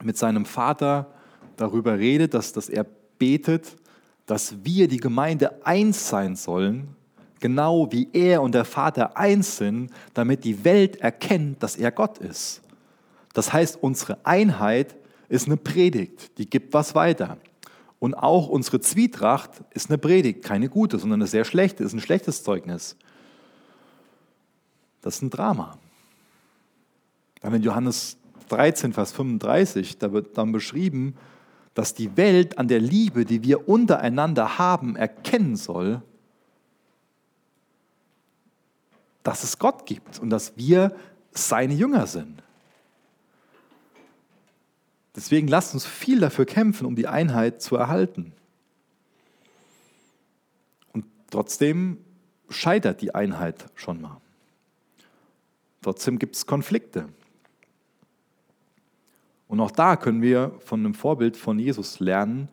mit 0.04 0.18
seinem 0.18 0.44
Vater 0.44 1.14
darüber 1.56 1.98
redet, 1.98 2.34
dass, 2.34 2.52
dass 2.52 2.68
er 2.68 2.86
betet, 3.18 3.78
dass 4.26 4.66
wir, 4.66 4.90
die 4.90 4.98
Gemeinde, 4.98 5.66
eins 5.66 6.10
sein 6.10 6.36
sollen, 6.36 6.90
genau 7.40 7.90
wie 7.90 8.10
er 8.12 8.42
und 8.42 8.54
der 8.54 8.66
Vater 8.66 9.16
eins 9.16 9.56
sind, 9.58 9.92
damit 10.14 10.44
die 10.44 10.66
Welt 10.66 10.98
erkennt, 10.98 11.64
dass 11.64 11.78
er 11.78 11.92
Gott 11.92 12.18
ist. 12.18 12.62
Das 13.36 13.52
heißt, 13.52 13.80
unsere 13.82 14.26
Einheit 14.26 14.96
ist 15.28 15.48
eine 15.48 15.58
Predigt, 15.58 16.38
die 16.38 16.50
gibt 16.50 16.74
was 16.74 16.96
weiter. 16.96 17.38
Und 18.00 18.14
auch 18.14 18.48
unsere 18.48 18.80
Zwietracht 18.80 19.52
ist 19.72 19.90
eine 19.90 19.98
Predigt, 19.98 20.44
keine 20.44 20.70
gute, 20.70 20.98
sondern 20.98 21.20
eine 21.20 21.28
sehr 21.28 21.44
schlechte, 21.44 21.84
ist 21.84 21.92
ein 21.92 22.00
schlechtes 22.00 22.44
Zeugnis. 22.44 22.96
Das 25.02 25.16
ist 25.18 25.22
ein 25.22 25.30
Drama. 25.32 25.78
Dann 27.42 27.54
in 27.54 27.62
Johannes 27.62 28.18
13, 28.48 28.94
Vers 28.94 29.12
35, 29.12 29.98
da 29.98 30.14
wird 30.14 30.38
dann 30.38 30.54
beschrieben, 30.54 31.16
dass 31.74 31.94
die 31.94 32.16
Welt 32.16 32.58
an 32.58 32.70
der 32.70 32.80
Liebe, 32.80 33.26
die 33.26 33.44
wir 33.44 33.68
untereinander 33.68 34.58
haben, 34.58 34.96
erkennen 34.96 35.58
soll, 35.58 36.02
dass 39.24 39.44
es 39.44 39.60
Gott 39.60 39.86
gibt 39.86 40.20
und 40.20 40.30
dass 40.30 40.56
wir 40.56 40.96
seine 41.32 41.74
Jünger 41.74 42.08
sind. 42.08 42.45
Deswegen 45.16 45.48
lasst 45.48 45.74
uns 45.74 45.86
viel 45.86 46.20
dafür 46.20 46.46
kämpfen, 46.46 46.86
um 46.86 46.96
die 46.96 47.08
Einheit 47.08 47.62
zu 47.62 47.78
erhalten. 47.78 48.34
Und 50.92 51.06
trotzdem 51.32 51.98
scheitert 52.50 53.02
die 53.02 53.16
Einheit 53.16 53.66
schon 53.76 54.02
mal. 54.02 54.20
Trotzdem 55.82 56.20
gibt 56.20 56.36
es 56.36 56.46
Konflikte. 56.46 57.08
Und 59.48 59.60
auch 59.62 59.72
da 59.72 59.96
können 59.96 60.22
wir 60.22 60.54
von 60.60 60.82
einem 60.82 60.94
Vorbild 60.94 61.38
von 61.38 61.60
Jesus 61.60 62.00
lernen, 62.00 62.50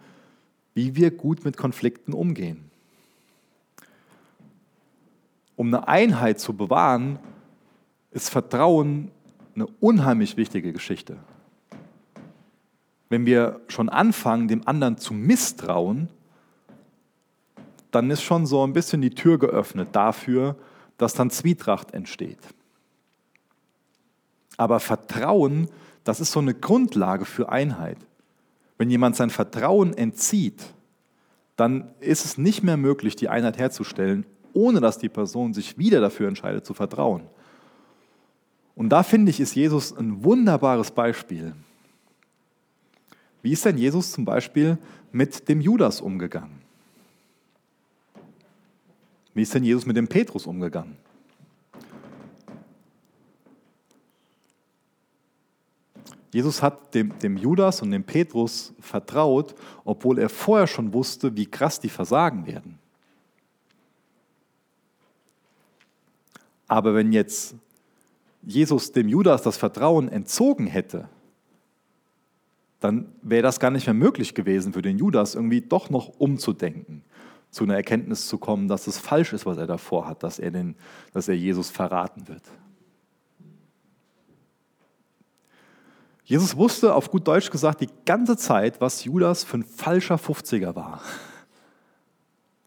wie 0.74 0.94
wir 0.94 1.10
gut 1.10 1.44
mit 1.44 1.56
Konflikten 1.56 2.12
umgehen. 2.12 2.70
Um 5.56 5.68
eine 5.68 5.88
Einheit 5.88 6.38
zu 6.38 6.54
bewahren, 6.54 7.18
ist 8.10 8.28
Vertrauen 8.28 9.10
eine 9.54 9.66
unheimlich 9.80 10.36
wichtige 10.36 10.72
Geschichte 10.72 11.18
wenn 13.12 13.26
wir 13.26 13.60
schon 13.68 13.90
anfangen, 13.90 14.48
dem 14.48 14.66
anderen 14.66 14.96
zu 14.96 15.12
misstrauen, 15.12 16.08
dann 17.90 18.10
ist 18.10 18.22
schon 18.22 18.46
so 18.46 18.66
ein 18.66 18.72
bisschen 18.72 19.02
die 19.02 19.10
Tür 19.10 19.38
geöffnet 19.38 19.90
dafür, 19.92 20.56
dass 20.96 21.12
dann 21.12 21.28
Zwietracht 21.28 21.92
entsteht. 21.92 22.38
Aber 24.56 24.80
Vertrauen, 24.80 25.68
das 26.04 26.20
ist 26.20 26.32
so 26.32 26.40
eine 26.40 26.54
Grundlage 26.54 27.26
für 27.26 27.50
Einheit. 27.50 27.98
Wenn 28.78 28.88
jemand 28.88 29.14
sein 29.16 29.28
Vertrauen 29.28 29.92
entzieht, 29.92 30.62
dann 31.56 31.90
ist 32.00 32.24
es 32.24 32.38
nicht 32.38 32.62
mehr 32.62 32.78
möglich, 32.78 33.14
die 33.14 33.28
Einheit 33.28 33.58
herzustellen, 33.58 34.24
ohne 34.54 34.80
dass 34.80 34.96
die 34.96 35.10
Person 35.10 35.52
sich 35.52 35.76
wieder 35.76 36.00
dafür 36.00 36.28
entscheidet 36.28 36.64
zu 36.64 36.72
vertrauen. 36.72 37.24
Und 38.74 38.88
da 38.88 39.02
finde 39.02 39.28
ich, 39.28 39.38
ist 39.38 39.54
Jesus 39.54 39.94
ein 39.94 40.24
wunderbares 40.24 40.92
Beispiel. 40.92 41.52
Wie 43.42 43.52
ist 43.52 43.64
denn 43.64 43.76
Jesus 43.76 44.12
zum 44.12 44.24
Beispiel 44.24 44.78
mit 45.10 45.48
dem 45.48 45.60
Judas 45.60 46.00
umgegangen? 46.00 46.62
Wie 49.34 49.42
ist 49.42 49.54
denn 49.54 49.64
Jesus 49.64 49.84
mit 49.84 49.96
dem 49.96 50.08
Petrus 50.08 50.46
umgegangen? 50.46 50.96
Jesus 56.32 56.62
hat 56.62 56.94
dem, 56.94 57.18
dem, 57.18 57.36
Judas 57.36 57.82
und 57.82 57.90
dem 57.90 58.04
Petrus 58.04 58.72
vertraut, 58.80 59.54
obwohl 59.84 60.18
er 60.18 60.30
vorher 60.30 60.66
schon 60.66 60.94
wusste, 60.94 61.36
wie 61.36 61.44
krass 61.44 61.78
die 61.78 61.90
versagen 61.90 62.46
werden. 62.46 62.78
Aber 66.68 66.94
wenn 66.94 67.12
jetzt 67.12 67.54
Jesus 68.42 68.92
dem 68.92 69.08
Judas 69.08 69.42
das 69.42 69.58
Vertrauen 69.58 70.08
entzogen 70.08 70.66
hätte, 70.66 71.06
dann 72.82 73.06
wäre 73.22 73.42
das 73.42 73.60
gar 73.60 73.70
nicht 73.70 73.86
mehr 73.86 73.94
möglich 73.94 74.34
gewesen 74.34 74.72
für 74.72 74.82
den 74.82 74.98
Judas, 74.98 75.34
irgendwie 75.36 75.60
doch 75.60 75.88
noch 75.88 76.08
umzudenken, 76.18 77.04
zu 77.50 77.64
einer 77.64 77.76
Erkenntnis 77.76 78.26
zu 78.26 78.38
kommen, 78.38 78.66
dass 78.66 78.88
es 78.88 78.98
falsch 78.98 79.32
ist, 79.32 79.46
was 79.46 79.56
er 79.56 79.68
davor 79.68 80.08
hat, 80.08 80.22
dass 80.22 80.38
er, 80.38 80.50
den, 80.50 80.74
dass 81.12 81.28
er 81.28 81.36
Jesus 81.36 81.70
verraten 81.70 82.26
wird. 82.26 82.42
Jesus 86.24 86.56
wusste 86.56 86.94
auf 86.94 87.10
gut 87.10 87.26
Deutsch 87.28 87.50
gesagt 87.50 87.80
die 87.80 87.90
ganze 88.04 88.36
Zeit, 88.36 88.80
was 88.80 89.04
Judas 89.04 89.44
für 89.44 89.58
ein 89.58 89.64
falscher 89.64 90.16
50er 90.16 90.74
war. 90.74 91.02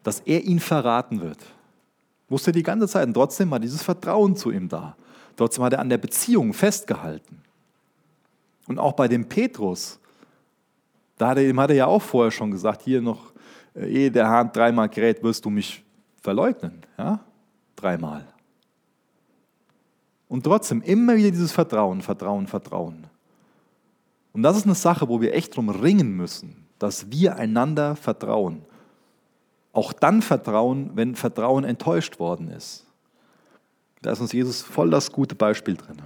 Dass 0.04 0.20
er 0.20 0.44
ihn 0.44 0.60
verraten 0.60 1.20
wird. 1.20 1.40
Wusste 2.30 2.52
die 2.52 2.64
ganze 2.64 2.88
Zeit. 2.88 3.08
Und 3.08 3.16
trotzdem 3.16 3.50
war 3.52 3.60
dieses 3.60 3.82
Vertrauen 3.82 4.36
zu 4.36 4.52
ihm 4.52 4.70
da. 4.70 4.96
Trotzdem 5.36 5.64
hat 5.64 5.74
er 5.74 5.80
an 5.80 5.90
der 5.90 5.98
Beziehung 5.98 6.54
festgehalten. 6.54 7.42
Und 8.68 8.78
auch 8.78 8.94
bei 8.94 9.08
dem 9.08 9.28
Petrus 9.28 10.00
da 11.18 11.30
hat 11.30 11.38
er, 11.38 11.48
ihm 11.48 11.60
hat 11.60 11.70
er 11.70 11.76
ja 11.76 11.86
auch 11.88 12.02
vorher 12.02 12.32
schon 12.32 12.52
gesagt, 12.52 12.82
hier 12.82 13.02
noch, 13.02 13.34
äh, 13.76 13.88
ehe 13.88 14.12
der 14.12 14.28
Hahn 14.28 14.52
dreimal 14.52 14.90
kräht, 14.90 15.24
wirst 15.24 15.46
du 15.46 15.50
mich 15.50 15.84
verleugnen. 16.22 16.82
Ja? 16.98 17.20
Dreimal. 17.76 18.26
Und 20.28 20.44
trotzdem 20.44 20.82
immer 20.82 21.16
wieder 21.16 21.32
dieses 21.32 21.52
Vertrauen, 21.52 22.02
Vertrauen, 22.02 22.48
Vertrauen. 22.48 23.08
Und 24.34 24.44
das 24.44 24.58
ist 24.58 24.66
eine 24.66 24.76
Sache, 24.76 25.08
wo 25.08 25.22
wir 25.22 25.34
echt 25.34 25.56
drum 25.56 25.70
ringen 25.70 26.18
müssen, 26.18 26.66
dass 26.80 27.10
wir 27.12 27.38
einander 27.38 27.96
vertrauen. 27.96 28.66
Auch 29.72 29.94
dann 29.94 30.22
vertrauen, 30.22 30.92
wenn 30.96 31.16
Vertrauen 31.16 31.64
enttäuscht 31.64 32.20
worden 32.20 32.50
ist. 32.50 32.86
Da 34.02 34.12
ist 34.12 34.20
uns 34.20 34.34
Jesus 34.34 34.62
voll 34.62 34.90
das 34.90 35.12
gute 35.12 35.36
Beispiel 35.36 35.76
drin. 35.76 35.98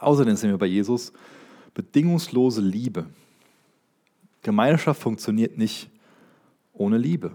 Außerdem 0.00 0.36
sehen 0.36 0.50
wir 0.50 0.58
bei 0.58 0.66
Jesus 0.66 1.12
bedingungslose 1.74 2.60
Liebe. 2.60 3.06
Gemeinschaft 4.48 5.02
funktioniert 5.02 5.58
nicht 5.58 5.90
ohne 6.72 6.96
Liebe. 6.96 7.32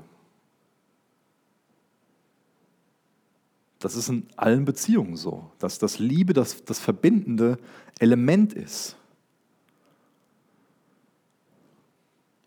Das 3.78 3.96
ist 3.96 4.10
in 4.10 4.26
allen 4.36 4.66
Beziehungen 4.66 5.16
so, 5.16 5.52
dass 5.60 5.78
das 5.78 6.00
Liebe 6.00 6.34
das, 6.34 6.66
das 6.66 6.80
verbindende 6.80 7.60
Element 8.00 8.54
ist. 8.54 8.96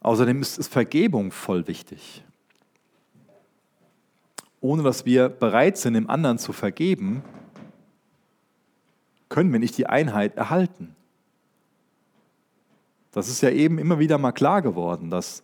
Außerdem 0.00 0.42
ist, 0.42 0.58
ist 0.58 0.72
Vergebung 0.72 1.30
voll 1.30 1.68
wichtig. 1.68 2.24
Ohne 4.60 4.82
dass 4.82 5.06
wir 5.06 5.28
bereit 5.28 5.78
sind, 5.78 5.94
dem 5.94 6.10
anderen 6.10 6.38
zu 6.38 6.52
vergeben, 6.52 7.22
können 9.28 9.52
wir 9.52 9.60
nicht 9.60 9.78
die 9.78 9.86
Einheit 9.86 10.36
erhalten. 10.36 10.96
Das 13.16 13.30
ist 13.30 13.40
ja 13.40 13.48
eben 13.48 13.78
immer 13.78 13.98
wieder 13.98 14.18
mal 14.18 14.32
klar 14.32 14.60
geworden, 14.60 15.08
dass, 15.08 15.42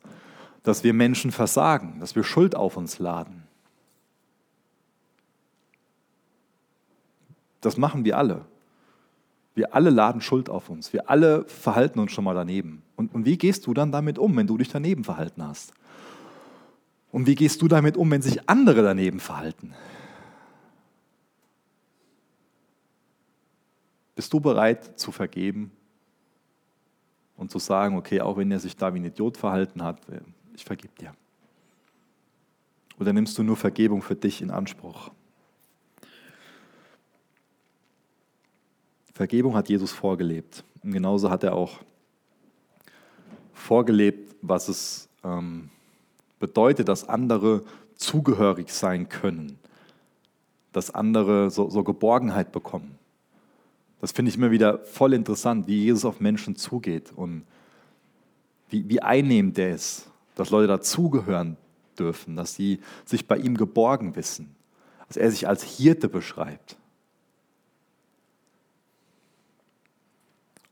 dass 0.62 0.84
wir 0.84 0.92
Menschen 0.92 1.32
versagen, 1.32 2.00
dass 2.00 2.14
wir 2.14 2.22
Schuld 2.22 2.54
auf 2.54 2.76
uns 2.76 2.98
laden. 2.98 3.44
Das 7.62 7.78
machen 7.78 8.04
wir 8.04 8.18
alle. 8.18 8.44
Wir 9.54 9.74
alle 9.74 9.88
laden 9.88 10.20
Schuld 10.20 10.50
auf 10.50 10.68
uns. 10.68 10.92
Wir 10.92 11.08
alle 11.08 11.46
verhalten 11.46 11.98
uns 11.98 12.12
schon 12.12 12.24
mal 12.24 12.34
daneben. 12.34 12.82
Und, 12.94 13.14
und 13.14 13.24
wie 13.24 13.38
gehst 13.38 13.66
du 13.66 13.72
dann 13.72 13.90
damit 13.90 14.18
um, 14.18 14.36
wenn 14.36 14.46
du 14.46 14.58
dich 14.58 14.68
daneben 14.68 15.02
verhalten 15.02 15.42
hast? 15.42 15.72
Und 17.10 17.26
wie 17.26 17.36
gehst 17.36 17.62
du 17.62 17.68
damit 17.68 17.96
um, 17.96 18.10
wenn 18.10 18.20
sich 18.20 18.50
andere 18.50 18.82
daneben 18.82 19.18
verhalten? 19.18 19.72
Bist 24.14 24.30
du 24.30 24.40
bereit 24.40 25.00
zu 25.00 25.10
vergeben 25.10 25.72
und 27.42 27.50
zu 27.50 27.58
sagen, 27.58 27.96
okay, 27.96 28.20
auch 28.20 28.36
wenn 28.36 28.52
er 28.52 28.60
sich 28.60 28.76
da 28.76 28.94
wie 28.94 29.00
ein 29.00 29.04
Idiot 29.04 29.36
verhalten 29.36 29.82
hat, 29.82 30.00
ich 30.54 30.64
vergib 30.64 30.96
dir? 30.96 31.12
Oder 33.00 33.12
nimmst 33.12 33.36
du 33.36 33.42
nur 33.42 33.56
Vergebung 33.56 34.00
für 34.00 34.14
dich 34.14 34.40
in 34.42 34.52
Anspruch? 34.52 35.10
Vergebung 39.12 39.56
hat 39.56 39.68
Jesus 39.68 39.90
vorgelebt. 39.90 40.62
Und 40.84 40.92
genauso 40.92 41.30
hat 41.30 41.42
er 41.42 41.54
auch 41.54 41.80
vorgelebt, 43.52 44.36
was 44.40 44.68
es 44.68 45.08
ähm, 45.24 45.68
bedeutet, 46.38 46.86
dass 46.86 47.08
andere 47.08 47.64
zugehörig 47.96 48.72
sein 48.72 49.08
können, 49.08 49.58
dass 50.70 50.94
andere 50.94 51.50
so, 51.50 51.68
so 51.68 51.82
Geborgenheit 51.82 52.52
bekommen. 52.52 52.98
Das 54.02 54.10
finde 54.10 54.30
ich 54.30 54.36
immer 54.36 54.50
wieder 54.50 54.80
voll 54.80 55.14
interessant, 55.14 55.68
wie 55.68 55.84
Jesus 55.84 56.04
auf 56.04 56.18
Menschen 56.18 56.56
zugeht 56.56 57.12
und 57.14 57.44
wie, 58.68 58.88
wie 58.88 59.00
einnehmend 59.00 59.56
er 59.58 59.76
ist, 59.76 60.10
dass 60.34 60.50
Leute 60.50 60.66
dazugehören 60.66 61.56
dürfen, 61.96 62.34
dass 62.34 62.56
sie 62.56 62.80
sich 63.04 63.28
bei 63.28 63.36
ihm 63.36 63.56
geborgen 63.56 64.16
wissen, 64.16 64.56
dass 65.06 65.16
er 65.16 65.30
sich 65.30 65.46
als 65.46 65.62
Hirte 65.62 66.08
beschreibt. 66.08 66.76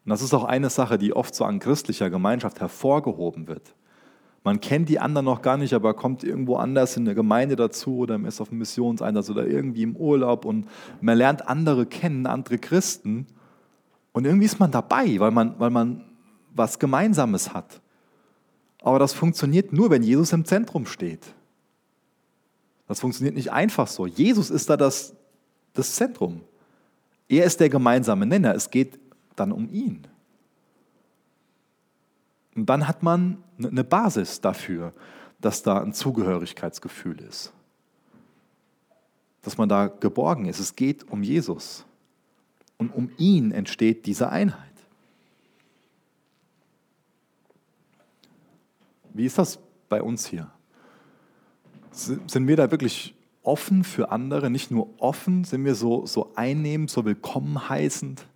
Und 0.04 0.10
das 0.10 0.22
ist 0.22 0.34
auch 0.34 0.44
eine 0.44 0.68
Sache, 0.68 0.98
die 0.98 1.12
oft 1.12 1.32
so 1.32 1.44
an 1.44 1.60
christlicher 1.60 2.10
Gemeinschaft 2.10 2.58
hervorgehoben 2.58 3.46
wird. 3.46 3.74
Man 4.42 4.60
kennt 4.60 4.88
die 4.88 4.98
anderen 4.98 5.26
noch 5.26 5.42
gar 5.42 5.58
nicht, 5.58 5.74
aber 5.74 5.92
kommt 5.94 6.24
irgendwo 6.24 6.56
anders 6.56 6.96
in 6.96 7.04
der 7.04 7.14
Gemeinde 7.14 7.56
dazu 7.56 7.98
oder 7.98 8.18
ist 8.26 8.40
auf 8.40 8.50
einem 8.50 8.58
Missionseinsatz 8.60 9.28
oder 9.28 9.46
irgendwie 9.46 9.82
im 9.82 9.96
Urlaub 9.96 10.46
und 10.46 10.66
man 11.00 11.18
lernt 11.18 11.46
andere 11.46 11.84
kennen, 11.84 12.26
andere 12.26 12.58
Christen. 12.58 13.26
Und 14.12 14.24
irgendwie 14.24 14.46
ist 14.46 14.58
man 14.58 14.70
dabei, 14.70 15.20
weil 15.20 15.30
man, 15.30 15.58
weil 15.58 15.70
man 15.70 16.04
was 16.54 16.78
Gemeinsames 16.78 17.52
hat. 17.52 17.80
Aber 18.82 18.98
das 18.98 19.12
funktioniert 19.12 19.72
nur, 19.72 19.90
wenn 19.90 20.02
Jesus 20.02 20.32
im 20.32 20.44
Zentrum 20.46 20.86
steht. 20.86 21.34
Das 22.88 23.00
funktioniert 23.00 23.36
nicht 23.36 23.52
einfach 23.52 23.86
so. 23.86 24.06
Jesus 24.06 24.50
ist 24.50 24.70
da 24.70 24.76
das, 24.76 25.14
das 25.74 25.94
Zentrum. 25.94 26.40
Er 27.28 27.44
ist 27.44 27.60
der 27.60 27.68
gemeinsame 27.68 28.26
Nenner. 28.26 28.54
Es 28.54 28.70
geht 28.70 28.98
dann 29.36 29.52
um 29.52 29.70
ihn. 29.70 30.06
Und 32.54 32.66
dann 32.66 32.88
hat 32.88 33.02
man 33.02 33.42
eine 33.58 33.72
ne 33.72 33.84
Basis 33.84 34.40
dafür, 34.40 34.92
dass 35.40 35.62
da 35.62 35.82
ein 35.82 35.92
Zugehörigkeitsgefühl 35.92 37.20
ist. 37.20 37.52
Dass 39.42 39.56
man 39.56 39.68
da 39.68 39.86
geborgen 39.86 40.46
ist. 40.46 40.58
Es 40.58 40.76
geht 40.76 41.10
um 41.10 41.22
Jesus. 41.22 41.86
Und 42.76 42.94
um 42.94 43.10
ihn 43.18 43.52
entsteht 43.52 44.06
diese 44.06 44.30
Einheit. 44.30 44.70
Wie 49.12 49.26
ist 49.26 49.38
das 49.38 49.58
bei 49.88 50.02
uns 50.02 50.26
hier? 50.26 50.50
Sind 51.90 52.46
wir 52.46 52.56
da 52.56 52.70
wirklich 52.70 53.14
offen 53.42 53.84
für 53.84 54.10
andere? 54.10 54.50
Nicht 54.50 54.70
nur 54.70 54.88
offen, 54.98 55.44
sind 55.44 55.64
wir 55.64 55.74
so, 55.74 56.06
so 56.06 56.32
einnehmend, 56.36 56.90
so 56.90 57.04
willkommen 57.04 57.68
heißend? 57.68 58.26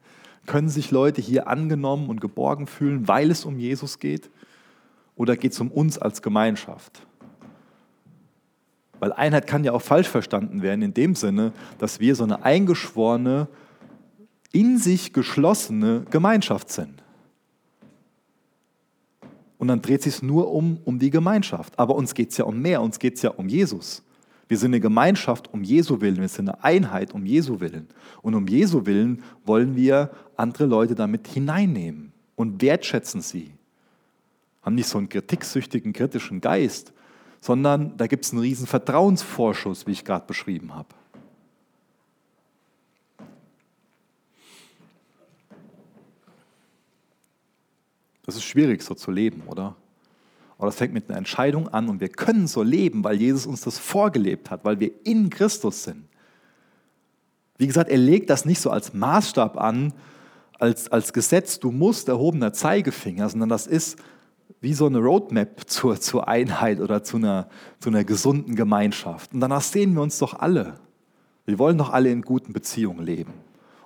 Können 0.46 0.68
sich 0.68 0.90
Leute 0.90 1.20
hier 1.20 1.48
angenommen 1.48 2.08
und 2.08 2.20
geborgen 2.20 2.66
fühlen, 2.66 3.08
weil 3.08 3.30
es 3.30 3.44
um 3.44 3.58
Jesus 3.58 3.98
geht? 3.98 4.30
Oder 5.16 5.36
geht 5.36 5.52
es 5.52 5.60
um 5.60 5.70
uns 5.70 5.98
als 5.98 6.22
Gemeinschaft? 6.22 7.06
Weil 8.98 9.12
Einheit 9.12 9.46
kann 9.46 9.64
ja 9.64 9.72
auch 9.72 9.82
falsch 9.82 10.08
verstanden 10.08 10.62
werden, 10.62 10.82
in 10.82 10.94
dem 10.94 11.14
Sinne, 11.14 11.52
dass 11.78 12.00
wir 12.00 12.14
so 12.14 12.24
eine 12.24 12.44
eingeschworene, 12.44 13.48
in 14.52 14.78
sich 14.78 15.12
geschlossene 15.12 16.04
Gemeinschaft 16.10 16.70
sind. 16.70 17.02
Und 19.58 19.68
dann 19.68 19.82
dreht 19.82 20.02
sich 20.02 20.16
es 20.16 20.22
nur 20.22 20.52
um, 20.52 20.78
um 20.84 20.98
die 20.98 21.10
Gemeinschaft. 21.10 21.78
Aber 21.78 21.94
uns 21.94 22.14
geht 22.14 22.30
es 22.30 22.36
ja 22.36 22.44
um 22.44 22.60
mehr, 22.60 22.82
uns 22.82 22.98
geht 22.98 23.16
es 23.16 23.22
ja 23.22 23.30
um 23.30 23.48
Jesus. 23.48 24.02
Wir 24.48 24.58
sind 24.58 24.70
eine 24.70 24.80
Gemeinschaft 24.80 25.52
um 25.52 25.62
Jesu 25.62 26.00
Willen, 26.00 26.20
wir 26.20 26.28
sind 26.28 26.48
eine 26.48 26.62
Einheit 26.62 27.14
um 27.14 27.24
Jesu 27.24 27.60
Willen. 27.60 27.88
Und 28.20 28.34
um 28.34 28.46
Jesu 28.46 28.84
Willen 28.86 29.22
wollen 29.44 29.74
wir 29.74 30.10
andere 30.36 30.66
Leute 30.66 30.94
damit 30.94 31.26
hineinnehmen 31.28 32.12
und 32.36 32.60
wertschätzen 32.60 33.22
sie. 33.22 33.52
Haben 34.62 34.74
nicht 34.74 34.88
so 34.88 34.98
einen 34.98 35.08
kritiksüchtigen, 35.08 35.92
kritischen 35.92 36.40
Geist, 36.40 36.92
sondern 37.40 37.96
da 37.96 38.06
gibt 38.06 38.24
es 38.24 38.32
einen 38.32 38.40
riesen 38.40 38.66
Vertrauensvorschuss, 38.66 39.86
wie 39.86 39.92
ich 39.92 40.04
gerade 40.04 40.26
beschrieben 40.26 40.74
habe. 40.74 40.88
Das 48.24 48.36
ist 48.36 48.44
schwierig 48.44 48.82
so 48.82 48.94
zu 48.94 49.10
leben, 49.10 49.42
oder? 49.46 49.76
Aber 50.64 50.70
das 50.70 50.78
fängt 50.78 50.94
mit 50.94 51.10
einer 51.10 51.18
Entscheidung 51.18 51.68
an 51.68 51.90
und 51.90 52.00
wir 52.00 52.08
können 52.08 52.46
so 52.46 52.62
leben, 52.62 53.04
weil 53.04 53.16
Jesus 53.16 53.44
uns 53.44 53.60
das 53.60 53.76
vorgelebt 53.76 54.50
hat, 54.50 54.64
weil 54.64 54.80
wir 54.80 54.92
in 55.04 55.28
Christus 55.28 55.84
sind. 55.84 56.06
Wie 57.58 57.66
gesagt, 57.66 57.90
er 57.90 57.98
legt 57.98 58.30
das 58.30 58.46
nicht 58.46 58.62
so 58.62 58.70
als 58.70 58.94
Maßstab 58.94 59.60
an, 59.60 59.92
als, 60.58 60.90
als 60.90 61.12
Gesetz, 61.12 61.60
du 61.60 61.70
musst 61.70 62.08
erhobener 62.08 62.54
Zeigefinger, 62.54 63.28
sondern 63.28 63.50
das 63.50 63.66
ist 63.66 63.98
wie 64.62 64.72
so 64.72 64.86
eine 64.86 65.00
Roadmap 65.00 65.68
zur, 65.68 66.00
zur 66.00 66.28
Einheit 66.28 66.80
oder 66.80 67.02
zu 67.02 67.18
einer, 67.18 67.50
zu 67.78 67.90
einer 67.90 68.02
gesunden 68.02 68.54
Gemeinschaft. 68.54 69.34
Und 69.34 69.40
danach 69.40 69.60
sehen 69.60 69.92
wir 69.92 70.00
uns 70.00 70.18
doch 70.18 70.32
alle. 70.32 70.80
Wir 71.44 71.58
wollen 71.58 71.76
doch 71.76 71.92
alle 71.92 72.10
in 72.10 72.22
guten 72.22 72.54
Beziehungen 72.54 73.04
leben. 73.04 73.34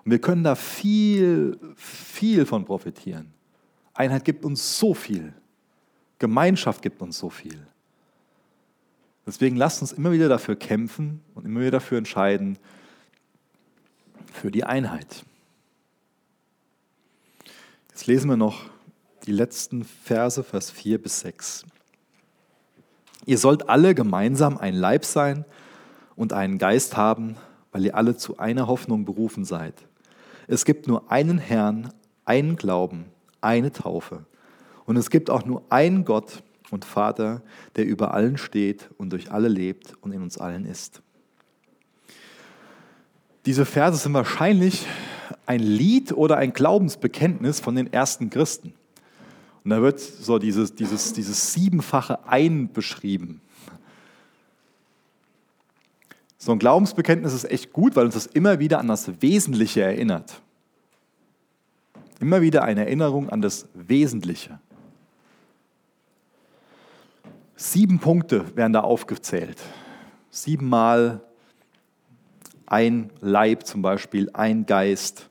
Und 0.04 0.12
wir 0.12 0.20
können 0.20 0.44
da 0.44 0.54
viel, 0.54 1.58
viel 1.74 2.46
von 2.46 2.64
profitieren. 2.64 3.32
Einheit 3.94 4.24
gibt 4.24 4.44
uns 4.44 4.78
so 4.78 4.94
viel. 4.94 5.34
Gemeinschaft 6.18 6.82
gibt 6.82 7.00
uns 7.00 7.18
so 7.18 7.30
viel. 7.30 7.66
Deswegen 9.26 9.56
lasst 9.56 9.82
uns 9.82 9.92
immer 9.92 10.10
wieder 10.10 10.28
dafür 10.28 10.56
kämpfen 10.56 11.20
und 11.34 11.44
immer 11.44 11.60
wieder 11.60 11.72
dafür 11.72 11.98
entscheiden, 11.98 12.58
für 14.32 14.50
die 14.50 14.64
Einheit. 14.64 15.24
Jetzt 17.90 18.06
lesen 18.06 18.30
wir 18.30 18.36
noch 18.36 18.70
die 19.26 19.32
letzten 19.32 19.84
Verse, 19.84 20.42
Vers 20.42 20.70
4 20.70 21.02
bis 21.02 21.20
6. 21.20 21.66
Ihr 23.26 23.38
sollt 23.38 23.68
alle 23.68 23.94
gemeinsam 23.94 24.56
ein 24.56 24.74
Leib 24.74 25.04
sein 25.04 25.44
und 26.16 26.32
einen 26.32 26.58
Geist 26.58 26.96
haben, 26.96 27.36
weil 27.72 27.84
ihr 27.84 27.96
alle 27.96 28.16
zu 28.16 28.38
einer 28.38 28.66
Hoffnung 28.66 29.04
berufen 29.04 29.44
seid. 29.44 29.74
Es 30.46 30.64
gibt 30.64 30.86
nur 30.86 31.12
einen 31.12 31.38
Herrn, 31.38 31.92
einen 32.24 32.56
Glauben, 32.56 33.06
eine 33.40 33.72
Taufe 33.72 34.24
und 34.88 34.96
es 34.96 35.10
gibt 35.10 35.28
auch 35.28 35.44
nur 35.44 35.62
einen 35.68 36.06
Gott 36.06 36.42
und 36.70 36.86
Vater, 36.86 37.42
der 37.76 37.84
über 37.84 38.14
allen 38.14 38.38
steht 38.38 38.88
und 38.96 39.10
durch 39.10 39.30
alle 39.30 39.48
lebt 39.48 39.92
und 40.00 40.12
in 40.12 40.22
uns 40.22 40.38
allen 40.38 40.64
ist. 40.64 41.02
Diese 43.44 43.66
Verse 43.66 43.98
sind 43.98 44.14
wahrscheinlich 44.14 44.86
ein 45.44 45.60
Lied 45.60 46.12
oder 46.12 46.38
ein 46.38 46.54
Glaubensbekenntnis 46.54 47.60
von 47.60 47.76
den 47.76 47.92
ersten 47.92 48.30
Christen. 48.30 48.72
Und 49.62 49.72
da 49.72 49.82
wird 49.82 50.00
so 50.00 50.38
dieses, 50.38 50.74
dieses, 50.74 51.12
dieses 51.12 51.52
siebenfache 51.52 52.26
Ein 52.26 52.72
beschrieben. 52.72 53.42
So 56.38 56.52
ein 56.52 56.58
Glaubensbekenntnis 56.58 57.34
ist 57.34 57.44
echt 57.44 57.74
gut, 57.74 57.94
weil 57.94 58.06
uns 58.06 58.14
das 58.14 58.24
immer 58.24 58.58
wieder 58.58 58.78
an 58.78 58.88
das 58.88 59.20
Wesentliche 59.20 59.82
erinnert. 59.82 60.40
Immer 62.20 62.40
wieder 62.40 62.62
eine 62.62 62.86
Erinnerung 62.86 63.28
an 63.28 63.42
das 63.42 63.68
Wesentliche. 63.74 64.60
Sieben 67.60 67.98
Punkte 67.98 68.56
werden 68.56 68.72
da 68.72 68.82
aufgezählt. 68.82 69.58
Siebenmal 70.30 71.20
ein 72.66 73.10
Leib 73.20 73.66
zum 73.66 73.82
Beispiel, 73.82 74.30
ein 74.32 74.64
Geist. 74.64 75.28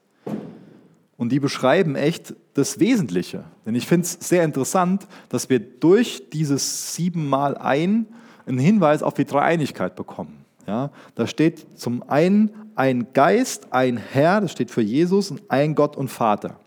Und 1.16 1.32
die 1.32 1.40
beschreiben 1.40 1.96
echt 1.96 2.36
das 2.54 2.80
Wesentliche. 2.80 3.46
Denn 3.66 3.76
ich 3.76 3.88
finde 3.88 4.04
es 4.04 4.18
sehr 4.20 4.44
interessant, 4.44 5.08
dass 5.30 5.50
wir 5.50 5.60
durch 5.60 6.30
dieses 6.30 6.94
siebenmal 6.94 7.58
ein 7.58 8.08
einen 8.46 8.60
Hinweis 8.60 9.04
auf 9.04 9.14
die 9.14 9.26
Dreieinigkeit 9.26 9.96
bekommen. 9.96 10.46
Ja, 10.66 10.92
da 11.16 11.28
steht 11.28 11.80
zum 11.80 12.04
einen 12.10 12.52
ein 12.76 13.14
Geist, 13.14 13.68
ein 13.72 13.98
Herr, 13.98 14.42
das 14.42 14.52
steht 14.52 14.72
für 14.72 14.82
Jesus, 14.82 15.32
und 15.32 15.42
ein 15.50 15.76
Gott 15.76 15.96
und 15.96 16.10
Vater. 16.10 16.60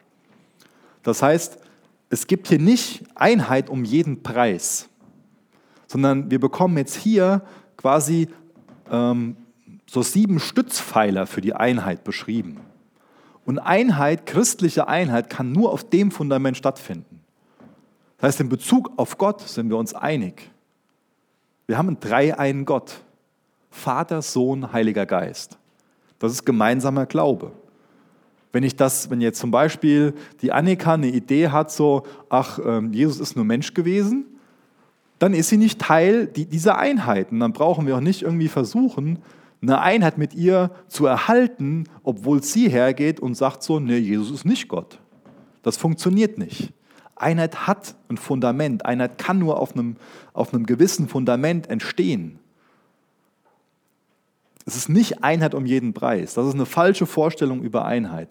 Das 1.03 1.23
heißt, 1.23 1.59
es 2.11 2.27
gibt 2.27 2.49
hier 2.49 2.59
nicht 2.59 3.05
Einheit 3.15 3.71
um 3.71 3.85
jeden 3.85 4.23
Preis, 4.23 4.90
sondern 5.91 6.31
wir 6.31 6.39
bekommen 6.39 6.77
jetzt 6.79 6.95
hier 6.95 7.43
quasi 7.77 8.29
ähm, 8.93 9.35
so 9.87 10.03
sieben 10.03 10.39
Stützpfeiler 10.39 11.27
für 11.27 11.41
die 11.41 11.53
Einheit 11.53 12.05
beschrieben. 12.05 12.59
Und 13.45 13.59
Einheit, 13.59 14.25
christliche 14.25 14.87
Einheit, 14.87 15.31
kann 15.31 15.51
nur 15.51 15.73
auf 15.73 15.83
dem 15.83 16.13
Fundament 16.13 16.57
stattfinden. 16.57 17.23
Das 18.19 18.29
heißt, 18.29 18.41
in 18.43 18.49
Bezug 18.49 18.93
auf 18.99 19.19
Gott 19.19 19.41
sind 19.41 19.69
wir 19.69 19.77
uns 19.79 19.93
einig. 19.93 20.53
Wir 21.67 21.77
haben 21.77 21.89
einen 21.89 21.99
dreieinen 21.99 22.67
Gott. 22.67 23.01
Vater, 23.69 24.23
Sohn, 24.23 24.73
Heiliger 24.73 25.07
Geist. 25.07 25.59
Das 26.21 26.31
ist 26.31 26.47
gemeinsamer 26.47 27.07
Glaube. 27.07 27.51
Wenn 28.53 28.63
ich 28.63 28.77
das, 28.77 29.11
wenn 29.11 29.21
jetzt 29.21 29.41
zum 29.41 29.51
Beispiel 29.51 30.15
die 30.41 30.53
Annika 30.53 30.95
eine 30.95 31.09
Idee 31.09 31.49
hat, 31.49 31.73
so, 31.73 32.05
ach, 32.29 32.61
ähm, 32.65 32.93
Jesus 32.93 33.19
ist 33.19 33.35
nur 33.35 33.45
Mensch 33.45 33.75
gewesen, 33.75 34.27
dann 35.21 35.35
ist 35.35 35.51
sie 35.51 35.59
nicht 35.59 35.79
Teil 35.79 36.27
dieser 36.27 36.79
Einheit. 36.79 37.31
Und 37.31 37.41
dann 37.41 37.53
brauchen 37.53 37.87
wir 37.87 37.97
auch 37.97 38.01
nicht 38.01 38.23
irgendwie 38.23 38.49
versuchen, 38.49 39.19
eine 39.63 39.81
Einheit 39.81 40.17
mit 40.17 40.35
ihr 40.35 40.71
zu 40.89 41.05
erhalten, 41.05 41.85
obwohl 42.03 42.43
sie 42.43 42.71
hergeht 42.71 43.21
und 43.21 43.35
sagt 43.35 43.63
so, 43.63 43.79
nee, 43.79 43.99
Jesus 43.99 44.31
ist 44.31 44.45
nicht 44.47 44.69
Gott. 44.69 44.99
Das 45.63 45.77
funktioniert 45.77 46.39
nicht. 46.39 46.73
Einheit 47.17 47.67
hat 47.67 47.97
ein 48.09 48.17
Fundament. 48.17 48.87
Einheit 48.87 49.19
kann 49.19 49.39
nur 49.39 49.61
auf 49.61 49.75
einem, 49.75 49.97
auf 50.33 50.55
einem 50.55 50.65
gewissen 50.65 51.07
Fundament 51.07 51.69
entstehen. 51.69 52.39
Es 54.65 54.77
ist 54.77 54.89
nicht 54.89 55.23
Einheit 55.23 55.55
um 55.55 55.67
jeden 55.67 55.93
Preis. 55.93 56.33
Das 56.33 56.47
ist 56.47 56.55
eine 56.55 56.65
falsche 56.65 57.05
Vorstellung 57.05 57.63
über 57.63 57.85
Einheit. 57.85 58.31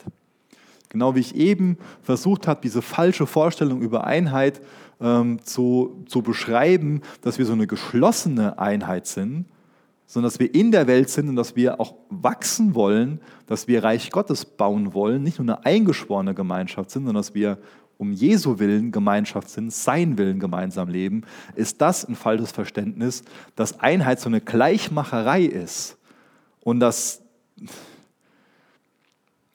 Genau 0.89 1.15
wie 1.15 1.19
ich 1.19 1.35
eben 1.35 1.77
versucht 2.01 2.47
habe, 2.47 2.61
diese 2.63 2.81
falsche 2.81 3.27
Vorstellung 3.27 3.81
über 3.81 4.05
Einheit 4.05 4.61
ähm, 4.99 5.43
zu, 5.43 6.03
zu 6.07 6.21
beschreiben, 6.21 7.01
dass 7.21 7.37
wir 7.37 7.45
so 7.45 7.53
eine 7.53 7.67
geschlossene 7.67 8.59
Einheit 8.59 9.07
sind, 9.07 9.45
sondern 10.07 10.31
dass 10.31 10.39
wir 10.39 10.53
in 10.55 10.71
der 10.71 10.87
Welt 10.87 11.09
sind 11.11 11.29
und 11.29 11.35
dass 11.35 11.55
wir 11.55 11.79
auch 11.79 11.93
wachsen 12.09 12.73
wollen, 12.73 13.21
dass 13.45 13.67
wir 13.67 13.83
Reich 13.83 14.09
Gottes 14.09 14.43
bauen 14.43 14.95
wollen, 14.95 15.21
nicht 15.21 15.37
nur 15.37 15.47
eine 15.47 15.65
eingeschworene 15.65 16.33
Gemeinschaft 16.33 16.89
sind, 16.89 17.05
sondern 17.05 17.21
dass 17.21 17.35
wir 17.35 17.59
um 17.99 18.13
Jesu 18.13 18.57
Willen 18.59 18.91
Gemeinschaft 18.91 19.49
sind, 19.49 19.71
sein 19.73 20.17
Willen 20.17 20.39
gemeinsam 20.39 20.87
leben, 20.87 21.23
ist 21.55 21.81
das 21.81 22.07
ein 22.07 22.15
falsches 22.15 22.51
Verständnis, 22.51 23.23
dass 23.55 23.81
Einheit 23.81 24.19
so 24.21 24.29
eine 24.29 24.41
Gleichmacherei 24.41 25.43
ist 25.43 25.97
und 26.61 26.79
dass, 26.79 27.21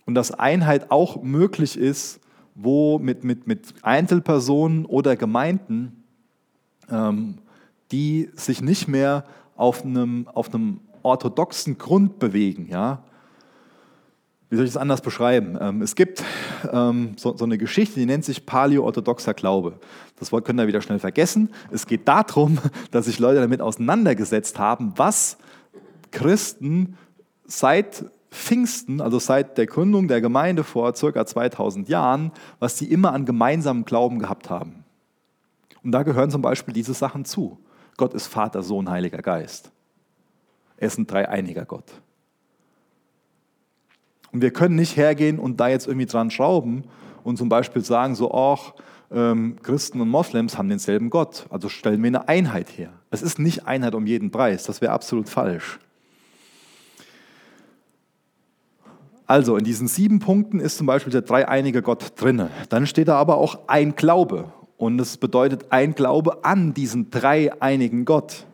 und 0.07 0.14
dass 0.14 0.32
Einheit 0.32 0.90
auch 0.90 1.22
möglich 1.22 1.76
ist, 1.76 2.20
wo 2.55 2.98
mit, 2.98 3.24
mit, 3.24 3.46
mit 3.46 3.74
Einzelpersonen 3.82 4.86
oder 4.86 5.16
Gemeinden, 5.16 6.05
ähm, 6.90 7.38
die 7.90 8.30
sich 8.34 8.62
nicht 8.62 8.88
mehr 8.88 9.24
auf 9.57 9.84
einem, 9.84 10.28
auf 10.28 10.52
einem 10.52 10.80
orthodoxen 11.02 11.78
Grund 11.78 12.18
bewegen, 12.18 12.68
ja, 12.70 13.02
wie 14.55 14.57
soll 14.57 14.66
ich 14.66 14.70
es 14.70 14.76
anders 14.76 15.00
beschreiben? 15.00 15.59
Ähm, 15.61 15.82
es 15.82 15.96
gibt 15.96 16.22
ähm, 16.70 17.14
so, 17.16 17.34
eine 17.40 17.59
Geschichte, 17.59 17.98
die 17.98 18.07
nennt 18.07 18.24
sich 18.24 18.46
Paleo-orthodoxer 18.46 19.34
Glaube. 19.34 19.80
Das 20.16 20.30
Wort 20.30 20.44
könnt 20.44 20.61
ihr 20.61 20.68
wieder 20.68 20.80
schnell 20.80 21.00
vergessen. 21.00 21.50
Es 21.72 21.88
geht 21.88 22.07
darum, 22.07 22.59
dass 22.92 23.07
sich 23.07 23.18
Leute 23.18 23.40
damit 23.40 23.61
auseinandergesetzt 23.61 24.61
haben, 24.61 24.92
was 24.96 25.38
Christen 26.12 26.96
seit 27.46 28.05
Pfingsten, 28.35 29.01
also 29.01 29.18
seit 29.18 29.57
der 29.59 29.66
Gründung 29.66 30.09
der 30.09 30.20
Gemeinde 30.20 30.64
vor 30.64 30.95
circa 30.95 31.24
2000 31.24 31.89
Jahren, 31.89 32.32
was 32.59 32.76
sie 32.76 32.91
immer 32.91 33.12
an 33.12 33.24
gemeinsamen 33.24 33.85
Glauben 33.85 34.18
gehabt 34.18 34.51
haben. 34.51 34.85
Und 35.82 35.93
da 35.93 36.03
gehören 36.03 36.30
zum 36.30 36.43
Beispiel 36.43 36.74
diese 36.74 36.95
Sachen 36.95 37.24
zu. 37.24 37.59
Gott 37.97 38.12
ist 38.12 38.26
Vater, 38.26 38.62
Sohn, 38.62 38.91
Heiliger 38.91 39.22
Geist. 39.22 39.70
Er 40.76 40.89
ist 40.89 40.99
ein 40.99 41.07
dreieiniger 41.07 41.64
Gott. 41.64 41.93
Und 44.32 44.43
wir 44.43 44.53
können 44.53 44.74
nicht 44.74 44.97
hergehen 44.97 45.39
und 45.39 45.61
da 45.61 45.68
jetzt 45.68 45.87
irgendwie 45.87 46.07
dran 46.07 46.30
schrauben 46.30 46.85
und 47.22 47.39
zum 47.39 47.49
Beispiel 47.49 47.85
sagen, 47.85 48.16
so, 48.16 48.35
ach, 48.35 48.74
ähm, 49.12 49.57
Christen 49.62 50.01
und 50.01 50.09
Moslems 50.09 50.59
haben 50.59 50.68
denselben 50.68 51.09
Gott. 51.09 51.47
Also 51.51 51.68
stellen 51.68 52.03
wir 52.03 52.09
eine 52.09 52.28
Einheit 52.28 52.76
her. 52.76 52.93
Es 53.11 53.22
ist 53.22 53.39
nicht 53.39 53.66
Einheit 53.66 53.95
um 53.95 54.07
jeden 54.07 54.32
Preis. 54.32 54.64
Das 54.64 54.80
wäre 54.80 54.93
absolut 54.93 55.28
falsch. 55.28 55.78
Also 59.27 59.57
in 59.57 59.64
diesen 59.64 59.89
sieben 59.89 60.18
Punkten 60.18 60.61
ist 60.61 60.77
zum 60.77 60.87
Beispiel 60.87 61.12
der 61.12 61.22
dreieinige 61.22 61.83
Gott 61.83 62.12
drinne. 62.16 62.51
Dann 62.68 62.87
steht 62.87 63.09
da 63.09 63.16
aber 63.16 63.39
auch 63.39 63.61
ein 63.68 63.97
Glaube. 63.97 64.53
Und 64.77 65.01
es 65.01 65.16
bedeutet 65.16 65.66
ein 65.70 65.95
Glaube 65.95 66.45
an 66.45 66.75
diesen 66.75 67.11
dreieinigen 67.11 68.05
Gott. 68.05 68.45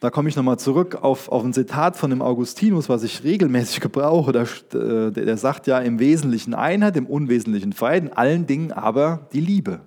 Da 0.00 0.10
komme 0.10 0.28
ich 0.28 0.36
nochmal 0.36 0.58
zurück 0.58 0.98
auf, 1.02 1.28
auf 1.28 1.42
ein 1.44 1.52
Zitat 1.52 1.96
von 1.96 2.10
dem 2.10 2.22
Augustinus, 2.22 2.88
was 2.88 3.02
ich 3.02 3.24
regelmäßig 3.24 3.80
gebrauche. 3.80 4.32
Der, 4.32 4.42
äh, 4.42 5.10
der, 5.10 5.24
der 5.24 5.36
sagt 5.36 5.66
ja 5.66 5.78
im 5.78 5.98
Wesentlichen 5.98 6.54
Einheit, 6.54 6.96
im 6.96 7.06
Unwesentlichen 7.06 7.72
Freiheit, 7.72 8.04
in 8.04 8.12
allen 8.12 8.46
Dingen 8.46 8.72
aber 8.72 9.26
die 9.32 9.40
Liebe. 9.40 9.80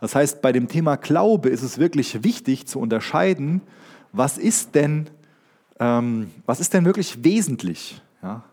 Das 0.00 0.14
heißt, 0.14 0.42
bei 0.42 0.52
dem 0.52 0.68
Thema 0.68 0.96
Glaube 0.96 1.48
ist 1.50 1.62
es 1.62 1.78
wirklich 1.78 2.24
wichtig 2.24 2.66
zu 2.66 2.80
unterscheiden, 2.80 3.60
was 4.12 4.38
ist 4.38 4.74
denn, 4.74 5.08
ähm, 5.78 6.30
was 6.46 6.60
ist 6.60 6.72
denn 6.72 6.84
wirklich 6.84 7.22
wesentlich. 7.22 8.00
Ja? 8.22 8.44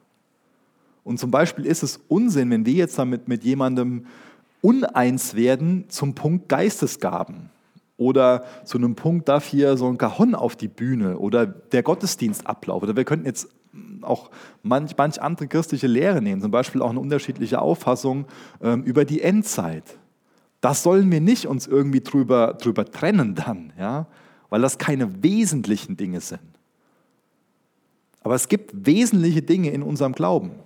Und 1.05 1.19
zum 1.19 1.31
Beispiel 1.31 1.65
ist 1.67 1.83
es 1.83 2.01
Unsinn, 2.07 2.49
wenn 2.49 2.65
wir 2.65 2.73
jetzt 2.73 2.97
damit 2.97 3.27
mit 3.27 3.43
jemandem 3.43 4.07
uneins 4.61 5.35
werden 5.35 5.85
zum 5.87 6.15
Punkt 6.15 6.49
Geistesgaben. 6.49 7.51
Oder 7.95 8.43
zu 8.65 8.79
einem 8.79 8.95
Punkt 8.95 9.29
darf 9.29 9.45
hier 9.45 9.77
so 9.77 9.87
ein 9.87 9.99
Cajon 9.99 10.33
auf 10.33 10.55
die 10.55 10.67
Bühne 10.67 11.19
oder 11.19 11.45
der 11.45 11.83
Gottesdienstablauf. 11.83 12.81
Oder 12.81 12.95
wir 12.95 13.05
könnten 13.05 13.27
jetzt 13.27 13.47
auch 14.01 14.31
manch, 14.63 14.97
manch 14.97 15.21
andere 15.21 15.47
christliche 15.47 15.87
Lehre 15.87 16.21
nehmen, 16.23 16.41
zum 16.41 16.51
Beispiel 16.51 16.81
auch 16.81 16.89
eine 16.89 16.99
unterschiedliche 16.99 17.61
Auffassung 17.61 18.25
ähm, 18.61 18.83
über 18.83 19.05
die 19.05 19.21
Endzeit. 19.21 19.99
Das 20.59 20.81
sollen 20.81 21.11
wir 21.11 21.21
nicht 21.21 21.45
uns 21.45 21.67
irgendwie 21.67 22.01
drüber, 22.01 22.55
drüber 22.59 22.85
trennen 22.85 23.35
dann, 23.35 23.73
ja? 23.77 24.07
weil 24.49 24.61
das 24.61 24.79
keine 24.79 25.21
wesentlichen 25.23 25.97
Dinge 25.97 26.19
sind. 26.19 26.41
Aber 28.23 28.33
es 28.33 28.47
gibt 28.47 28.87
wesentliche 28.87 29.43
Dinge 29.43 29.69
in 29.69 29.83
unserem 29.83 30.13
Glauben. 30.13 30.64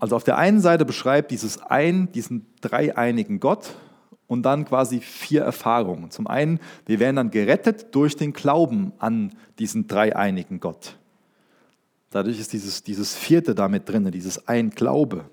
Also 0.00 0.16
auf 0.16 0.24
der 0.24 0.36
einen 0.38 0.60
Seite 0.60 0.84
beschreibt 0.84 1.30
dieses 1.30 1.62
ein, 1.62 2.10
diesen 2.12 2.46
dreieinigen 2.60 3.40
Gott, 3.40 3.74
und 4.26 4.42
dann 4.42 4.64
quasi 4.64 5.00
vier 5.00 5.42
Erfahrungen. 5.42 6.10
Zum 6.10 6.26
einen, 6.26 6.60
wir 6.86 6.98
werden 6.98 7.16
dann 7.16 7.30
gerettet 7.30 7.94
durch 7.94 8.16
den 8.16 8.32
Glauben 8.32 8.92
an 8.98 9.32
diesen 9.58 9.86
dreieinigen 9.86 10.60
Gott. 10.60 10.96
Dadurch 12.10 12.38
ist 12.38 12.52
dieses, 12.52 12.82
dieses 12.82 13.14
vierte 13.14 13.54
damit 13.54 13.88
drin, 13.88 14.10
dieses 14.10 14.48
ein 14.48 14.70
Glaube. 14.70 15.24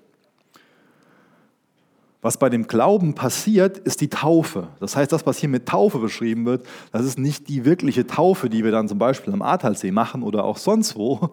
Was 2.20 2.36
bei 2.36 2.48
dem 2.50 2.66
Glauben 2.66 3.14
passiert, 3.14 3.78
ist 3.78 4.00
die 4.00 4.08
Taufe. 4.08 4.68
Das 4.78 4.94
heißt, 4.94 5.10
das, 5.10 5.26
was 5.26 5.38
hier 5.38 5.48
mit 5.48 5.66
Taufe 5.66 5.98
beschrieben 5.98 6.44
wird, 6.44 6.64
das 6.92 7.04
ist 7.04 7.18
nicht 7.18 7.48
die 7.48 7.64
wirkliche 7.64 8.06
Taufe, 8.06 8.48
die 8.48 8.62
wir 8.62 8.70
dann 8.70 8.88
zum 8.88 8.98
Beispiel 8.98 9.32
am 9.32 9.42
Ahrtalsee 9.42 9.90
machen 9.90 10.22
oder 10.22 10.44
auch 10.44 10.58
sonst 10.58 10.94
wo, 10.94 11.30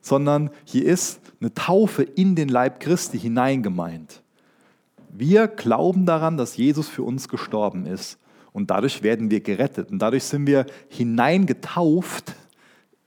sondern 0.00 0.50
hier 0.64 0.86
ist 0.86 1.20
eine 1.40 1.52
Taufe 1.54 2.02
in 2.02 2.34
den 2.34 2.48
Leib 2.48 2.80
Christi 2.80 3.18
hineingemeint. 3.18 4.22
Wir 5.12 5.48
glauben 5.48 6.06
daran, 6.06 6.36
dass 6.36 6.56
Jesus 6.56 6.88
für 6.88 7.02
uns 7.02 7.28
gestorben 7.28 7.86
ist 7.86 8.18
und 8.52 8.70
dadurch 8.70 9.02
werden 9.02 9.30
wir 9.30 9.40
gerettet 9.40 9.90
und 9.90 9.98
dadurch 9.98 10.24
sind 10.24 10.46
wir 10.46 10.66
hineingetauft 10.88 12.34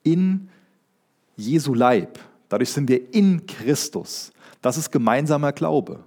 in 0.04 0.50
Jesu 1.36 1.74
Leib. 1.74 2.20
Dadurch 2.50 2.72
sind 2.72 2.90
wir 2.90 3.14
in 3.14 3.46
Christus. 3.48 4.32
Das 4.62 4.78
ist 4.78 4.92
gemeinsamer 4.92 5.52
Glaube. 5.52 6.04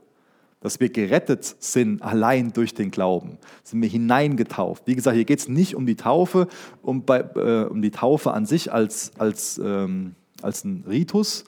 Dass 0.60 0.80
wir 0.80 0.88
gerettet 0.88 1.44
sind 1.44 2.02
allein 2.02 2.52
durch 2.52 2.74
den 2.74 2.90
Glauben. 2.90 3.38
Sind 3.62 3.82
wir 3.82 3.88
hineingetauft. 3.88 4.86
Wie 4.86 4.94
gesagt, 4.94 5.16
hier 5.16 5.24
geht 5.24 5.40
es 5.40 5.48
nicht 5.48 5.74
um 5.74 5.86
die 5.86 5.96
Taufe, 5.96 6.48
um, 6.82 7.04
bei, 7.04 7.20
äh, 7.20 7.64
um 7.64 7.82
die 7.82 7.90
Taufe 7.90 8.32
an 8.32 8.46
sich 8.46 8.72
als, 8.72 9.12
als, 9.18 9.58
ähm, 9.62 10.14
als 10.42 10.64
ein 10.64 10.84
Ritus, 10.88 11.44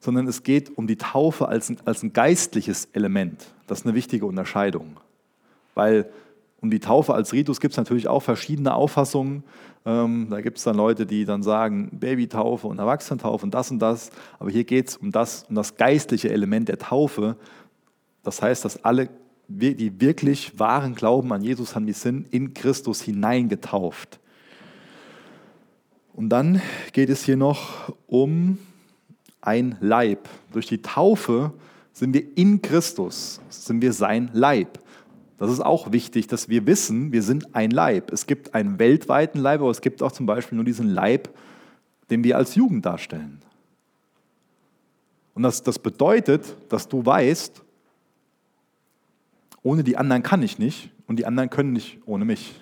sondern 0.00 0.26
es 0.26 0.42
geht 0.42 0.76
um 0.76 0.86
die 0.86 0.96
Taufe 0.96 1.48
als 1.48 1.70
ein, 1.70 1.78
als 1.84 2.02
ein 2.02 2.12
geistliches 2.12 2.88
Element. 2.92 3.46
Das 3.66 3.80
ist 3.80 3.86
eine 3.86 3.94
wichtige 3.94 4.26
Unterscheidung. 4.26 4.98
Weil 5.74 6.10
um 6.60 6.70
die 6.70 6.80
Taufe 6.80 7.14
als 7.14 7.32
Ritus 7.32 7.60
gibt 7.60 7.72
es 7.72 7.78
natürlich 7.78 8.08
auch 8.08 8.20
verschiedene 8.20 8.74
Auffassungen. 8.74 9.44
Ähm, 9.86 10.28
da 10.30 10.40
gibt 10.40 10.58
es 10.58 10.64
dann 10.64 10.76
Leute, 10.76 11.06
die 11.06 11.24
dann 11.24 11.42
sagen, 11.42 11.88
Babytaufe 11.92 12.66
und 12.66 12.78
Erwachsenentaufe 12.78 13.44
und 13.44 13.54
das 13.54 13.70
und 13.70 13.78
das. 13.78 14.10
Aber 14.38 14.50
hier 14.50 14.64
geht 14.64 14.88
es 14.88 14.96
um 14.96 15.10
das, 15.10 15.44
um 15.48 15.54
das 15.54 15.76
geistliche 15.76 16.30
Element 16.30 16.68
der 16.68 16.78
Taufe. 16.78 17.36
Das 18.22 18.42
heißt, 18.42 18.64
dass 18.64 18.84
alle, 18.84 19.08
die 19.48 20.00
wirklich 20.00 20.58
wahren 20.58 20.94
Glauben 20.94 21.32
an 21.32 21.42
Jesus 21.42 21.74
haben, 21.74 21.86
die 21.86 21.92
sind 21.92 22.32
in 22.32 22.52
Christus 22.52 23.00
hineingetauft. 23.02 24.20
Und 26.20 26.28
dann 26.28 26.60
geht 26.92 27.08
es 27.08 27.24
hier 27.24 27.38
noch 27.38 27.94
um 28.06 28.58
ein 29.40 29.78
Leib. 29.80 30.28
Durch 30.52 30.66
die 30.66 30.82
Taufe 30.82 31.54
sind 31.94 32.12
wir 32.12 32.36
in 32.36 32.60
Christus, 32.60 33.40
sind 33.48 33.80
wir 33.80 33.94
sein 33.94 34.28
Leib. 34.34 34.80
Das 35.38 35.50
ist 35.50 35.60
auch 35.60 35.92
wichtig, 35.92 36.26
dass 36.26 36.50
wir 36.50 36.66
wissen, 36.66 37.10
wir 37.10 37.22
sind 37.22 37.54
ein 37.54 37.70
Leib. 37.70 38.12
Es 38.12 38.26
gibt 38.26 38.52
einen 38.52 38.78
weltweiten 38.78 39.38
Leib, 39.38 39.62
aber 39.62 39.70
es 39.70 39.80
gibt 39.80 40.02
auch 40.02 40.12
zum 40.12 40.26
Beispiel 40.26 40.56
nur 40.56 40.66
diesen 40.66 40.90
Leib, 40.90 41.30
den 42.10 42.22
wir 42.22 42.36
als 42.36 42.54
Jugend 42.54 42.84
darstellen. 42.84 43.40
Und 45.32 45.42
das, 45.42 45.62
das 45.62 45.78
bedeutet, 45.78 46.54
dass 46.68 46.86
du 46.86 47.02
weißt, 47.02 47.62
ohne 49.62 49.84
die 49.84 49.96
anderen 49.96 50.22
kann 50.22 50.42
ich 50.42 50.58
nicht 50.58 50.90
und 51.06 51.18
die 51.18 51.24
anderen 51.24 51.48
können 51.48 51.72
nicht 51.72 51.98
ohne 52.04 52.26
mich. 52.26 52.59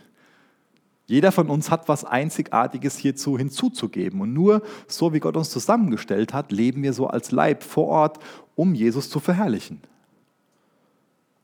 Jeder 1.09 1.33
von 1.33 1.49
uns 1.49 1.71
hat 1.71 1.89
was 1.89 2.05
Einzigartiges 2.05 2.99
hierzu 2.99 3.39
hinzuzugeben. 3.39 4.21
Und 4.21 4.35
nur 4.35 4.61
so, 4.87 5.15
wie 5.15 5.21
Gott 5.21 5.39
uns 5.39 5.49
zusammengestellt 5.49 6.35
hat, 6.35 6.53
leben 6.53 6.83
wir 6.83 6.93
so 6.93 7.07
als 7.07 7.31
Leib 7.33 7.63
vor 7.63 7.87
Ort, 7.87 8.19
um 8.55 8.75
Jesus 8.75 9.09
zu 9.09 9.19
verherrlichen. 9.19 9.81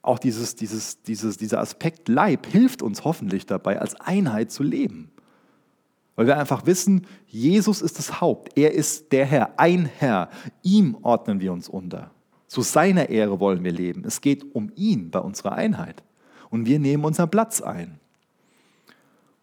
Auch 0.03 0.19
dieses, 0.19 0.55
dieses, 0.55 1.01
dieses, 1.03 1.39
dieser 1.39 1.61
Aspekt 1.61 2.11
Leib 2.11 2.47
hilft 2.47 2.83
uns 2.83 3.05
hoffentlich 3.05 3.47
dabei, 3.47 3.81
als 3.81 3.95
Einheit 3.95 4.53
zu 4.53 4.63
leben. 4.63 5.11
Weil 6.15 6.27
wir 6.27 6.37
einfach 6.37 6.67
wissen, 6.67 7.07
Jesus 7.27 7.81
ist 7.81 7.99
das 7.99 8.21
Haupt, 8.21 8.59
er 8.59 8.75
ist 8.75 9.13
der 9.13 9.25
Herr, 9.25 9.59
ein 9.59 9.87
Herr, 9.87 10.29
ihm 10.63 10.99
ordnen 11.01 11.41
wir 11.41 11.55
uns 11.55 11.71
unter. 11.71 12.11
Zu 12.49 12.61
seiner 12.61 13.09
Ehre 13.09 13.41
wollen 13.41 13.65
wir 13.65 13.73
leben. 13.73 14.05
Es 14.05 14.21
geht 14.21 14.55
um 14.55 14.71
ihn 14.77 15.11
bei 15.11 15.21
unserer 15.21 15.53
Einheit. 15.53 16.03
Und 16.51 16.67
wir 16.67 16.79
nehmen 16.79 17.07
unseren 17.07 17.31
Platz 17.31 17.63
ein. 17.63 17.99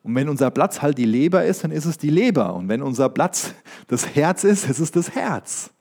Und 0.04 0.16
wenn 0.16 0.30
unser 0.30 0.50
Platz 0.50 0.82
halt 0.82 0.98
die 0.98 1.06
Leber 1.06 1.46
ist, 1.46 1.64
dann 1.64 1.72
ist 1.72 1.86
es 1.86 1.98
die 1.98 2.10
Leber. 2.10 2.56
Und 2.56 2.70
wenn 2.70 2.82
unser 2.82 3.10
Platz 3.10 3.54
das 3.88 4.16
Herz 4.16 4.44
ist, 4.44 4.70
ist 4.70 4.80
es 4.80 4.92
das 4.92 5.16
Herz. 5.16 5.72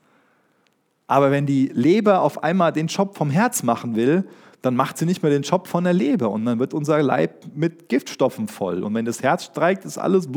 Aber 1.07 1.31
wenn 1.31 1.47
die 1.47 1.67
Leber 1.75 2.23
auf 2.23 2.45
einmal 2.45 2.73
den 2.73 2.87
Job 2.87 3.17
vom 3.17 3.31
Herz 3.31 3.63
machen 3.63 3.97
will, 3.97 4.25
dann 4.63 4.77
macht 4.77 4.99
sie 4.99 5.07
nicht 5.07 5.23
mehr 5.23 5.33
den 5.33 5.43
Job 5.43 5.67
von 5.67 5.85
der 5.85 5.93
Leber 5.93 6.31
und 6.31 6.45
dann 6.45 6.59
wird 6.59 6.75
unser 6.75 7.03
Leib 7.03 7.47
mit 7.55 7.89
Giftstoffen 7.89 8.47
voll. 8.47 8.83
Und 8.83 8.95
wenn 8.95 9.07
das 9.07 9.23
Herz 9.23 9.45
streikt, 9.45 9.85
ist 9.85 9.99
alles. 9.99 10.29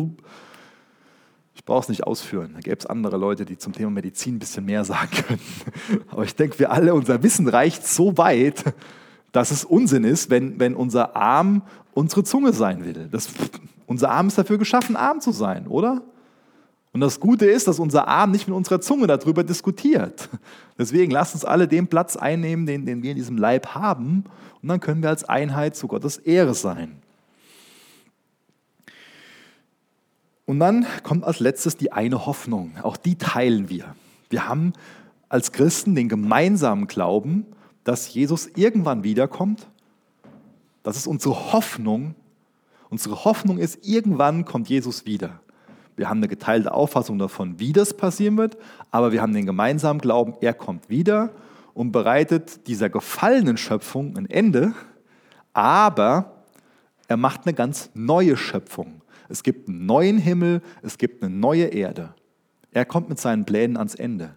Ich 1.56 1.66
brauche 1.66 1.82
es 1.82 1.90
nicht 1.90 2.06
ausführen. 2.06 2.52
Da 2.54 2.62
gäbe 2.62 2.78
es 2.80 2.86
andere 2.86 3.18
Leute, 3.18 3.46
die 3.46 3.58
zum 3.58 3.74
Thema 3.74 3.92
Medizin 3.92 4.36
ein 4.36 4.40
bisschen 4.40 4.66
mehr 4.66 4.86
sagen 4.86 5.10
können. 5.28 5.40
Aber 6.10 6.24
ich 6.24 6.36
denke, 6.36 6.58
wir 6.58 6.72
alle, 6.72 6.94
unser 6.94 7.22
Wissen 7.22 7.48
reicht 7.48 7.86
so 7.86 8.18
weit, 8.18 8.64
dass 9.34 9.52
es 9.52 9.66
Unsinn 9.66 10.06
ist, 10.06 10.30
wenn, 10.30 10.60
wenn 10.60 10.74
unser 10.74 11.16
Arm 11.16 11.64
unsere 11.94 12.24
Zunge 12.24 12.54
sein 12.54 12.86
will. 12.86 13.10
Das, 13.12 13.30
unser 13.86 14.12
Arm 14.12 14.28
ist 14.28 14.38
dafür 14.38 14.58
geschaffen, 14.58 14.96
arm 14.96 15.22
zu 15.22 15.32
sein, 15.32 15.68
oder? 15.68 16.02
Und 16.94 17.02
das 17.02 17.20
Gute 17.20 17.48
ist, 17.48 17.68
dass 17.68 17.80
unser 17.80 18.08
Arm 18.08 18.32
nicht 18.32 18.48
mit 18.48 18.56
unserer 18.56 18.80
Zunge 18.80 19.08
darüber 19.08 19.44
diskutiert. 19.44 20.30
Deswegen 20.78 21.12
lasst 21.12 21.34
uns 21.34 21.44
alle 21.44 21.68
den 21.68 21.88
Platz 21.88 22.16
einnehmen, 22.16 22.68
den, 22.68 22.86
den 22.86 23.02
wir 23.02 23.12
in 23.12 23.18
diesem 23.18 23.38
Leib 23.38 23.74
haben. 23.74 24.26
Und 24.62 24.70
dann 24.70 24.80
können 24.80 25.02
wir 25.02 25.10
als 25.10 25.24
Einheit 25.24 25.76
zu 25.76 25.88
Gottes 25.88 26.18
Ehre 26.18 26.54
sein. 26.54 27.02
Und 30.46 30.60
dann 30.60 30.86
kommt 31.04 31.24
als 31.24 31.40
letztes 31.40 31.78
die 31.78 31.92
eine 31.92 32.28
Hoffnung. 32.28 32.78
Auch 32.84 32.98
die 32.98 33.18
teilen 33.18 33.70
wir. 33.70 33.96
Wir 34.30 34.48
haben 34.48 34.74
als 35.30 35.52
Christen 35.52 35.96
den 35.96 36.10
gemeinsamen 36.10 36.86
Glauben, 36.86 37.48
dass 37.84 38.14
Jesus 38.14 38.48
irgendwann 38.56 39.04
wiederkommt. 39.04 39.68
Das 40.84 40.96
ist 40.96 41.08
unsere 41.08 41.54
Hoffnung. 41.54 42.14
Unsere 42.94 43.26
Hoffnung 43.26 43.58
ist, 43.58 43.88
irgendwann 43.88 44.46
kommt 44.46 44.70
Jesus 44.70 45.08
wieder. 45.08 45.40
Wir 45.96 46.10
haben 46.10 46.20
eine 46.20 46.28
geteilte 46.28 46.72
Auffassung 46.72 47.18
davon, 47.18 47.60
wie 47.60 47.74
das 47.74 47.98
passieren 47.98 48.38
wird, 48.38 48.56
aber 48.92 49.12
wir 49.12 49.20
haben 49.20 49.34
den 49.34 49.48
gemeinsamen 49.48 50.00
Glauben, 50.00 50.36
er 50.42 50.54
kommt 50.54 50.92
wieder 50.92 51.32
und 51.74 51.92
bereitet 51.92 52.68
dieser 52.68 52.90
gefallenen 52.90 53.58
Schöpfung 53.58 54.16
ein 54.16 54.30
Ende, 54.30 54.76
aber 55.54 56.44
er 57.08 57.18
macht 57.18 57.48
eine 57.48 57.56
ganz 57.56 57.90
neue 57.96 58.38
Schöpfung. 58.38 59.02
Es 59.28 59.42
gibt 59.42 59.70
einen 59.70 59.88
neuen 59.88 60.20
Himmel, 60.20 60.62
es 60.84 61.00
gibt 61.00 61.24
eine 61.24 61.34
neue 61.34 61.66
Erde. 61.66 62.14
Er 62.74 62.86
kommt 62.86 63.10
mit 63.10 63.20
seinen 63.20 63.44
Plänen 63.44 63.76
ans 63.76 63.96
Ende. 63.96 64.36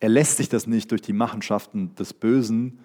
Er 0.00 0.08
lässt 0.08 0.38
sich 0.38 0.48
das 0.48 0.66
nicht 0.66 0.90
durch 0.92 1.02
die 1.02 1.12
Machenschaften 1.12 1.94
des 1.96 2.14
Bösen 2.14 2.78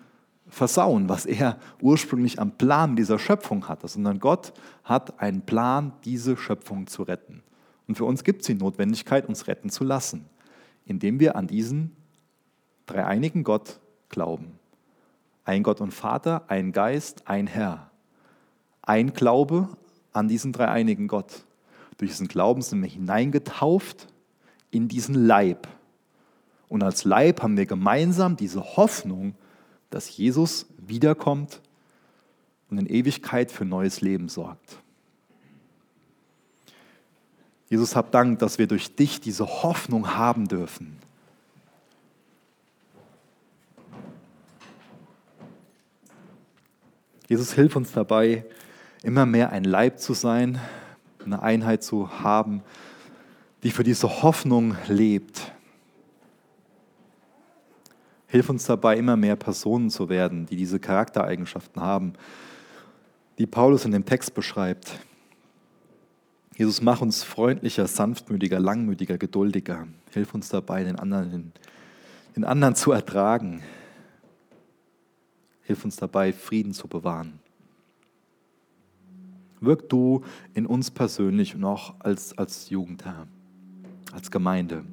versauen, 0.52 1.10
was 1.10 1.26
er 1.26 1.58
ursprünglich 1.82 2.40
am 2.40 2.52
Plan 2.52 2.96
dieser 2.96 3.18
Schöpfung 3.18 3.68
hatte, 3.68 3.88
sondern 3.88 4.20
Gott 4.20 4.54
hat 4.84 5.20
einen 5.20 5.42
Plan, 5.42 5.94
diese 6.04 6.38
Schöpfung 6.38 6.88
zu 6.88 7.04
retten. 7.04 7.42
Und 7.88 7.96
für 7.96 8.06
uns 8.06 8.24
gibt 8.24 8.42
es 8.42 8.48
die 8.48 8.54
Notwendigkeit, 8.54 9.28
uns 9.28 9.48
retten 9.48 9.70
zu 9.70 9.84
lassen, 9.84 10.26
indem 10.86 11.20
wir 11.20 11.36
an 11.36 11.48
diesen 11.48 11.96
dreieinigen 12.86 13.44
Gott 13.44 13.80
glauben. 14.10 14.60
Ein 15.46 15.64
Gott 15.64 15.82
und 15.82 15.94
Vater, 15.94 16.44
ein 16.50 16.74
Geist, 16.74 17.28
ein 17.28 17.48
Herr. 17.48 17.90
Ein 18.82 19.14
Glaube 19.14 19.70
an 20.12 20.28
diesen 20.28 20.52
dreieinigen 20.52 21.08
Gott. 21.08 21.46
Durch 21.98 22.12
diesen 22.12 22.28
Glauben 22.28 22.62
sind 22.62 22.82
wir 22.82 22.90
hineingetauft 22.90 24.08
in 24.70 24.90
diesen 24.90 25.16
Leib. 25.16 25.68
Und 26.68 26.84
als 26.84 27.06
Leib 27.06 27.42
haben 27.42 27.58
wir 27.58 27.66
gemeinsam 27.66 28.36
diese 28.36 28.76
Hoffnung, 28.76 29.36
dass 29.92 30.18
Jesus 30.18 30.66
wiederkommt 30.78 31.62
und 32.72 32.80
in 32.80 32.88
Ewigkeit 32.88 33.52
für 33.52 33.66
neues 33.66 34.02
Leben 34.02 34.30
sorgt. 34.30 34.78
Jesus, 37.70 37.96
hab 37.96 38.12
Dank, 38.12 38.40
dass 38.40 38.58
wir 38.58 38.68
durch 38.68 38.96
dich 38.96 39.22
diese 39.22 39.46
Hoffnung 39.46 40.16
haben 40.16 40.48
dürfen. 40.48 40.98
Jesus, 47.30 47.54
hilf 47.54 47.78
uns 47.78 47.94
dabei, 47.94 48.44
immer 49.04 49.26
mehr 49.26 49.52
ein 49.52 49.64
Leib 49.64 50.00
zu 50.00 50.14
sein, 50.14 50.60
eine 51.24 51.42
Einheit 51.42 51.82
zu 51.82 52.22
haben, 52.22 52.62
die 53.64 53.72
für 53.72 53.84
diese 53.84 54.22
Hoffnung 54.22 54.76
lebt. 54.88 55.54
Hilf 58.32 58.50
uns 58.50 58.64
dabei, 58.64 58.96
immer 58.96 59.18
mehr 59.18 59.36
Personen 59.36 59.90
zu 59.90 60.08
werden, 60.08 60.46
die 60.46 60.56
diese 60.56 60.80
Charaktereigenschaften 60.80 61.82
haben, 61.82 62.14
die 63.38 63.46
Paulus 63.46 63.84
in 63.84 63.92
dem 63.92 64.06
Text 64.06 64.34
beschreibt. 64.34 64.98
Jesus, 66.56 66.82
mach 66.82 67.02
uns 67.02 67.24
freundlicher, 67.24 67.88
sanftmütiger, 67.88 68.58
langmütiger, 68.58 69.18
geduldiger. 69.18 69.86
Hilf 70.14 70.34
uns 70.34 70.48
dabei, 70.48 70.86
den 70.86 70.96
anderen, 70.96 71.52
den 72.34 72.46
anderen 72.46 72.76
zu 72.76 72.94
ertragen. 72.94 73.62
Hilf 75.64 75.84
uns 75.84 75.98
dabei, 75.98 76.32
Frieden 76.32 76.72
zu 76.72 76.88
bewahren. 76.88 77.38
Wirk 79.60 79.90
du 79.90 80.24
in 80.54 80.66
uns 80.66 80.90
persönlich 80.90 81.54
und 81.54 81.66
auch 81.66 81.96
als, 82.00 82.38
als 82.38 82.70
Jugendherr, 82.70 83.28
als 84.14 84.32
Gemeinde. 84.32 84.86